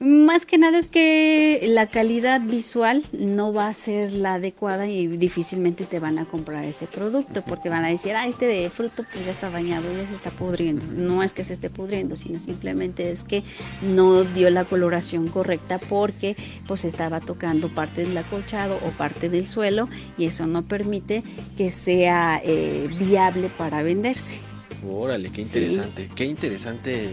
Más 0.01 0.47
que 0.47 0.59
nada 0.59 0.79
es 0.79 0.87
que 0.87 1.65
la 1.67 1.89
calidad 1.89 2.41
visual 2.41 3.05
no 3.13 3.53
va 3.53 3.67
a 3.67 3.75
ser 3.75 4.13
la 4.13 4.35
adecuada 4.35 4.87
y 4.87 5.09
difícilmente 5.09 5.87
te 5.87 5.99
van 5.99 6.21
a 6.21 6.25
comprar 6.25 6.65
ese 6.65 6.87
producto 6.87 7.43
porque 7.43 7.69
van 7.69 7.85
a 7.85 7.89
decir, 7.89 8.15
ah, 8.15 8.29
este 8.29 8.47
de 8.47 8.71
fruto 8.71 9.05
pues 9.13 9.25
ya 9.25 9.33
está 9.33 9.51
dañado, 9.51 9.93
ya 9.93 10.07
se 10.07 10.15
está 10.15 10.31
pudriendo. 10.31 10.85
No 10.93 11.25
es 11.25 11.35
que 11.35 11.43
se 11.43 11.55
esté 11.55 11.69
pudriendo, 11.69 12.15
sino 12.15 12.39
simplemente 12.39 13.11
es 13.11 13.25
que 13.25 13.43
no 13.83 14.23
dio 14.23 14.51
la 14.51 14.67
coloración 14.67 15.27
correcta 15.27 15.79
porque 15.79 16.37
pues 16.69 16.85
estaba 16.85 17.19
tocando 17.19 17.69
parte 17.69 18.03
del 18.03 18.17
acolchado 18.17 18.79
o 18.87 18.91
parte 18.91 19.29
del 19.29 19.49
suelo 19.49 19.89
y 20.17 20.27
eso 20.27 20.47
no 20.47 20.63
permite 20.63 21.25
que 21.57 21.73
sea 21.73 22.41
eh, 22.45 22.89
viable 23.01 23.51
para 23.59 23.83
venderse. 23.83 24.39
Órale, 24.89 25.31
qué 25.31 25.43
interesante, 25.43 26.09
qué 26.15 26.25
interesante 26.25 27.09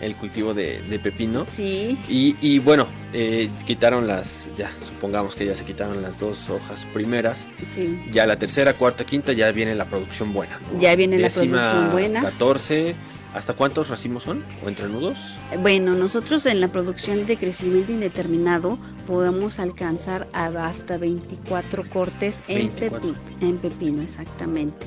el 0.00 0.16
cultivo 0.16 0.54
de, 0.54 1.00
pepino. 1.02 1.46
Sí. 1.54 1.98
Y, 2.08 2.58
bueno, 2.58 2.86
eh, 3.12 3.50
quitaron 3.66 4.06
las, 4.06 4.50
ya, 4.56 4.70
supongamos 4.86 5.34
que 5.34 5.46
ya 5.46 5.54
se 5.54 5.64
quitaron 5.64 6.02
las 6.02 6.18
dos 6.18 6.48
hojas 6.50 6.86
primeras. 6.92 7.46
Sí. 7.74 8.00
Ya 8.12 8.26
la 8.26 8.36
tercera, 8.36 8.74
cuarta, 8.74 9.04
quinta, 9.04 9.32
ya 9.32 9.50
viene 9.52 9.74
la 9.74 9.84
producción 9.84 10.32
buena. 10.32 10.58
Ya 10.78 10.94
viene 10.96 11.18
la 11.18 11.28
producción 11.28 11.92
buena. 11.92 12.22
14. 12.22 12.96
¿Hasta 13.34 13.54
cuántos 13.54 13.88
racimos 13.88 14.24
son 14.24 14.42
o 14.64 14.68
entrenudos? 14.68 15.36
Bueno, 15.60 15.94
nosotros 15.94 16.46
en 16.46 16.60
la 16.60 16.72
producción 16.72 17.26
de 17.26 17.36
crecimiento 17.36 17.92
indeterminado 17.92 18.76
podemos 19.06 19.60
alcanzar 19.60 20.26
hasta 20.32 20.98
24 20.98 21.88
cortes 21.88 22.42
En, 22.48 22.70
pepino, 22.70 23.14
en 23.40 23.58
pepino, 23.58 24.02
exactamente. 24.02 24.84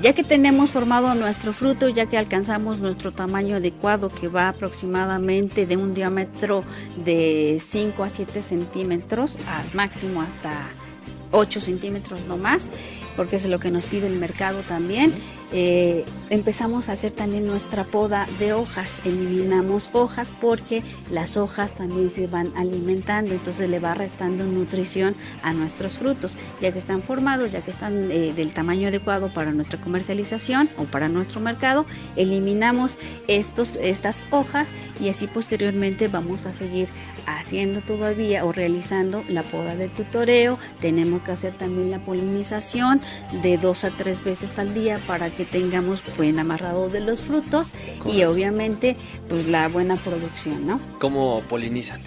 Ya 0.00 0.12
que 0.12 0.22
tenemos 0.22 0.70
formado 0.70 1.12
nuestro 1.16 1.52
fruto, 1.52 1.88
ya 1.88 2.06
que 2.06 2.16
alcanzamos 2.16 2.78
nuestro 2.78 3.10
tamaño 3.10 3.56
adecuado 3.56 4.10
que 4.10 4.28
va 4.28 4.48
aproximadamente 4.48 5.66
de 5.66 5.76
un 5.76 5.92
diámetro 5.92 6.62
de 7.04 7.60
5 7.68 8.04
a 8.04 8.08
7 8.08 8.42
centímetros, 8.44 9.38
máximo 9.74 10.22
hasta 10.22 10.70
8 11.32 11.60
centímetros 11.60 12.26
no 12.26 12.36
más, 12.36 12.68
porque 13.16 13.36
es 13.36 13.46
lo 13.46 13.58
que 13.58 13.72
nos 13.72 13.86
pide 13.86 14.06
el 14.06 14.16
mercado 14.16 14.60
también. 14.60 15.14
Eh, 15.50 16.04
empezamos 16.28 16.88
a 16.88 16.92
hacer 16.92 17.12
también 17.12 17.46
nuestra 17.46 17.84
poda 17.84 18.26
de 18.38 18.52
hojas. 18.52 18.94
Eliminamos 19.04 19.88
hojas 19.92 20.30
porque 20.40 20.82
las 21.10 21.36
hojas 21.36 21.74
también 21.74 22.10
se 22.10 22.26
van 22.26 22.52
alimentando, 22.54 23.34
entonces 23.34 23.70
le 23.70 23.80
va 23.80 23.94
restando 23.94 24.44
nutrición 24.44 25.16
a 25.42 25.52
nuestros 25.52 25.96
frutos, 25.96 26.36
ya 26.60 26.70
que 26.72 26.78
están 26.78 27.02
formados, 27.02 27.52
ya 27.52 27.62
que 27.62 27.70
están 27.70 28.10
eh, 28.10 28.32
del 28.34 28.52
tamaño 28.52 28.88
adecuado 28.88 29.32
para 29.32 29.52
nuestra 29.52 29.80
comercialización 29.80 30.68
o 30.76 30.84
para 30.84 31.08
nuestro 31.08 31.40
mercado. 31.40 31.86
Eliminamos 32.16 32.98
estos, 33.26 33.76
estas 33.76 34.26
hojas 34.30 34.68
y 35.00 35.08
así 35.08 35.26
posteriormente 35.26 36.08
vamos 36.08 36.44
a 36.46 36.52
seguir 36.52 36.88
haciendo 37.26 37.80
todavía 37.80 38.44
o 38.44 38.52
realizando 38.52 39.24
la 39.28 39.42
poda 39.42 39.76
del 39.76 39.90
tutoreo. 39.90 40.58
Tenemos 40.80 41.22
que 41.22 41.32
hacer 41.32 41.54
también 41.54 41.90
la 41.90 42.00
polinización 42.00 43.00
de 43.42 43.56
dos 43.56 43.84
a 43.84 43.90
tres 43.90 44.22
veces 44.22 44.58
al 44.58 44.74
día 44.74 44.98
para 45.06 45.30
que 45.30 45.37
que 45.38 45.44
tengamos 45.44 46.02
buen 46.16 46.40
amarrado 46.40 46.90
de 46.90 47.00
los 47.00 47.20
frutos 47.20 47.70
y 48.04 48.24
obviamente 48.24 48.96
pues 49.28 49.46
la 49.46 49.68
buena 49.68 49.94
producción, 49.96 50.66
¿no? 50.66 50.80
¿Cómo 50.98 51.42
polinizan? 51.48 52.00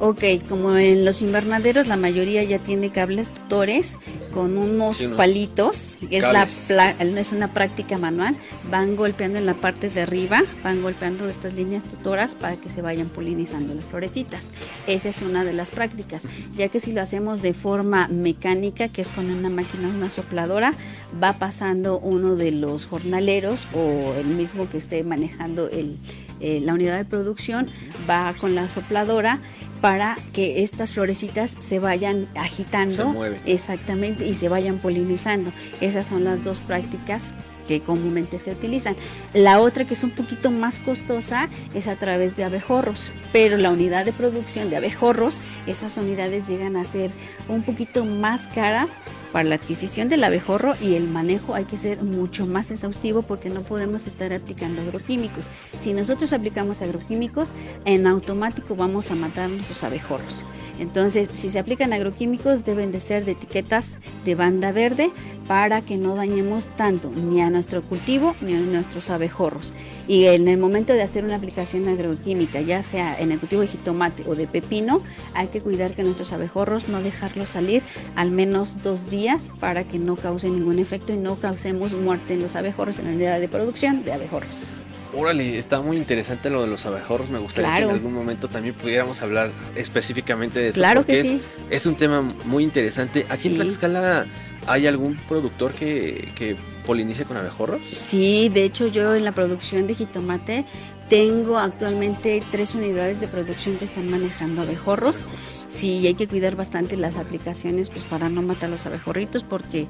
Ok, 0.00 0.24
como 0.48 0.76
en 0.76 1.04
los 1.04 1.22
invernaderos 1.22 1.86
la 1.86 1.96
mayoría 1.96 2.42
ya 2.42 2.58
tiene 2.58 2.90
cables 2.90 3.28
tutores 3.28 3.98
con 4.32 4.58
unos, 4.58 5.02
palitos, 5.16 5.98
es, 6.10 6.22
la, 6.68 6.90
es 6.98 7.32
una 7.32 7.54
práctica 7.54 7.98
manual, 7.98 8.36
van 8.70 8.96
golpeando 8.96 9.38
en 9.38 9.46
la 9.46 9.54
parte 9.54 9.88
de 9.88 10.02
arriba, 10.02 10.42
van 10.64 10.82
golpeando 10.82 11.28
estas 11.28 11.54
líneas 11.54 11.84
tutoras 11.84 12.34
para 12.34 12.56
que 12.56 12.68
se 12.68 12.82
vayan 12.82 13.08
polinizando 13.08 13.74
las 13.74 13.86
florecitas. 13.86 14.48
Esa 14.86 15.10
es 15.10 15.22
una 15.22 15.44
de 15.44 15.52
las 15.52 15.70
prácticas, 15.70 16.26
ya 16.56 16.68
que 16.68 16.80
si 16.80 16.92
lo 16.92 17.02
hacemos 17.02 17.42
de 17.42 17.54
forma 17.54 18.08
mecánica, 18.08 18.88
que 18.88 19.02
es 19.02 19.08
con 19.08 19.30
una 19.30 19.50
máquina, 19.50 19.88
una 19.88 20.10
sopladora, 20.10 20.74
va 21.22 21.34
pasando 21.34 21.98
uno 21.98 22.34
de 22.34 22.50
los 22.52 22.86
jornaleros 22.86 23.68
o 23.74 24.14
el 24.18 24.26
mismo 24.26 24.68
que 24.68 24.78
esté 24.78 25.04
manejando 25.04 25.68
el, 25.68 25.98
eh, 26.42 26.60
la 26.62 26.74
unidad 26.74 26.98
de 26.98 27.04
producción, 27.04 27.68
va 28.08 28.34
con 28.38 28.54
la 28.54 28.68
sopladora 28.68 29.40
para 29.80 30.16
que 30.32 30.62
estas 30.62 30.94
florecitas 30.94 31.56
se 31.58 31.78
vayan 31.78 32.28
agitando. 32.34 33.14
exactamente, 33.46 34.26
y 34.26 34.34
se 34.34 34.48
vayan 34.48 34.78
polinizando. 34.78 35.52
Esas 35.80 36.06
son 36.06 36.24
las 36.24 36.44
dos 36.44 36.60
prácticas 36.60 37.34
que 37.66 37.80
comúnmente 37.80 38.38
se 38.38 38.52
utilizan. 38.52 38.96
La 39.34 39.60
otra 39.60 39.84
que 39.84 39.94
es 39.94 40.04
un 40.04 40.10
poquito 40.10 40.50
más 40.50 40.80
costosa 40.80 41.48
es 41.74 41.86
a 41.86 41.96
través 41.96 42.36
de 42.36 42.44
abejorros, 42.44 43.10
pero 43.32 43.56
la 43.56 43.70
unidad 43.70 44.04
de 44.04 44.12
producción 44.12 44.70
de 44.70 44.76
abejorros, 44.76 45.40
esas 45.66 45.96
unidades 45.96 46.48
llegan 46.48 46.76
a 46.76 46.84
ser 46.84 47.10
un 47.48 47.62
poquito 47.62 48.04
más 48.04 48.46
caras 48.48 48.90
para 49.32 49.48
la 49.48 49.54
adquisición 49.54 50.08
del 50.08 50.24
abejorro 50.24 50.74
y 50.80 50.94
el 50.94 51.08
manejo 51.08 51.54
hay 51.54 51.64
que 51.64 51.76
ser 51.76 52.02
mucho 52.02 52.46
más 52.46 52.70
exhaustivo 52.70 53.22
porque 53.22 53.48
no 53.48 53.62
podemos 53.62 54.06
estar 54.06 54.32
aplicando 54.32 54.82
agroquímicos. 54.82 55.48
Si 55.80 55.92
nosotros 55.92 56.32
aplicamos 56.32 56.82
agroquímicos, 56.82 57.52
en 57.84 58.06
automático 58.06 58.76
vamos 58.76 59.10
a 59.10 59.14
matar 59.14 59.50
los 59.50 59.82
abejorros. 59.84 60.44
Entonces, 60.78 61.28
si 61.32 61.50
se 61.50 61.58
aplican 61.58 61.92
agroquímicos, 61.92 62.64
deben 62.64 62.92
de 62.92 63.00
ser 63.00 63.24
de 63.24 63.32
etiquetas 63.32 63.96
de 64.24 64.34
banda 64.34 64.72
verde 64.72 65.10
para 65.48 65.80
que 65.80 65.96
no 65.96 66.14
dañemos 66.14 66.70
tanto 66.76 67.10
ni 67.10 67.40
a 67.40 67.50
nuestro 67.50 67.82
cultivo 67.82 68.36
ni 68.40 68.54
a 68.54 68.60
nuestros 68.60 69.10
abejorros. 69.10 69.72
Y 70.08 70.26
en 70.26 70.48
el 70.48 70.58
momento 70.58 70.92
de 70.92 71.02
hacer 71.02 71.24
una 71.24 71.36
aplicación 71.36 71.88
agroquímica, 71.88 72.60
ya 72.60 72.82
sea 72.82 73.18
en 73.18 73.32
el 73.32 73.38
cultivo 73.38 73.62
de 73.62 73.68
jitomate 73.68 74.24
o 74.26 74.34
de 74.34 74.46
pepino, 74.46 75.02
hay 75.34 75.48
que 75.48 75.60
cuidar 75.60 75.94
que 75.94 76.02
nuestros 76.02 76.32
abejorros 76.32 76.88
no 76.88 77.00
dejarlos 77.00 77.50
salir 77.50 77.82
al 78.14 78.30
menos 78.30 78.82
dos 78.82 79.08
días 79.08 79.21
para 79.60 79.84
que 79.84 79.98
no 79.98 80.16
cause 80.16 80.48
ningún 80.48 80.78
efecto 80.78 81.12
y 81.12 81.16
no 81.16 81.36
causemos 81.36 81.94
muerte 81.94 82.34
en 82.34 82.42
los 82.42 82.56
abejorros 82.56 82.98
en 82.98 83.06
la 83.06 83.10
unidad 83.12 83.40
de 83.40 83.48
producción 83.48 84.04
de 84.04 84.12
abejorros. 84.12 84.74
Órale, 85.14 85.58
está 85.58 85.82
muy 85.82 85.98
interesante 85.98 86.48
lo 86.48 86.62
de 86.62 86.68
los 86.68 86.86
abejorros. 86.86 87.28
Me 87.28 87.38
gustaría 87.38 87.76
que 87.76 87.82
en 87.82 87.90
algún 87.90 88.14
momento 88.14 88.48
también 88.48 88.74
pudiéramos 88.74 89.20
hablar 89.20 89.50
específicamente 89.74 90.58
de 90.58 90.68
eso. 90.68 90.76
Claro 90.76 91.00
porque 91.00 91.22
que 91.22 91.28
sí. 91.28 91.42
es, 91.68 91.84
un 91.84 91.96
tema 91.96 92.22
muy 92.46 92.64
interesante. 92.64 93.26
Aquí 93.28 93.48
en 93.48 93.56
Tlaxcala 93.56 94.26
hay 94.66 94.86
algún 94.86 95.16
productor 95.28 95.72
que, 95.72 96.30
que 96.34 96.56
polinice 96.86 97.26
con 97.26 97.36
abejorros. 97.36 97.82
Sí, 98.08 98.48
de 98.48 98.64
hecho 98.64 98.86
yo 98.86 99.14
en 99.14 99.24
la 99.24 99.32
producción 99.32 99.86
de 99.86 99.94
jitomate 99.94 100.64
tengo 101.10 101.58
actualmente 101.58 102.42
tres 102.50 102.74
unidades 102.74 103.20
de 103.20 103.28
producción 103.28 103.76
que 103.76 103.84
están 103.84 104.10
manejando 104.10 104.62
abejorros 104.62 105.26
sí 105.72 106.06
hay 106.06 106.14
que 106.14 106.28
cuidar 106.28 106.54
bastante 106.54 106.96
las 106.96 107.16
aplicaciones 107.16 107.90
pues 107.90 108.04
para 108.04 108.28
no 108.28 108.42
matar 108.42 108.68
los 108.68 108.86
abejorritos 108.86 109.42
porque 109.42 109.86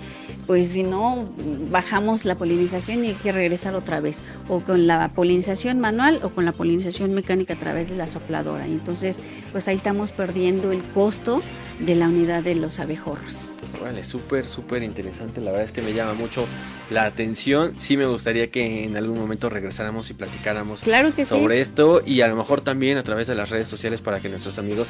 pues 0.46 0.68
si 0.68 0.82
no 0.82 1.28
bajamos 1.70 2.24
la 2.24 2.36
polinización 2.36 3.04
y 3.04 3.08
hay 3.08 3.14
que 3.14 3.32
regresar 3.32 3.74
otra 3.74 4.00
vez 4.00 4.20
o 4.48 4.60
con 4.60 4.86
la 4.86 5.08
polinización 5.08 5.80
manual 5.80 6.20
o 6.22 6.30
con 6.30 6.44
la 6.44 6.52
polinización 6.52 7.12
mecánica 7.12 7.54
a 7.54 7.58
través 7.58 7.90
de 7.90 7.96
la 7.96 8.06
sopladora 8.06 8.66
entonces 8.66 9.18
pues 9.50 9.66
ahí 9.68 9.76
estamos 9.76 10.12
perdiendo 10.12 10.72
el 10.72 10.82
costo 10.82 11.42
de 11.80 11.96
la 11.96 12.08
unidad 12.08 12.42
de 12.42 12.54
los 12.54 12.78
abejorros. 12.78 13.48
Vale, 13.82 14.04
súper, 14.04 14.46
súper 14.46 14.82
interesante. 14.82 15.40
La 15.40 15.50
verdad 15.50 15.64
es 15.64 15.72
que 15.72 15.82
me 15.82 15.92
llama 15.92 16.14
mucho 16.14 16.46
la 16.90 17.04
atención. 17.04 17.74
Sí 17.78 17.96
me 17.96 18.06
gustaría 18.06 18.50
que 18.50 18.84
en 18.84 18.96
algún 18.96 19.18
momento 19.18 19.50
regresáramos 19.50 20.10
y 20.10 20.14
platicáramos 20.14 20.82
claro 20.82 21.14
que 21.14 21.26
sobre 21.26 21.60
esto 21.60 22.02
y 22.04 22.20
a 22.20 22.28
lo 22.28 22.36
mejor 22.36 22.60
también 22.60 22.98
a 22.98 23.02
través 23.02 23.26
de 23.26 23.34
las 23.34 23.50
redes 23.50 23.68
sociales 23.68 24.00
para 24.00 24.20
que 24.20 24.28
nuestros 24.28 24.58
amigos 24.58 24.88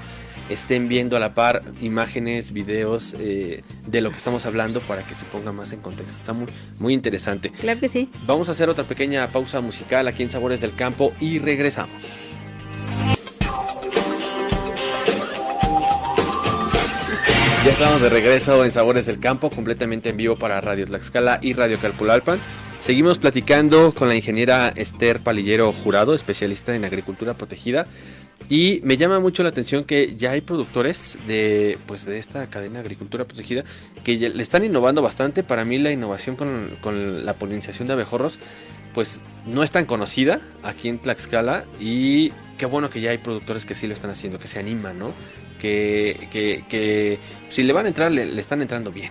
estén 0.50 0.88
viendo 0.88 1.16
a 1.16 1.20
la 1.20 1.34
par 1.34 1.62
imágenes, 1.80 2.52
videos 2.52 3.14
eh, 3.18 3.62
de 3.86 4.00
lo 4.00 4.10
que 4.10 4.18
estamos 4.18 4.44
hablando 4.46 4.80
para 4.80 5.06
que 5.06 5.14
se 5.14 5.24
ponga 5.24 5.52
más 5.52 5.72
en 5.72 5.80
contexto. 5.80 6.18
Está 6.18 6.32
muy, 6.32 6.46
muy 6.78 6.92
interesante. 6.92 7.50
Claro 7.50 7.80
que 7.80 7.88
sí. 7.88 8.10
Vamos 8.26 8.48
a 8.48 8.52
hacer 8.52 8.68
otra 8.68 8.84
pequeña 8.84 9.26
pausa 9.28 9.60
musical 9.60 10.06
aquí 10.08 10.22
en 10.22 10.30
Sabores 10.30 10.60
del 10.60 10.74
Campo 10.74 11.12
y 11.20 11.38
regresamos. 11.38 12.31
Ya 17.64 17.70
estamos 17.70 18.00
de 18.00 18.08
regreso 18.08 18.64
en 18.64 18.72
Sabores 18.72 19.06
del 19.06 19.20
Campo, 19.20 19.48
completamente 19.48 20.08
en 20.08 20.16
vivo 20.16 20.34
para 20.34 20.60
Radio 20.60 20.84
Tlaxcala 20.84 21.38
y 21.40 21.52
Radio 21.52 21.78
Calpulalpan. 21.78 22.40
Seguimos 22.80 23.18
platicando 23.18 23.94
con 23.94 24.08
la 24.08 24.16
ingeniera 24.16 24.72
Esther 24.74 25.20
Palillero 25.20 25.72
Jurado, 25.72 26.12
especialista 26.12 26.74
en 26.74 26.84
agricultura 26.84 27.34
protegida. 27.34 27.86
Y 28.48 28.80
me 28.82 28.96
llama 28.96 29.20
mucho 29.20 29.44
la 29.44 29.50
atención 29.50 29.84
que 29.84 30.16
ya 30.16 30.32
hay 30.32 30.40
productores 30.40 31.16
de, 31.28 31.78
pues, 31.86 32.04
de 32.04 32.18
esta 32.18 32.48
cadena 32.48 32.80
de 32.80 32.80
agricultura 32.80 33.26
protegida 33.26 33.62
que 34.02 34.16
le 34.16 34.42
están 34.42 34.64
innovando 34.64 35.00
bastante. 35.00 35.44
Para 35.44 35.64
mí 35.64 35.78
la 35.78 35.92
innovación 35.92 36.34
con, 36.34 36.76
con 36.80 37.24
la 37.24 37.34
polinización 37.34 37.86
de 37.86 37.94
abejorros 37.94 38.40
pues 38.92 39.20
no 39.46 39.62
es 39.62 39.70
tan 39.70 39.86
conocida 39.86 40.40
aquí 40.62 40.88
en 40.88 40.98
Tlaxcala 40.98 41.64
y 41.80 42.32
qué 42.58 42.66
bueno 42.66 42.90
que 42.90 43.00
ya 43.00 43.10
hay 43.10 43.18
productores 43.18 43.66
que 43.66 43.74
sí 43.74 43.86
lo 43.86 43.94
están 43.94 44.10
haciendo, 44.10 44.38
que 44.38 44.48
se 44.48 44.58
animan, 44.58 44.98
¿no? 44.98 45.12
que, 45.62 46.64
que, 46.68 47.18
si 47.48 47.62
le 47.62 47.72
van 47.72 47.86
a 47.86 47.88
entrar, 47.88 48.10
le, 48.10 48.38
están 48.40 48.62
entrando 48.62 48.90
bien. 48.90 49.10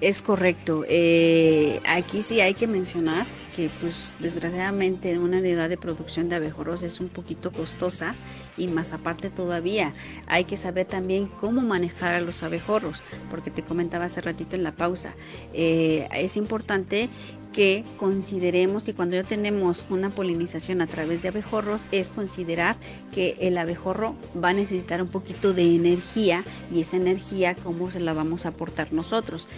Es 0.00 0.22
correcto. 0.22 0.84
Eh, 0.88 1.80
aquí 1.86 2.22
sí 2.22 2.40
hay 2.40 2.54
que 2.54 2.66
mencionar 2.66 3.26
que 3.58 3.70
pues 3.80 4.16
desgraciadamente 4.20 5.18
una 5.18 5.38
unidad 5.38 5.68
de 5.68 5.76
producción 5.76 6.28
de 6.28 6.36
abejorros 6.36 6.84
es 6.84 7.00
un 7.00 7.08
poquito 7.08 7.50
costosa 7.50 8.14
y 8.56 8.68
más 8.68 8.92
aparte 8.92 9.30
todavía 9.30 9.94
hay 10.28 10.44
que 10.44 10.56
saber 10.56 10.86
también 10.86 11.26
cómo 11.26 11.60
manejar 11.60 12.14
a 12.14 12.20
los 12.20 12.44
abejorros 12.44 13.02
porque 13.28 13.50
te 13.50 13.64
comentaba 13.64 14.04
hace 14.04 14.20
ratito 14.20 14.54
en 14.54 14.62
la 14.62 14.76
pausa 14.76 15.12
eh, 15.54 16.08
es 16.12 16.36
importante 16.36 17.10
que 17.52 17.84
consideremos 17.96 18.84
que 18.84 18.94
cuando 18.94 19.16
ya 19.16 19.24
tenemos 19.24 19.86
una 19.90 20.10
polinización 20.10 20.80
a 20.80 20.86
través 20.86 21.22
de 21.22 21.28
abejorros 21.30 21.88
es 21.90 22.10
considerar 22.10 22.76
que 23.10 23.36
el 23.40 23.58
abejorro 23.58 24.14
va 24.40 24.50
a 24.50 24.52
necesitar 24.52 25.02
un 25.02 25.08
poquito 25.08 25.52
de 25.52 25.74
energía 25.74 26.44
y 26.72 26.82
esa 26.82 26.96
energía 26.96 27.56
cómo 27.56 27.90
se 27.90 27.98
la 27.98 28.12
vamos 28.12 28.46
a 28.46 28.50
aportar 28.50 28.92
nosotros 28.92 29.48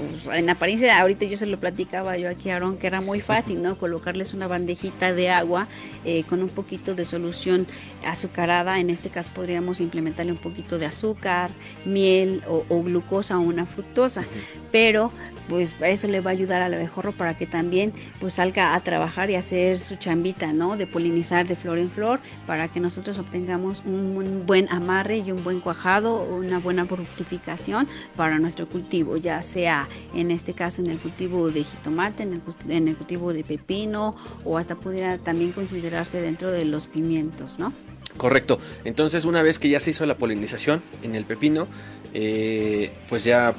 pues, 0.00 0.36
en 0.36 0.48
apariencia, 0.48 0.98
ahorita 0.98 1.26
yo 1.26 1.36
se 1.36 1.46
lo 1.46 1.60
platicaba 1.60 2.16
yo 2.16 2.28
aquí 2.28 2.50
a 2.50 2.56
Aaron, 2.56 2.78
que 2.78 2.86
era 2.86 3.00
muy 3.00 3.20
fácil, 3.20 3.62
¿no? 3.62 3.76
Colocarles 3.76 4.32
una 4.32 4.46
bandejita 4.46 5.12
de 5.12 5.30
agua 5.30 5.68
eh, 6.04 6.24
con 6.24 6.42
un 6.42 6.48
poquito 6.48 6.94
de 6.94 7.04
solución 7.04 7.66
azucarada. 8.04 8.80
En 8.80 8.90
este 8.90 9.10
caso 9.10 9.30
podríamos 9.34 9.80
implementarle 9.80 10.32
un 10.32 10.38
poquito 10.38 10.78
de 10.78 10.86
azúcar, 10.86 11.50
miel 11.84 12.42
o, 12.48 12.82
glucosa 12.82 13.38
o 13.38 13.42
una 13.42 13.66
fructosa. 13.66 14.24
Pero 14.72 15.12
pues 15.48 15.76
eso 15.80 16.06
le 16.08 16.20
va 16.20 16.30
a 16.30 16.32
ayudar 16.32 16.62
al 16.62 16.72
abejorro 16.74 17.12
para 17.12 17.36
que 17.36 17.46
también 17.46 17.92
pues 18.20 18.34
salga 18.34 18.74
a 18.74 18.80
trabajar 18.80 19.30
y 19.30 19.34
hacer 19.34 19.78
su 19.78 19.96
chambita, 19.96 20.52
¿no? 20.52 20.76
De 20.76 20.86
polinizar 20.86 21.46
de 21.46 21.56
flor 21.56 21.78
en 21.78 21.90
flor 21.90 22.20
para 22.46 22.68
que 22.68 22.80
nosotros 22.80 23.18
obtengamos 23.18 23.82
un, 23.84 24.46
buen 24.46 24.68
amarre 24.70 25.18
y 25.18 25.32
un 25.32 25.44
buen 25.44 25.60
cuajado, 25.60 26.22
una 26.22 26.58
buena 26.58 26.86
fructificación 26.86 27.88
para 28.16 28.38
nuestro 28.38 28.68
cultivo, 28.68 29.16
ya 29.16 29.42
sea 29.42 29.88
en 30.14 30.30
este 30.30 30.52
caso 30.54 30.82
en 30.82 30.88
el 30.90 30.98
cultivo 30.98 31.50
de 31.50 31.64
jitomate, 31.64 32.22
en 32.22 32.34
el, 32.34 32.40
en 32.68 32.88
el 32.88 32.96
cultivo 32.96 33.32
de 33.32 33.44
pepino 33.44 34.16
o 34.44 34.58
hasta 34.58 34.74
pudiera 34.74 35.18
también 35.18 35.52
considerarse 35.52 36.20
dentro 36.20 36.50
de 36.50 36.64
los 36.64 36.86
pimientos, 36.86 37.58
¿no? 37.58 37.72
Correcto. 38.16 38.58
Entonces, 38.84 39.24
una 39.24 39.42
vez 39.42 39.58
que 39.58 39.68
ya 39.68 39.80
se 39.80 39.90
hizo 39.90 40.04
la 40.06 40.16
polinización 40.16 40.82
en 41.02 41.14
el 41.14 41.24
pepino, 41.24 41.68
eh, 42.12 42.90
pues 43.08 43.24
ya 43.24 43.54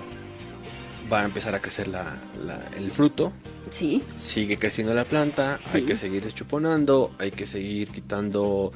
va 1.12 1.22
a 1.22 1.26
empezar 1.26 1.56
a 1.56 1.60
crecer 1.62 1.88
la, 1.88 2.18
la- 2.46 2.68
el 2.78 2.92
fruto, 2.92 3.32
Sí, 3.70 4.04
sigue 4.18 4.58
creciendo 4.58 4.94
la 4.94 5.06
planta, 5.06 5.60
hay 5.72 5.84
que 5.84 5.96
seguir 5.96 6.24
deschuponando, 6.26 7.12
hay 7.20 7.32
que 7.32 7.46
seguir 7.46 7.88
quitando 7.90 8.74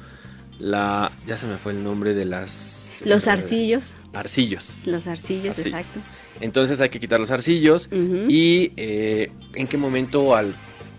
la, 0.58 1.12
ya 1.26 1.36
se 1.36 1.46
me 1.46 1.58
fue 1.58 1.72
el 1.72 1.84
nombre 1.84 2.14
de 2.14 2.24
las... 2.24 2.85
los 3.04 3.26
arcillos, 3.28 3.94
Arcillos. 4.12 4.78
los 4.84 5.06
arcillos, 5.06 5.58
Arcillos. 5.58 5.66
exacto. 5.66 6.00
Entonces 6.40 6.80
hay 6.80 6.88
que 6.90 7.00
quitar 7.00 7.18
los 7.20 7.30
arcillos 7.30 7.88
y 7.92 8.72
eh, 8.76 9.30
en 9.54 9.66
qué 9.66 9.76
momento, 9.78 10.34
al 10.36 10.54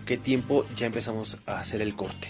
qué 0.06 0.16
tiempo 0.16 0.64
ya 0.76 0.86
empezamos 0.86 1.36
a 1.46 1.60
hacer 1.60 1.80
el 1.80 1.94
corte. 1.94 2.28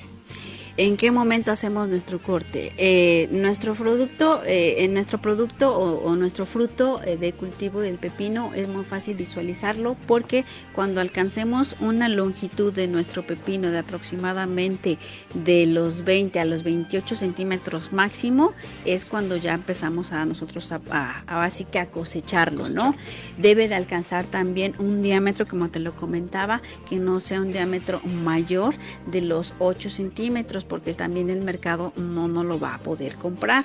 ¿En 0.81 0.97
qué 0.97 1.11
momento 1.11 1.51
hacemos 1.51 1.89
nuestro 1.89 2.23
corte? 2.23 2.73
Eh, 2.77 3.29
nuestro 3.33 3.75
producto, 3.75 4.45
eh, 4.47 4.85
en 4.85 4.95
nuestro 4.95 5.21
producto 5.21 5.77
o, 5.77 6.05
o 6.05 6.15
nuestro 6.15 6.47
fruto 6.47 7.01
eh, 7.05 7.17
de 7.17 7.33
cultivo 7.33 7.81
del 7.81 7.97
pepino 7.97 8.53
es 8.55 8.69
muy 8.69 8.85
fácil 8.85 9.17
visualizarlo 9.17 9.97
porque 10.07 10.45
cuando 10.73 11.01
alcancemos 11.01 11.75
una 11.81 12.09
longitud 12.09 12.73
de 12.73 12.87
nuestro 12.87 13.27
pepino 13.27 13.73
de 13.73 13.79
aproximadamente 13.79 14.99
de 15.35 15.67
los 15.67 16.05
20 16.05 16.39
a 16.39 16.45
los 16.45 16.63
28 16.63 17.17
centímetros 17.17 17.93
máximo 17.93 18.53
es 18.85 19.05
cuando 19.05 19.37
ya 19.37 19.55
empezamos 19.55 20.13
a 20.13 20.25
nosotros 20.27 20.71
a, 20.71 20.81
a, 20.91 21.25
a 21.27 21.37
básica 21.39 21.83
a 21.83 21.87
cosecharlo, 21.87 22.69
¿no? 22.69 22.95
Debe 23.37 23.67
de 23.67 23.75
alcanzar 23.75 24.27
también 24.27 24.77
un 24.79 25.03
diámetro, 25.03 25.49
como 25.49 25.71
te 25.71 25.81
lo 25.81 25.97
comentaba, 25.97 26.63
que 26.89 26.99
no 26.99 27.19
sea 27.19 27.41
un 27.41 27.51
diámetro 27.51 28.01
mayor 28.05 28.77
de 29.11 29.23
los 29.23 29.55
8 29.59 29.91
centímetros, 29.91 30.68
porque 30.69 30.95
también 30.95 31.31
el 31.31 31.41
mercado 31.41 31.93
no, 31.97 32.29
no 32.29 32.45
lo 32.45 32.61
va 32.61 32.75
a 32.75 32.79
poder 32.79 33.15
comprar. 33.17 33.65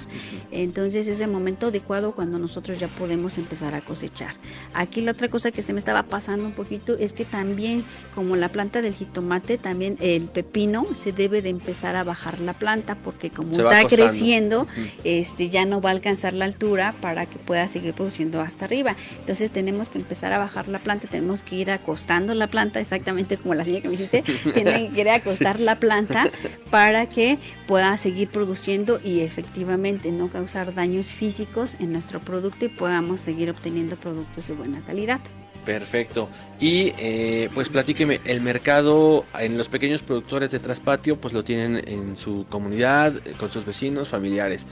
Entonces 0.51 1.07
es 1.07 1.19
el 1.19 1.29
momento 1.29 1.67
adecuado 1.67 2.13
cuando 2.13 2.39
nosotros 2.39 2.79
ya 2.79 2.87
podemos 2.87 3.37
empezar 3.37 3.75
a 3.75 3.81
cosechar. 3.81 4.33
Aquí 4.73 5.01
la 5.01 5.11
otra 5.11 5.29
cosa 5.29 5.51
que 5.51 5.61
se 5.61 5.73
me 5.73 5.79
estaba 5.79 6.03
pasando 6.03 6.45
un 6.45 6.53
poquito 6.53 6.97
es 6.97 7.13
que 7.13 7.25
también, 7.25 7.83
como 8.15 8.35
la 8.35 8.49
planta 8.49 8.81
del 8.81 8.93
jitomate, 8.93 9.57
también 9.57 9.97
el 9.99 10.23
pepino 10.27 10.87
se 10.95 11.11
debe 11.11 11.41
de 11.41 11.49
empezar 11.49 11.95
a 11.95 12.03
bajar 12.03 12.39
la 12.39 12.53
planta, 12.53 12.95
porque 12.95 13.29
como 13.29 13.53
Se 13.53 13.61
está 13.61 13.87
creciendo, 13.87 14.67
este 15.03 15.49
ya 15.49 15.65
no 15.65 15.81
va 15.81 15.89
a 15.89 15.93
alcanzar 15.93 16.33
la 16.33 16.45
altura 16.45 16.95
para 17.01 17.25
que 17.25 17.39
pueda 17.39 17.67
seguir 17.67 17.93
produciendo 17.93 18.41
hasta 18.41 18.65
arriba. 18.65 18.95
Entonces 19.19 19.51
tenemos 19.51 19.89
que 19.89 19.97
empezar 19.97 20.33
a 20.33 20.37
bajar 20.37 20.67
la 20.67 20.79
planta, 20.79 21.07
tenemos 21.07 21.43
que 21.43 21.55
ir 21.55 21.71
acostando 21.71 22.33
la 22.33 22.47
planta, 22.47 22.79
exactamente 22.79 23.37
como 23.37 23.53
la 23.55 23.63
señal 23.63 23.81
que 23.81 23.89
me 23.89 23.95
hiciste, 23.95 24.23
tienen 24.53 24.91
que 24.91 25.01
ir 25.01 25.09
a 25.09 25.15
acostar 25.23 25.59
la 25.59 25.79
planta 25.79 26.29
para 26.69 26.92
que 27.07 27.37
pueda 27.67 27.95
seguir 27.97 28.29
produciendo 28.29 28.99
y 29.03 29.21
efectivamente 29.21 30.11
no 30.11 30.29
causar 30.29 30.73
daños 30.73 31.11
físicos 31.11 31.75
en 31.79 31.91
nuestro 31.91 32.19
producto 32.19 32.65
y 32.65 32.69
podamos 32.69 33.21
seguir 33.21 33.49
obteniendo 33.49 33.95
productos 33.95 34.47
de 34.47 34.53
buena 34.53 34.81
calidad. 34.85 35.19
Perfecto. 35.65 36.29
Y 36.59 36.93
eh, 36.97 37.49
pues 37.53 37.69
platíqueme, 37.69 38.19
el 38.25 38.41
mercado 38.41 39.25
en 39.39 39.57
los 39.57 39.69
pequeños 39.69 40.01
productores 40.01 40.51
de 40.51 40.59
traspatio 40.59 41.17
pues 41.19 41.33
lo 41.33 41.43
tienen 41.43 41.81
en 41.87 42.17
su 42.17 42.45
comunidad, 42.49 43.13
con 43.37 43.51
sus 43.51 43.65
vecinos, 43.65 44.09
familiares. 44.09 44.65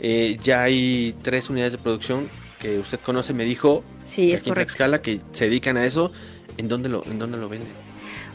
Eh, 0.00 0.36
ya 0.42 0.62
hay 0.62 1.14
tres 1.22 1.50
unidades 1.50 1.72
de 1.72 1.78
producción 1.78 2.28
que 2.60 2.78
usted 2.78 3.00
conoce, 3.00 3.34
me 3.34 3.44
dijo, 3.44 3.82
Sí, 4.06 4.32
es 4.32 4.40
aquí 4.40 4.50
en 4.50 4.54
correcto. 4.54 4.76
Tlaxcala, 4.76 5.02
que 5.02 5.20
se 5.32 5.46
dedican 5.46 5.76
a 5.76 5.84
eso. 5.84 6.12
¿En 6.58 6.68
dónde 6.68 6.88
lo, 6.88 7.04
en 7.04 7.18
dónde 7.18 7.38
lo 7.38 7.48
venden? 7.48 7.85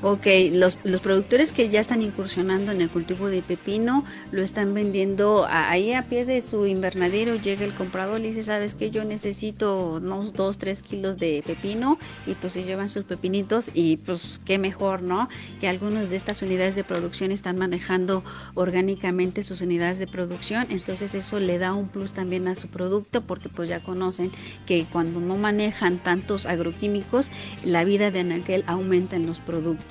Ok, 0.03 0.25
los, 0.53 0.79
los 0.83 0.99
productores 0.99 1.51
que 1.53 1.69
ya 1.69 1.79
están 1.79 2.01
incursionando 2.01 2.71
en 2.71 2.81
el 2.81 2.89
cultivo 2.89 3.27
de 3.29 3.43
pepino 3.43 4.03
lo 4.31 4.41
están 4.41 4.73
vendiendo 4.73 5.45
a- 5.45 5.69
ahí 5.69 5.93
a 5.93 6.07
pie 6.09 6.25
de 6.25 6.41
su 6.41 6.65
invernadero. 6.65 7.35
Llega 7.35 7.63
el 7.65 7.73
comprador 7.75 8.19
y 8.21 8.29
dice: 8.29 8.41
¿Sabes 8.41 8.73
qué? 8.73 8.89
Yo 8.89 9.05
necesito 9.05 9.97
unos 10.01 10.33
2, 10.33 10.57
3 10.57 10.81
kilos 10.81 11.19
de 11.19 11.43
pepino. 11.45 11.99
Y 12.25 12.33
pues 12.33 12.53
se 12.53 12.63
llevan 12.63 12.89
sus 12.89 13.03
pepinitos. 13.03 13.69
Y 13.75 13.97
pues 13.97 14.41
qué 14.43 14.57
mejor, 14.57 15.03
¿no? 15.03 15.29
Que 15.59 15.67
algunos 15.67 16.09
de 16.09 16.15
estas 16.15 16.41
unidades 16.41 16.73
de 16.75 16.83
producción 16.83 17.31
están 17.31 17.59
manejando 17.59 18.23
orgánicamente 18.55 19.43
sus 19.43 19.61
unidades 19.61 19.99
de 19.99 20.07
producción. 20.07 20.65
Entonces, 20.71 21.13
eso 21.13 21.39
le 21.39 21.59
da 21.59 21.73
un 21.75 21.89
plus 21.89 22.13
también 22.13 22.47
a 22.47 22.55
su 22.55 22.69
producto 22.69 23.21
porque 23.21 23.49
pues 23.49 23.69
ya 23.69 23.83
conocen 23.83 24.31
que 24.65 24.87
cuando 24.91 25.19
no 25.19 25.35
manejan 25.37 25.99
tantos 25.99 26.47
agroquímicos, 26.47 27.31
la 27.63 27.83
vida 27.83 28.09
de 28.09 28.21
anaquel 28.21 28.63
aumenta 28.65 29.15
en 29.15 29.27
los 29.27 29.39
productos. 29.39 29.90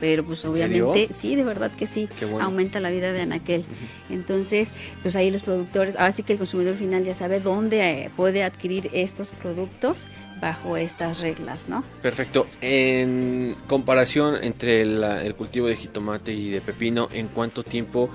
Pero 0.00 0.24
pues 0.24 0.44
obviamente, 0.44 1.08
sí, 1.16 1.36
de 1.36 1.44
verdad 1.44 1.70
que 1.70 1.86
sí, 1.86 2.08
bueno. 2.22 2.42
aumenta 2.42 2.80
la 2.80 2.90
vida 2.90 3.12
de 3.12 3.22
anaquel. 3.22 3.64
Entonces, 4.10 4.72
pues 5.02 5.14
ahí 5.16 5.30
los 5.30 5.42
productores, 5.42 5.94
ahora 5.96 6.12
sí 6.12 6.22
que 6.24 6.32
el 6.32 6.38
consumidor 6.38 6.76
final 6.76 7.04
ya 7.04 7.14
sabe 7.14 7.40
dónde 7.40 7.80
eh, 7.80 8.10
puede 8.14 8.42
adquirir 8.42 8.90
estos 8.92 9.30
productos 9.30 10.08
bajo 10.42 10.76
estas 10.76 11.20
reglas, 11.20 11.66
¿no? 11.68 11.84
Perfecto. 12.02 12.48
En 12.60 13.56
comparación 13.68 14.36
entre 14.42 14.84
la- 14.84 15.24
el 15.24 15.34
cultivo 15.36 15.68
de 15.68 15.76
jitomate 15.76 16.32
y 16.34 16.50
de 16.50 16.60
pepino, 16.60 17.08
¿en 17.12 17.28
cuánto 17.28 17.62
tiempo 17.62 18.10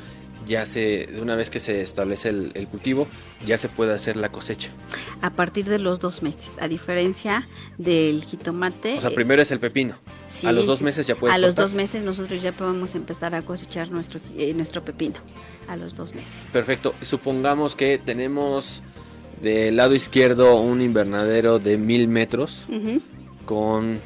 ya 0.49 0.65
se, 0.65 1.07
de 1.07 1.21
una 1.21 1.37
vez 1.37 1.49
que 1.49 1.61
se 1.61 1.81
establece 1.81 2.27
el, 2.29 2.51
el 2.55 2.67
cultivo, 2.67 3.07
ya 3.45 3.57
se 3.57 3.69
puede 3.69 3.93
hacer 3.93 4.17
la 4.17 4.29
cosecha? 4.29 4.71
A 5.21 5.29
partir 5.29 5.63
de 5.69 5.79
los 5.79 5.99
dos 5.99 6.21
meses, 6.23 6.51
a 6.59 6.67
diferencia 6.67 7.47
del 7.77 8.25
jitomate. 8.25 8.97
O 8.97 9.01
sea, 9.01 9.11
primero 9.11 9.41
es 9.41 9.51
el 9.51 9.59
pepino. 9.59 9.95
sí, 10.29 10.45
a 10.47 10.51
los 10.51 10.65
dos 10.65 10.81
meses 10.81 11.07
ya 11.07 11.15
puedes 11.15 11.33
A 11.33 11.37
los 11.37 11.51
cortar. 11.51 11.65
dos 11.65 11.73
meses 11.75 12.03
nosotros 12.03 12.41
ya 12.41 12.51
podemos 12.51 12.95
empezar 12.95 13.33
a 13.35 13.41
cosechar 13.43 13.89
nuestro, 13.91 14.19
eh, 14.37 14.53
nuestro 14.53 14.83
pepino. 14.83 15.15
A 15.69 15.75
los 15.77 15.95
dos 15.95 16.13
meses. 16.15 16.47
Perfecto. 16.51 16.95
Supongamos 17.03 17.75
que 17.75 17.99
tenemos 18.03 18.81
del 19.41 19.75
lado 19.77 19.93
izquierdo 19.95 20.55
un 20.59 20.81
invernadero 20.81 21.59
de 21.59 21.77
mil 21.77 22.07
metros 22.07 22.65
con 23.45 23.99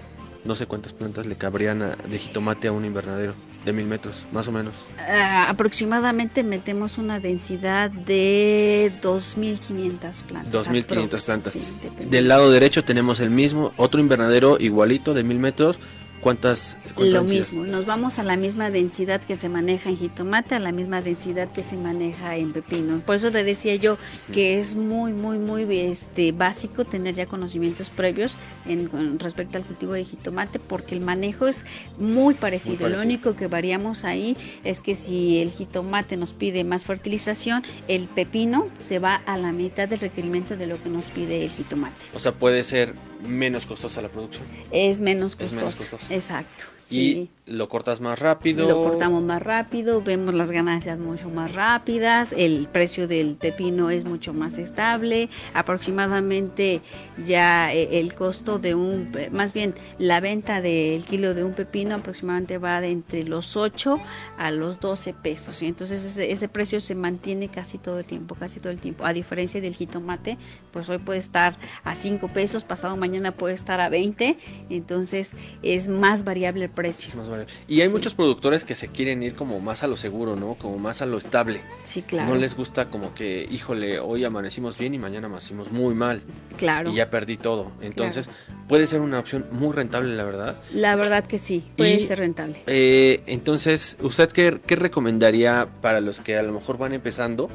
no 0.46 0.56
sé 0.56 0.66
cuántas 0.66 0.94
plantas 0.94 1.26
le 1.26 1.36
cabrían 1.38 1.82
a- 1.82 1.96
de 1.96 2.20
jitomate 2.20 2.68
a 2.68 2.72
un 2.74 2.84
invernadero 2.86 3.34
de 3.66 3.74
mil 3.74 3.86
metros, 3.86 4.26
más 4.32 4.48
o 4.48 4.52
menos. 4.52 4.74
Ah, 5.00 5.48
aproximadamente 5.50 6.44
metemos 6.44 6.98
una 6.98 7.20
densidad 7.20 7.90
de 7.92 8.92
2.500 9.02 10.24
plantas. 10.24 10.68
2.500 10.68 11.06
aprox, 11.06 11.26
plantas. 11.26 11.54
sí. 11.54 11.62
Del 12.10 12.28
lado 12.28 12.52
derecho 12.52 12.84
tenemos 12.84 13.20
el 13.20 13.30
mismo, 13.30 13.74
otro 13.78 14.00
invernadero 14.00 14.58
igualito 14.60 15.14
de 15.14 15.24
mil 15.24 15.40
metros. 15.40 15.78
¿Cuántas? 16.24 16.78
cuánta 16.96 17.16
Lo 17.16 17.20
densidad? 17.20 17.40
mismo, 17.52 17.66
nos 17.66 17.86
vamos 17.86 18.18
a 18.18 18.24
la 18.24 18.38
misma 18.38 18.70
densidad 18.70 19.22
que 19.22 19.36
se 19.36 19.50
maneja 19.50 19.90
en 19.90 19.98
jitomate, 19.98 20.56
a 20.56 20.60
la 20.60 20.72
misma 20.72 21.02
densidad 21.02 21.52
que 21.52 21.64
se 21.64 21.76
maneja 21.76 22.38
en 22.38 22.54
pepino. 22.54 23.00
Por 23.06 23.16
eso 23.16 23.30
te 23.30 23.44
decía 23.44 23.76
yo 23.76 23.98
que 24.32 24.58
es 24.58 24.76
muy, 24.76 25.12
muy, 25.12 25.38
muy 25.38 25.64
este, 25.80 26.32
básico 26.32 26.86
tener 26.86 27.14
ya 27.14 27.26
conocimientos 27.26 27.90
previos 27.90 28.38
en, 28.66 28.88
con 28.88 29.20
respecto 29.20 29.58
al 29.58 29.66
cultivo 29.66 29.94
de 29.94 30.06
jitomate, 30.06 30.60
porque 30.60 30.96
el 30.96 31.02
manejo 31.02 31.48
es 31.48 31.66
muy 31.98 32.36
parecido. 32.36 32.76
Muy 32.76 32.78
parecido. 32.78 32.90
Lo 32.90 33.02
único 33.02 33.36
que 33.36 33.48
variamos 33.48 34.06
ahí 34.06 34.38
es 34.64 34.80
que 34.80 34.96
si 34.96 35.42
el 35.42 35.52
jitomate 35.52 36.16
nos 36.16 36.32
pide 36.32 36.64
más 36.64 36.86
fertilización, 36.86 37.64
el 37.90 38.08
pepino 38.08 38.70
se 38.80 39.00
va 39.00 39.16
a 39.16 39.38
la 39.38 39.52
mitad 39.52 39.90
del 39.90 40.00
requerimiento 40.00 40.56
de 40.56 40.68
lo 40.68 40.82
que 40.82 40.90
nos 40.90 41.12
pide 41.12 41.44
el 41.44 41.52
jitomate. 41.52 41.96
O 42.14 42.20
sea, 42.20 42.32
puede 42.32 42.64
ser 42.64 42.94
menos 43.24 43.66
costosa 43.66 44.02
la 44.02 44.10
producción. 44.10 44.46
Es 44.72 45.02
menos 45.02 45.34
Es 45.34 45.36
costoso. 45.38 45.56
menos 45.58 45.76
costoso. 45.78 46.14
Exacto. 46.14 46.66
Sí. 46.94 47.30
Y 47.30 47.30
lo 47.46 47.68
cortas 47.68 48.00
más 48.00 48.20
rápido. 48.20 48.68
Lo 48.68 48.84
cortamos 48.84 49.22
más 49.22 49.42
rápido, 49.42 50.02
vemos 50.02 50.34
las 50.34 50.50
ganancias 50.50 50.98
mucho 50.98 51.30
más 51.30 51.54
rápidas, 51.54 52.34
el 52.38 52.70
precio 52.72 53.08
del 53.08 53.36
pepino 53.36 53.90
es 53.90 54.06
mucho 54.06 54.34
más 54.34 54.58
estable, 54.58 55.30
aproximadamente 55.54 56.82
ya 57.26 57.74
eh, 57.74 58.00
el 58.00 58.14
costo 58.14 58.60
de 58.60 58.76
un, 58.76 59.12
más 59.32 59.52
bien 59.52 59.76
la 60.00 60.22
venta 60.22 60.62
del 60.62 61.04
kilo 61.04 61.34
de 61.34 61.44
un 61.44 61.54
pepino 61.54 61.96
aproximadamente 61.96 62.58
va 62.58 62.80
de 62.80 62.92
entre 62.92 63.26
los 63.26 63.58
8 63.58 64.00
a 64.38 64.52
los 64.52 64.80
12 64.80 65.14
pesos, 65.14 65.62
y 65.62 65.68
entonces 65.68 66.06
ese, 66.06 66.32
ese 66.32 66.48
precio 66.48 66.80
se 66.80 66.96
mantiene 66.96 67.50
casi 67.50 67.78
todo 67.78 68.00
el 68.00 68.06
tiempo, 68.06 68.36
casi 68.36 68.62
todo 68.62 68.72
el 68.72 68.80
tiempo, 68.80 69.06
a 69.06 69.12
diferencia 69.12 69.60
del 69.60 69.76
jitomate, 69.76 70.38
pues 70.72 70.88
hoy 70.88 70.98
puede 71.00 71.20
estar 71.20 71.58
a 71.84 71.94
5 71.94 72.30
pesos, 72.30 72.64
pasado 72.64 72.96
mañana 72.96 73.34
puede 73.34 73.54
estar 73.54 73.82
a 73.82 73.90
20, 73.90 74.38
entonces 74.70 75.32
es 75.62 75.90
más 75.90 76.24
variable 76.24 76.64
el 76.64 76.70
precio. 76.70 76.83
Es 76.90 77.16
más 77.16 77.28
variable. 77.30 77.54
Y 77.68 77.82
hay 77.82 77.88
Sí. 77.88 77.94
muchos 77.94 78.14
productores 78.14 78.64
que 78.66 78.76
se 78.76 78.88
quieren 78.90 79.24
ir 79.24 79.36
como 79.36 79.60
más 79.60 79.84
a 79.84 79.88
lo 79.88 79.96
seguro, 79.98 80.36
¿no? 80.36 80.56
Como 80.56 80.78
más 80.80 81.02
a 81.02 81.06
lo 81.06 81.18
estable. 81.18 81.62
Sí, 81.84 82.02
claro. 82.02 82.30
No 82.30 82.36
les 82.36 82.56
gusta 82.56 82.90
como 82.90 83.14
que, 83.14 83.48
híjole, 83.52 84.00
hoy 84.00 84.24
amanecimos 84.26 84.78
bien 84.78 84.94
y 84.94 85.00
mañana 85.00 85.28
amanecimos 85.28 85.72
muy 85.72 85.94
mal. 85.96 86.22
Claro. 86.58 86.92
Y 86.92 86.96
ya 86.96 87.10
perdí 87.10 87.38
todo. 87.38 87.72
Entonces, 87.82 88.30
puede 88.68 88.88
ser 88.88 89.02
una 89.02 89.20
opción 89.20 89.46
muy 89.52 89.74
rentable, 89.74 90.16
la 90.16 90.24
verdad. 90.24 90.56
La 90.74 90.96
verdad 90.96 91.26
que 91.26 91.38
sí, 91.38 91.64
puede 91.78 91.96
Y- 92.02 92.08
ser 92.08 92.20
rentable. 92.20 92.62
Eh, 92.68 93.22
entonces, 93.28 93.98
¿usted 94.02 94.30
qué, 94.32 94.60
qué 94.66 94.76
recomendaría 94.76 95.68
para 95.82 96.02
los 96.02 96.20
que 96.20 96.38
a 96.38 96.44
lo 96.44 96.54
mejor 96.54 96.78
van 96.78 96.94
empezando, 96.94 97.50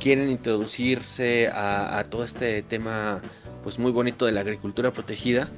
quieren 0.00 0.28
introducirse 0.30 1.48
a, 1.48 1.98
a 1.98 2.04
todo 2.04 2.24
este 2.24 2.62
tema 2.62 3.20
pues 3.62 3.78
muy 3.78 3.92
bonito 3.92 4.26
de 4.26 4.32
la 4.32 4.40
agricultura 4.40 4.92
protegida? 4.92 5.48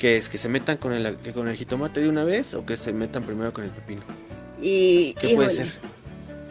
Que 0.00 0.16
es 0.16 0.30
que 0.30 0.38
se 0.38 0.48
metan 0.48 0.78
con 0.78 0.94
el, 0.94 1.16
con 1.34 1.46
el 1.46 1.56
jitomate 1.56 2.00
de 2.00 2.08
una 2.08 2.24
vez 2.24 2.54
o 2.54 2.64
que 2.64 2.78
se 2.78 2.92
metan 2.92 3.22
primero 3.22 3.52
con 3.52 3.64
el 3.64 3.70
pepino. 3.70 4.00
Y, 4.62 5.12
¿Qué 5.20 5.34
puede 5.34 5.50
híjole, 5.50 5.50
ser? 5.50 5.68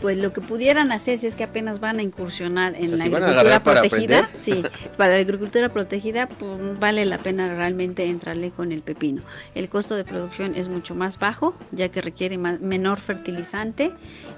Pues 0.02 0.18
lo 0.18 0.34
que 0.34 0.42
pudieran 0.42 0.92
hacer 0.92 1.18
si 1.18 1.28
es 1.28 1.36
que 1.36 1.44
apenas 1.44 1.80
van 1.80 2.00
a 2.00 2.02
incursionar 2.02 2.76
en 2.76 2.98
la 2.98 3.04
agricultura 3.06 3.64
protegida, 3.64 4.30
sí, 4.42 4.64
para 4.98 5.16
la 5.16 5.20
agricultura 5.20 5.70
protegida 5.70 6.28
pues, 6.28 6.80
vale 6.80 7.06
la 7.06 7.18
pena 7.18 7.54
realmente 7.56 8.06
entrarle 8.06 8.52
con 8.52 8.72
el 8.72 8.82
pepino. 8.82 9.22
El 9.56 9.70
costo 9.70 9.96
de 9.96 10.06
producción 10.06 10.56
es 10.56 10.70
mucho 10.70 10.96
más 10.96 11.20
bajo, 11.20 11.56
ya 11.72 11.90
que 11.90 12.02
requiere 12.02 12.38
menor 12.38 13.00
fertilizante 13.00 13.92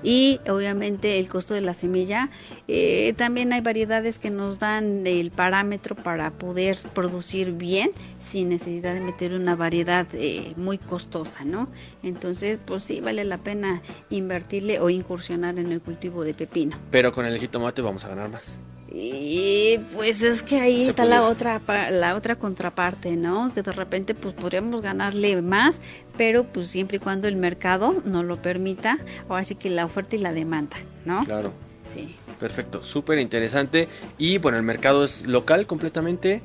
y 0.03 0.39
obviamente 0.47 1.19
el 1.19 1.29
costo 1.29 1.53
de 1.53 1.61
la 1.61 1.73
semilla. 1.73 2.29
Eh, 2.67 3.13
también 3.17 3.53
hay 3.53 3.61
variedades 3.61 4.19
que 4.19 4.29
nos 4.29 4.59
dan 4.59 5.05
el 5.05 5.31
parámetro 5.31 5.95
para 5.95 6.31
poder 6.31 6.77
producir 6.93 7.51
bien 7.51 7.91
sin 8.19 8.49
necesidad 8.49 8.93
de 8.93 9.01
meter 9.01 9.33
una 9.33 9.55
variedad 9.55 10.07
eh, 10.13 10.53
muy 10.57 10.77
costosa, 10.77 11.43
¿no? 11.45 11.67
Entonces, 12.03 12.59
pues 12.63 12.83
sí, 12.83 13.01
vale 13.01 13.23
la 13.25 13.37
pena 13.37 13.81
invertirle 14.09 14.79
o 14.79 14.89
incursionar 14.89 15.50
en 15.57 15.71
el 15.71 15.81
cultivo 15.81 16.23
de 16.23 16.33
pepino. 16.33 16.77
Pero 16.89 17.11
con 17.13 17.25
el 17.25 17.37
jitomate 17.39 17.81
vamos 17.81 18.05
a 18.05 18.09
ganar 18.09 18.29
más. 18.29 18.59
Y 18.93 19.79
pues 19.95 20.21
es 20.21 20.43
que 20.43 20.59
ahí 20.59 20.89
está 20.89 21.05
la 21.05 21.23
otra 21.23 21.61
la 21.91 22.15
otra 22.15 22.35
contraparte, 22.35 23.15
¿no? 23.15 23.53
Que 23.53 23.61
de 23.61 23.71
repente 23.71 24.13
pues 24.13 24.33
podríamos 24.33 24.81
ganarle 24.81 25.41
más, 25.41 25.79
pero 26.17 26.43
pues 26.43 26.67
siempre 26.67 26.97
y 26.97 26.99
cuando 26.99 27.29
el 27.29 27.37
mercado 27.37 28.01
nos 28.03 28.25
lo 28.25 28.41
permita, 28.41 28.97
o 29.29 29.35
así 29.35 29.55
que 29.55 29.69
la 29.69 29.85
oferta 29.85 30.17
y 30.17 30.19
la 30.19 30.33
demanda, 30.33 30.75
¿no? 31.05 31.23
Claro. 31.23 31.53
Sí. 31.93 32.15
Perfecto, 32.37 32.83
súper 32.83 33.19
interesante. 33.19 33.87
Y 34.17 34.39
bueno, 34.39 34.57
el 34.57 34.63
mercado 34.63 35.05
es 35.05 35.25
local 35.25 35.67
completamente 35.67 36.41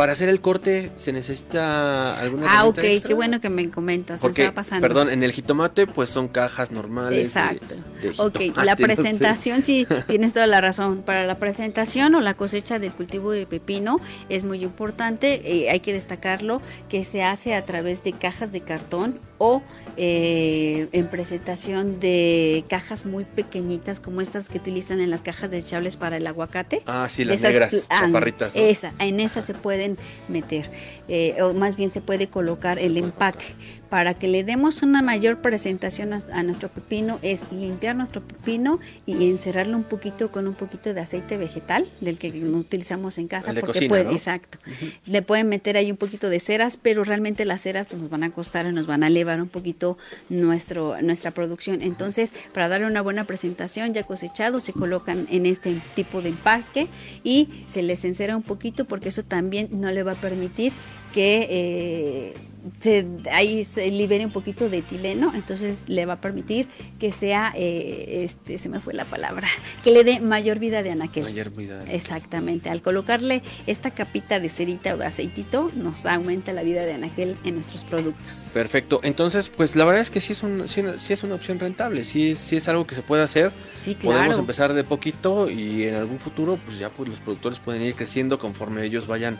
para 0.00 0.12
hacer 0.12 0.30
el 0.30 0.40
corte 0.40 0.92
se 0.96 1.12
necesita 1.12 2.18
alguna 2.18 2.46
Ah, 2.48 2.64
ok, 2.64 2.80
qué 3.06 3.12
bueno 3.12 3.38
que 3.38 3.50
me 3.50 3.68
comentas. 3.68 4.18
Porque, 4.18 4.50
pasando. 4.50 4.80
perdón, 4.80 5.10
en 5.10 5.22
el 5.22 5.30
jitomate 5.30 5.86
pues 5.86 6.08
son 6.08 6.28
cajas 6.28 6.70
normales. 6.70 7.26
Exacto. 7.26 7.74
ok, 8.16 8.56
la 8.64 8.76
presentación, 8.76 9.60
sí, 9.60 9.86
tienes 10.06 10.32
toda 10.32 10.46
la 10.46 10.62
razón. 10.62 11.02
Para 11.02 11.26
la 11.26 11.34
presentación 11.34 12.14
o 12.14 12.22
la 12.22 12.32
cosecha 12.32 12.78
del 12.78 12.92
cultivo 12.92 13.30
de 13.30 13.44
pepino 13.44 14.00
es 14.30 14.44
muy 14.44 14.64
importante. 14.64 15.42
Eh, 15.44 15.68
hay 15.68 15.80
que 15.80 15.92
destacarlo 15.92 16.62
que 16.88 17.04
se 17.04 17.22
hace 17.22 17.54
a 17.54 17.66
través 17.66 18.02
de 18.02 18.14
cajas 18.14 18.52
de 18.52 18.62
cartón 18.62 19.20
o 19.36 19.62
eh, 19.96 20.88
en 20.92 21.08
presentación 21.08 22.00
de 22.00 22.64
cajas 22.68 23.06
muy 23.06 23.24
pequeñitas 23.24 23.98
como 23.98 24.20
estas 24.20 24.48
que 24.48 24.58
utilizan 24.58 25.00
en 25.00 25.10
las 25.10 25.22
cajas 25.22 25.50
desechables 25.50 25.96
para 25.96 26.18
el 26.18 26.26
aguacate. 26.26 26.82
Ah, 26.86 27.06
sí, 27.08 27.24
las 27.24 27.40
negras, 27.40 27.86
ah, 27.88 28.00
chaparritas. 28.00 28.52
Esa, 28.54 28.92
en 28.98 29.20
esas 29.20 29.46
se 29.46 29.54
pueden 29.54 29.89
meter, 30.28 30.70
eh, 31.08 31.40
o 31.42 31.54
más 31.54 31.76
bien 31.76 31.90
se 31.90 32.00
puede 32.00 32.28
colocar 32.28 32.78
el 32.78 32.96
empaque 32.96 33.54
para 33.90 34.14
que 34.14 34.28
le 34.28 34.44
demos 34.44 34.82
una 34.82 35.02
mayor 35.02 35.42
presentación 35.42 36.12
a, 36.12 36.42
nuestro 36.44 36.68
pepino 36.68 37.18
es 37.22 37.42
limpiar 37.50 37.96
nuestro 37.96 38.22
pepino 38.22 38.78
y 39.04 39.28
encerrarlo 39.28 39.76
un 39.76 39.82
poquito 39.82 40.30
con 40.30 40.46
un 40.46 40.54
poquito 40.54 40.94
de 40.94 41.00
aceite 41.00 41.36
vegetal 41.36 41.86
del 42.00 42.16
que 42.16 42.28
utilizamos 42.30 43.18
en 43.18 43.26
casa 43.26 43.52
porque 43.52 43.88
puede, 43.88 44.12
exacto. 44.12 44.58
Le 45.06 45.22
pueden 45.22 45.48
meter 45.48 45.76
ahí 45.76 45.90
un 45.90 45.96
poquito 45.96 46.30
de 46.30 46.38
ceras, 46.38 46.78
pero 46.80 47.02
realmente 47.02 47.44
las 47.44 47.62
ceras 47.62 47.88
pues, 47.88 48.00
nos 48.00 48.10
van 48.10 48.22
a 48.22 48.30
costar 48.30 48.64
y 48.66 48.72
nos 48.72 48.86
van 48.86 49.02
a 49.02 49.08
elevar 49.08 49.42
un 49.42 49.48
poquito 49.48 49.98
nuestro 50.28 51.02
nuestra 51.02 51.32
producción. 51.32 51.82
Entonces, 51.82 52.32
para 52.54 52.68
darle 52.68 52.86
una 52.86 53.02
buena 53.02 53.24
presentación 53.24 53.92
ya 53.92 54.04
cosechado 54.04 54.60
se 54.60 54.72
colocan 54.72 55.26
en 55.30 55.46
este 55.46 55.80
tipo 55.96 56.22
de 56.22 56.28
empaque 56.28 56.86
y 57.24 57.48
se 57.72 57.82
les 57.82 58.04
encera 58.04 58.36
un 58.36 58.44
poquito 58.44 58.84
porque 58.84 59.08
eso 59.08 59.24
también 59.24 59.68
no 59.72 59.90
le 59.90 60.04
va 60.04 60.12
a 60.12 60.20
permitir 60.20 60.72
que 61.12 61.48
eh, 61.50 62.34
se, 62.80 63.06
ahí 63.32 63.64
se 63.64 63.90
libere 63.90 64.24
un 64.24 64.32
poquito 64.32 64.68
de 64.68 64.78
etileno, 64.78 65.32
entonces 65.34 65.82
le 65.86 66.06
va 66.06 66.14
a 66.14 66.20
permitir 66.20 66.68
que 66.98 67.12
sea, 67.12 67.52
eh, 67.56 68.24
este, 68.24 68.58
se 68.58 68.68
me 68.68 68.80
fue 68.80 68.94
la 68.94 69.04
palabra, 69.04 69.48
que 69.82 69.90
le 69.90 70.04
dé 70.04 70.20
mayor 70.20 70.58
vida 70.58 70.82
de 70.82 70.90
anaquel. 70.90 71.24
Mayor 71.24 71.50
vida. 71.50 71.84
Exactamente, 71.88 72.70
al 72.70 72.82
colocarle 72.82 73.42
esta 73.66 73.90
capita 73.90 74.40
de 74.40 74.48
cerita 74.48 74.94
o 74.94 74.98
de 74.98 75.06
aceitito, 75.06 75.70
nos 75.74 76.04
aumenta 76.06 76.52
la 76.52 76.62
vida 76.62 76.84
de 76.84 76.94
anaquel 76.94 77.36
en 77.44 77.54
nuestros 77.54 77.84
productos. 77.84 78.50
Perfecto, 78.54 79.00
entonces, 79.02 79.48
pues 79.48 79.76
la 79.76 79.84
verdad 79.84 80.02
es 80.02 80.10
que 80.10 80.20
sí 80.20 80.32
es, 80.32 80.42
un, 80.42 80.68
sí, 80.68 80.82
es 81.12 81.22
una 81.22 81.34
opción 81.34 81.58
rentable, 81.58 82.04
sí, 82.04 82.34
sí 82.34 82.56
es 82.56 82.68
algo 82.68 82.86
que 82.86 82.94
se 82.94 83.02
puede 83.02 83.22
hacer. 83.22 83.52
Sí, 83.76 83.94
claro. 83.94 84.16
Podemos 84.16 84.38
empezar 84.38 84.74
de 84.74 84.84
poquito 84.84 85.50
y 85.50 85.84
en 85.84 85.94
algún 85.94 86.18
futuro, 86.18 86.58
pues 86.64 86.78
ya 86.78 86.90
pues 86.90 87.08
los 87.08 87.20
productores 87.20 87.58
pueden 87.58 87.82
ir 87.82 87.94
creciendo 87.94 88.38
conforme 88.38 88.84
ellos 88.84 89.06
vayan 89.06 89.38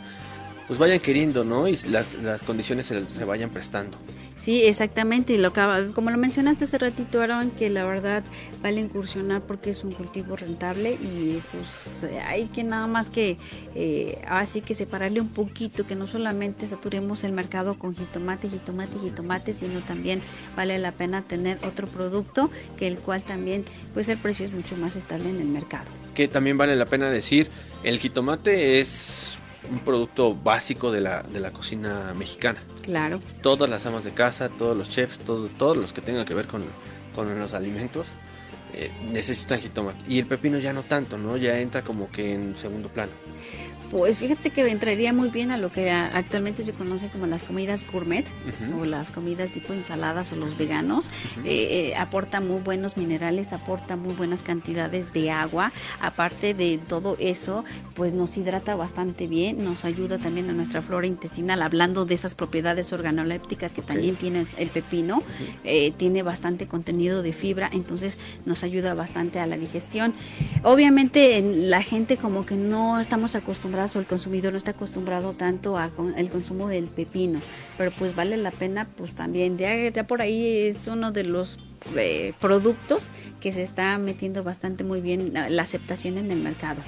pues 0.71 0.79
vayan 0.79 1.01
queriendo, 1.01 1.43
¿no? 1.43 1.67
Y 1.67 1.75
las, 1.89 2.13
las 2.13 2.43
condiciones 2.43 2.85
se, 2.85 3.25
vayan 3.25 3.49
prestando. 3.49 3.97
Sí, 4.37 4.63
exactamente. 4.63 5.33
Y 5.33 5.37
lo 5.37 5.51
como 5.93 6.11
lo 6.11 6.17
mencionaste 6.17 6.63
hace 6.63 6.77
ratito, 6.77 7.19
Aaron, 7.19 7.51
que 7.51 7.69
la 7.69 7.83
verdad 7.83 8.23
vale 8.63 8.79
incursionar 8.79 9.41
porque 9.41 9.71
es 9.71 9.83
un 9.83 9.91
cultivo 9.91 10.37
rentable 10.37 10.93
y 10.93 11.41
pues 11.51 12.05
hay 12.25 12.45
que 12.45 12.63
nada 12.63 12.87
más 12.87 13.09
que 13.09 13.35
eh, 13.75 14.21
así 14.29 14.61
que 14.61 14.73
separarle 14.73 15.19
un 15.19 15.27
poquito, 15.27 15.85
que 15.85 15.97
no 15.97 16.07
solamente 16.07 16.65
saturemos 16.65 17.25
el 17.25 17.33
mercado 17.33 17.77
con 17.77 17.93
jitomate, 17.93 18.47
jitomate, 18.47 18.97
jitomate, 18.97 19.53
sino 19.53 19.81
también 19.81 20.21
vale 20.55 20.79
la 20.79 20.93
pena 20.93 21.21
tener 21.21 21.57
otro 21.65 21.85
producto 21.87 22.49
que 22.77 22.87
el 22.87 22.97
cual 22.97 23.23
también 23.23 23.65
pues 23.93 24.07
el 24.07 24.19
precio 24.19 24.45
es 24.45 24.53
mucho 24.53 24.77
más 24.77 24.95
estable 24.95 25.31
en 25.31 25.41
el 25.41 25.47
mercado. 25.47 25.89
Que 26.15 26.29
también 26.29 26.57
vale 26.57 26.77
la 26.77 26.85
pena 26.85 27.09
decir, 27.09 27.49
el 27.83 27.99
jitomate 27.99 28.79
es 28.79 29.37
un 29.71 29.79
producto 29.79 30.35
básico 30.35 30.91
de 30.91 31.01
la, 31.01 31.23
de 31.23 31.39
la 31.39 31.51
cocina 31.51 32.13
mexicana. 32.15 32.61
Claro. 32.83 33.21
Todas 33.41 33.69
las 33.69 33.85
amas 33.85 34.03
de 34.03 34.11
casa, 34.11 34.49
todos 34.49 34.77
los 34.77 34.89
chefs, 34.89 35.19
todo, 35.19 35.47
todos 35.47 35.77
los 35.77 35.93
que 35.93 36.01
tengan 36.01 36.25
que 36.25 36.33
ver 36.33 36.47
con, 36.47 36.63
con 37.15 37.39
los 37.39 37.53
alimentos 37.53 38.17
eh, 38.73 38.91
necesitan 39.11 39.59
jitomate. 39.59 39.99
Y 40.07 40.19
el 40.19 40.25
pepino 40.25 40.57
ya 40.59 40.73
no 40.73 40.83
tanto, 40.83 41.17
¿no? 41.17 41.37
Ya 41.37 41.59
entra 41.59 41.83
como 41.83 42.11
que 42.11 42.33
en 42.33 42.55
segundo 42.55 42.89
plano. 42.89 43.11
Pues 43.91 44.17
fíjate 44.17 44.51
que 44.51 44.65
entraría 44.69 45.11
muy 45.11 45.29
bien 45.29 45.51
a 45.51 45.57
lo 45.57 45.69
que 45.69 45.91
actualmente 45.91 46.63
se 46.63 46.71
conoce 46.71 47.09
como 47.09 47.27
las 47.27 47.43
comidas 47.43 47.85
gourmet 47.91 48.25
o 48.79 48.85
las 48.85 49.11
comidas 49.11 49.51
tipo 49.51 49.73
ensaladas 49.73 50.31
o 50.31 50.37
los 50.37 50.57
veganos. 50.57 51.09
Eh, 51.43 51.89
eh, 51.89 51.95
aporta 51.97 52.39
muy 52.39 52.61
buenos 52.61 52.95
minerales, 52.95 53.51
aporta 53.51 53.97
muy 53.97 54.13
buenas 54.13 54.43
cantidades 54.43 55.11
de 55.11 55.29
agua. 55.29 55.73
Aparte 55.99 56.53
de 56.53 56.79
todo 56.87 57.17
eso, 57.19 57.65
pues 57.93 58.13
nos 58.13 58.37
hidrata 58.37 58.77
bastante 58.77 59.27
bien, 59.27 59.61
nos 59.61 59.83
ayuda 59.83 60.19
también 60.19 60.49
a 60.49 60.53
nuestra 60.53 60.81
flora 60.81 61.05
intestinal, 61.05 61.61
hablando 61.61 62.05
de 62.05 62.13
esas 62.13 62.33
propiedades 62.33 62.93
organolépticas 62.93 63.73
que 63.73 63.81
también 63.81 64.15
tiene 64.15 64.47
el 64.55 64.69
pepino. 64.69 65.21
Eh, 65.65 65.91
tiene 65.97 66.23
bastante 66.23 66.65
contenido 66.65 67.23
de 67.23 67.33
fibra, 67.33 67.69
entonces 67.73 68.17
nos 68.45 68.63
ayuda 68.63 68.93
bastante 68.93 69.39
a 69.39 69.47
la 69.47 69.57
digestión. 69.57 70.13
Obviamente 70.63 71.41
la 71.41 71.83
gente 71.83 72.15
como 72.15 72.45
que 72.45 72.55
no 72.55 72.97
estamos 73.01 73.35
acostumbrados 73.35 73.80
o 73.95 73.99
el 73.99 74.05
consumidor 74.05 74.51
no 74.53 74.57
está 74.57 74.71
acostumbrado 74.71 75.33
tanto 75.33 75.77
al 75.77 76.29
consumo 76.31 76.67
del 76.67 76.85
pepino, 76.85 77.41
pero 77.77 77.91
pues 77.91 78.15
vale 78.15 78.37
la 78.37 78.51
pena 78.51 78.87
pues 78.95 79.13
también, 79.13 79.57
ya, 79.57 80.03
por 80.03 80.21
ahí 80.21 80.67
es 80.67 80.87
uno 80.87 81.11
de 81.11 81.23
los 81.23 81.59
eh, 81.95 82.33
productos 82.39 83.09
que 83.39 83.51
se 83.51 83.63
está 83.63 83.97
metiendo 83.97 84.43
bastante 84.43 84.83
muy 84.83 85.01
bien 85.01 85.33
la 85.33 85.63
aceptación 85.63 86.17
en 86.17 86.31
el 86.31 86.39
mercado. 86.39 86.81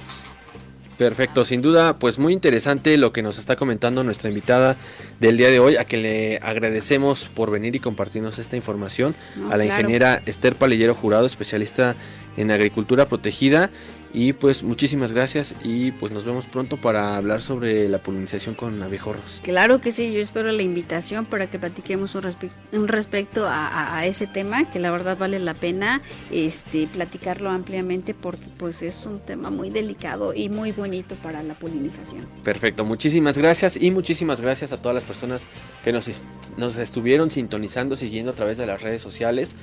Perfecto, 0.96 1.44
sin 1.44 1.60
duda, 1.60 1.96
pues 1.98 2.18
muy 2.20 2.32
interesante 2.32 2.96
lo 2.96 3.12
que 3.12 3.22
nos 3.22 3.38
está 3.38 3.56
comentando 3.56 4.04
nuestra 4.04 4.28
invitada 4.28 4.76
del 5.18 5.36
día 5.36 5.50
de 5.50 5.58
hoy, 5.58 5.76
a 5.76 5.84
que 5.84 5.96
le 5.96 6.38
agradecemos 6.38 7.28
por 7.28 7.50
venir 7.50 7.74
y 7.74 7.80
compartirnos 7.80 8.38
esta 8.38 8.56
información, 8.56 9.16
a 9.50 9.56
la 9.56 9.64
ingeniera 9.64 10.22
Esther 10.24 10.54
Palillero 10.54 10.94
Jurado, 10.94 11.26
especialista 11.26 11.96
en 12.36 12.52
agricultura 12.52 13.08
protegida 13.08 13.70
y 14.14 14.32
pues 14.32 14.62
muchísimas 14.62 15.12
gracias 15.12 15.56
y 15.64 15.90
pues 15.90 16.12
nos 16.12 16.24
vemos 16.24 16.46
pronto 16.46 16.76
para 16.76 17.16
hablar 17.16 17.42
sobre 17.42 17.88
la 17.88 17.98
polinización 17.98 18.54
con 18.54 18.80
abejorros. 18.80 19.40
Claro 19.42 19.80
que 19.80 19.90
sí, 19.90 20.12
yo 20.12 20.20
espero 20.20 20.52
la 20.52 20.62
invitación 20.62 21.26
para 21.26 21.50
que 21.50 21.58
platiquemos 21.58 22.14
un, 22.14 22.24
un 22.72 22.88
respecto 22.88 23.46
a, 23.46 24.06
ese 24.06 24.28
tema, 24.28 24.70
que 24.70 24.78
la 24.78 24.92
verdad 24.92 25.18
vale 25.18 25.40
la 25.40 25.54
pena 25.54 26.00
este, 26.30 26.86
platicarlo 26.86 27.50
ampliamente 27.50 28.14
porque 28.14 28.46
pues 28.56 28.82
es 28.82 29.04
un 29.04 29.18
tema 29.18 29.50
muy 29.50 29.70
delicado 29.70 30.32
y 30.32 30.48
muy 30.48 30.70
bonito 30.70 31.16
para 31.16 31.42
la 31.42 31.54
polinización. 31.54 32.26
Perfecto, 32.44 32.84
muchísimas 32.84 33.36
gracias 33.36 33.76
y 33.76 33.90
muchísimas 33.90 34.40
gracias 34.40 34.72
a 34.72 34.80
todas 34.80 34.94
las 34.94 35.04
personas 35.04 35.44
que 35.82 35.92
nos, 35.92 36.22
nos 36.56 36.76
estuvieron 36.76 37.32
sintonizando, 37.32 37.96
siguiendo 37.96 38.30
a 38.30 38.34
través 38.34 38.58
de 38.58 38.66
las 38.66 38.80
redes 38.80 39.00
sociales. 39.00 39.56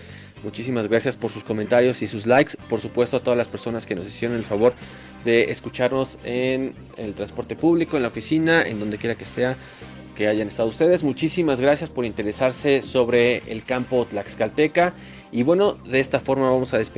Muchísimas 0.43 0.87
gracias 0.87 1.15
por 1.15 1.31
sus 1.31 1.43
comentarios 1.43 2.01
y 2.01 2.07
sus 2.07 2.25
likes. 2.25 2.53
Por 2.69 2.79
supuesto 2.79 3.17
a 3.17 3.19
todas 3.19 3.37
las 3.37 3.47
personas 3.47 3.85
que 3.85 3.95
nos 3.95 4.07
hicieron 4.07 4.37
el 4.37 4.43
favor 4.43 4.73
de 5.23 5.51
escucharnos 5.51 6.17
en 6.23 6.73
el 6.97 7.13
transporte 7.13 7.55
público, 7.55 7.95
en 7.95 8.03
la 8.03 8.09
oficina, 8.09 8.63
en 8.63 8.79
donde 8.79 8.97
quiera 8.97 9.15
que 9.15 9.25
sea 9.25 9.55
que 10.15 10.27
hayan 10.27 10.47
estado 10.47 10.69
ustedes. 10.69 11.03
Muchísimas 11.03 11.61
gracias 11.61 11.89
por 11.89 12.05
interesarse 12.05 12.81
sobre 12.81 13.43
el 13.47 13.63
campo 13.63 14.05
Tlaxcalteca. 14.05 14.93
Y 15.31 15.43
bueno, 15.43 15.73
de 15.73 15.99
esta 15.99 16.19
forma 16.19 16.49
vamos 16.49 16.73
a 16.73 16.77
despedir. 16.77 16.89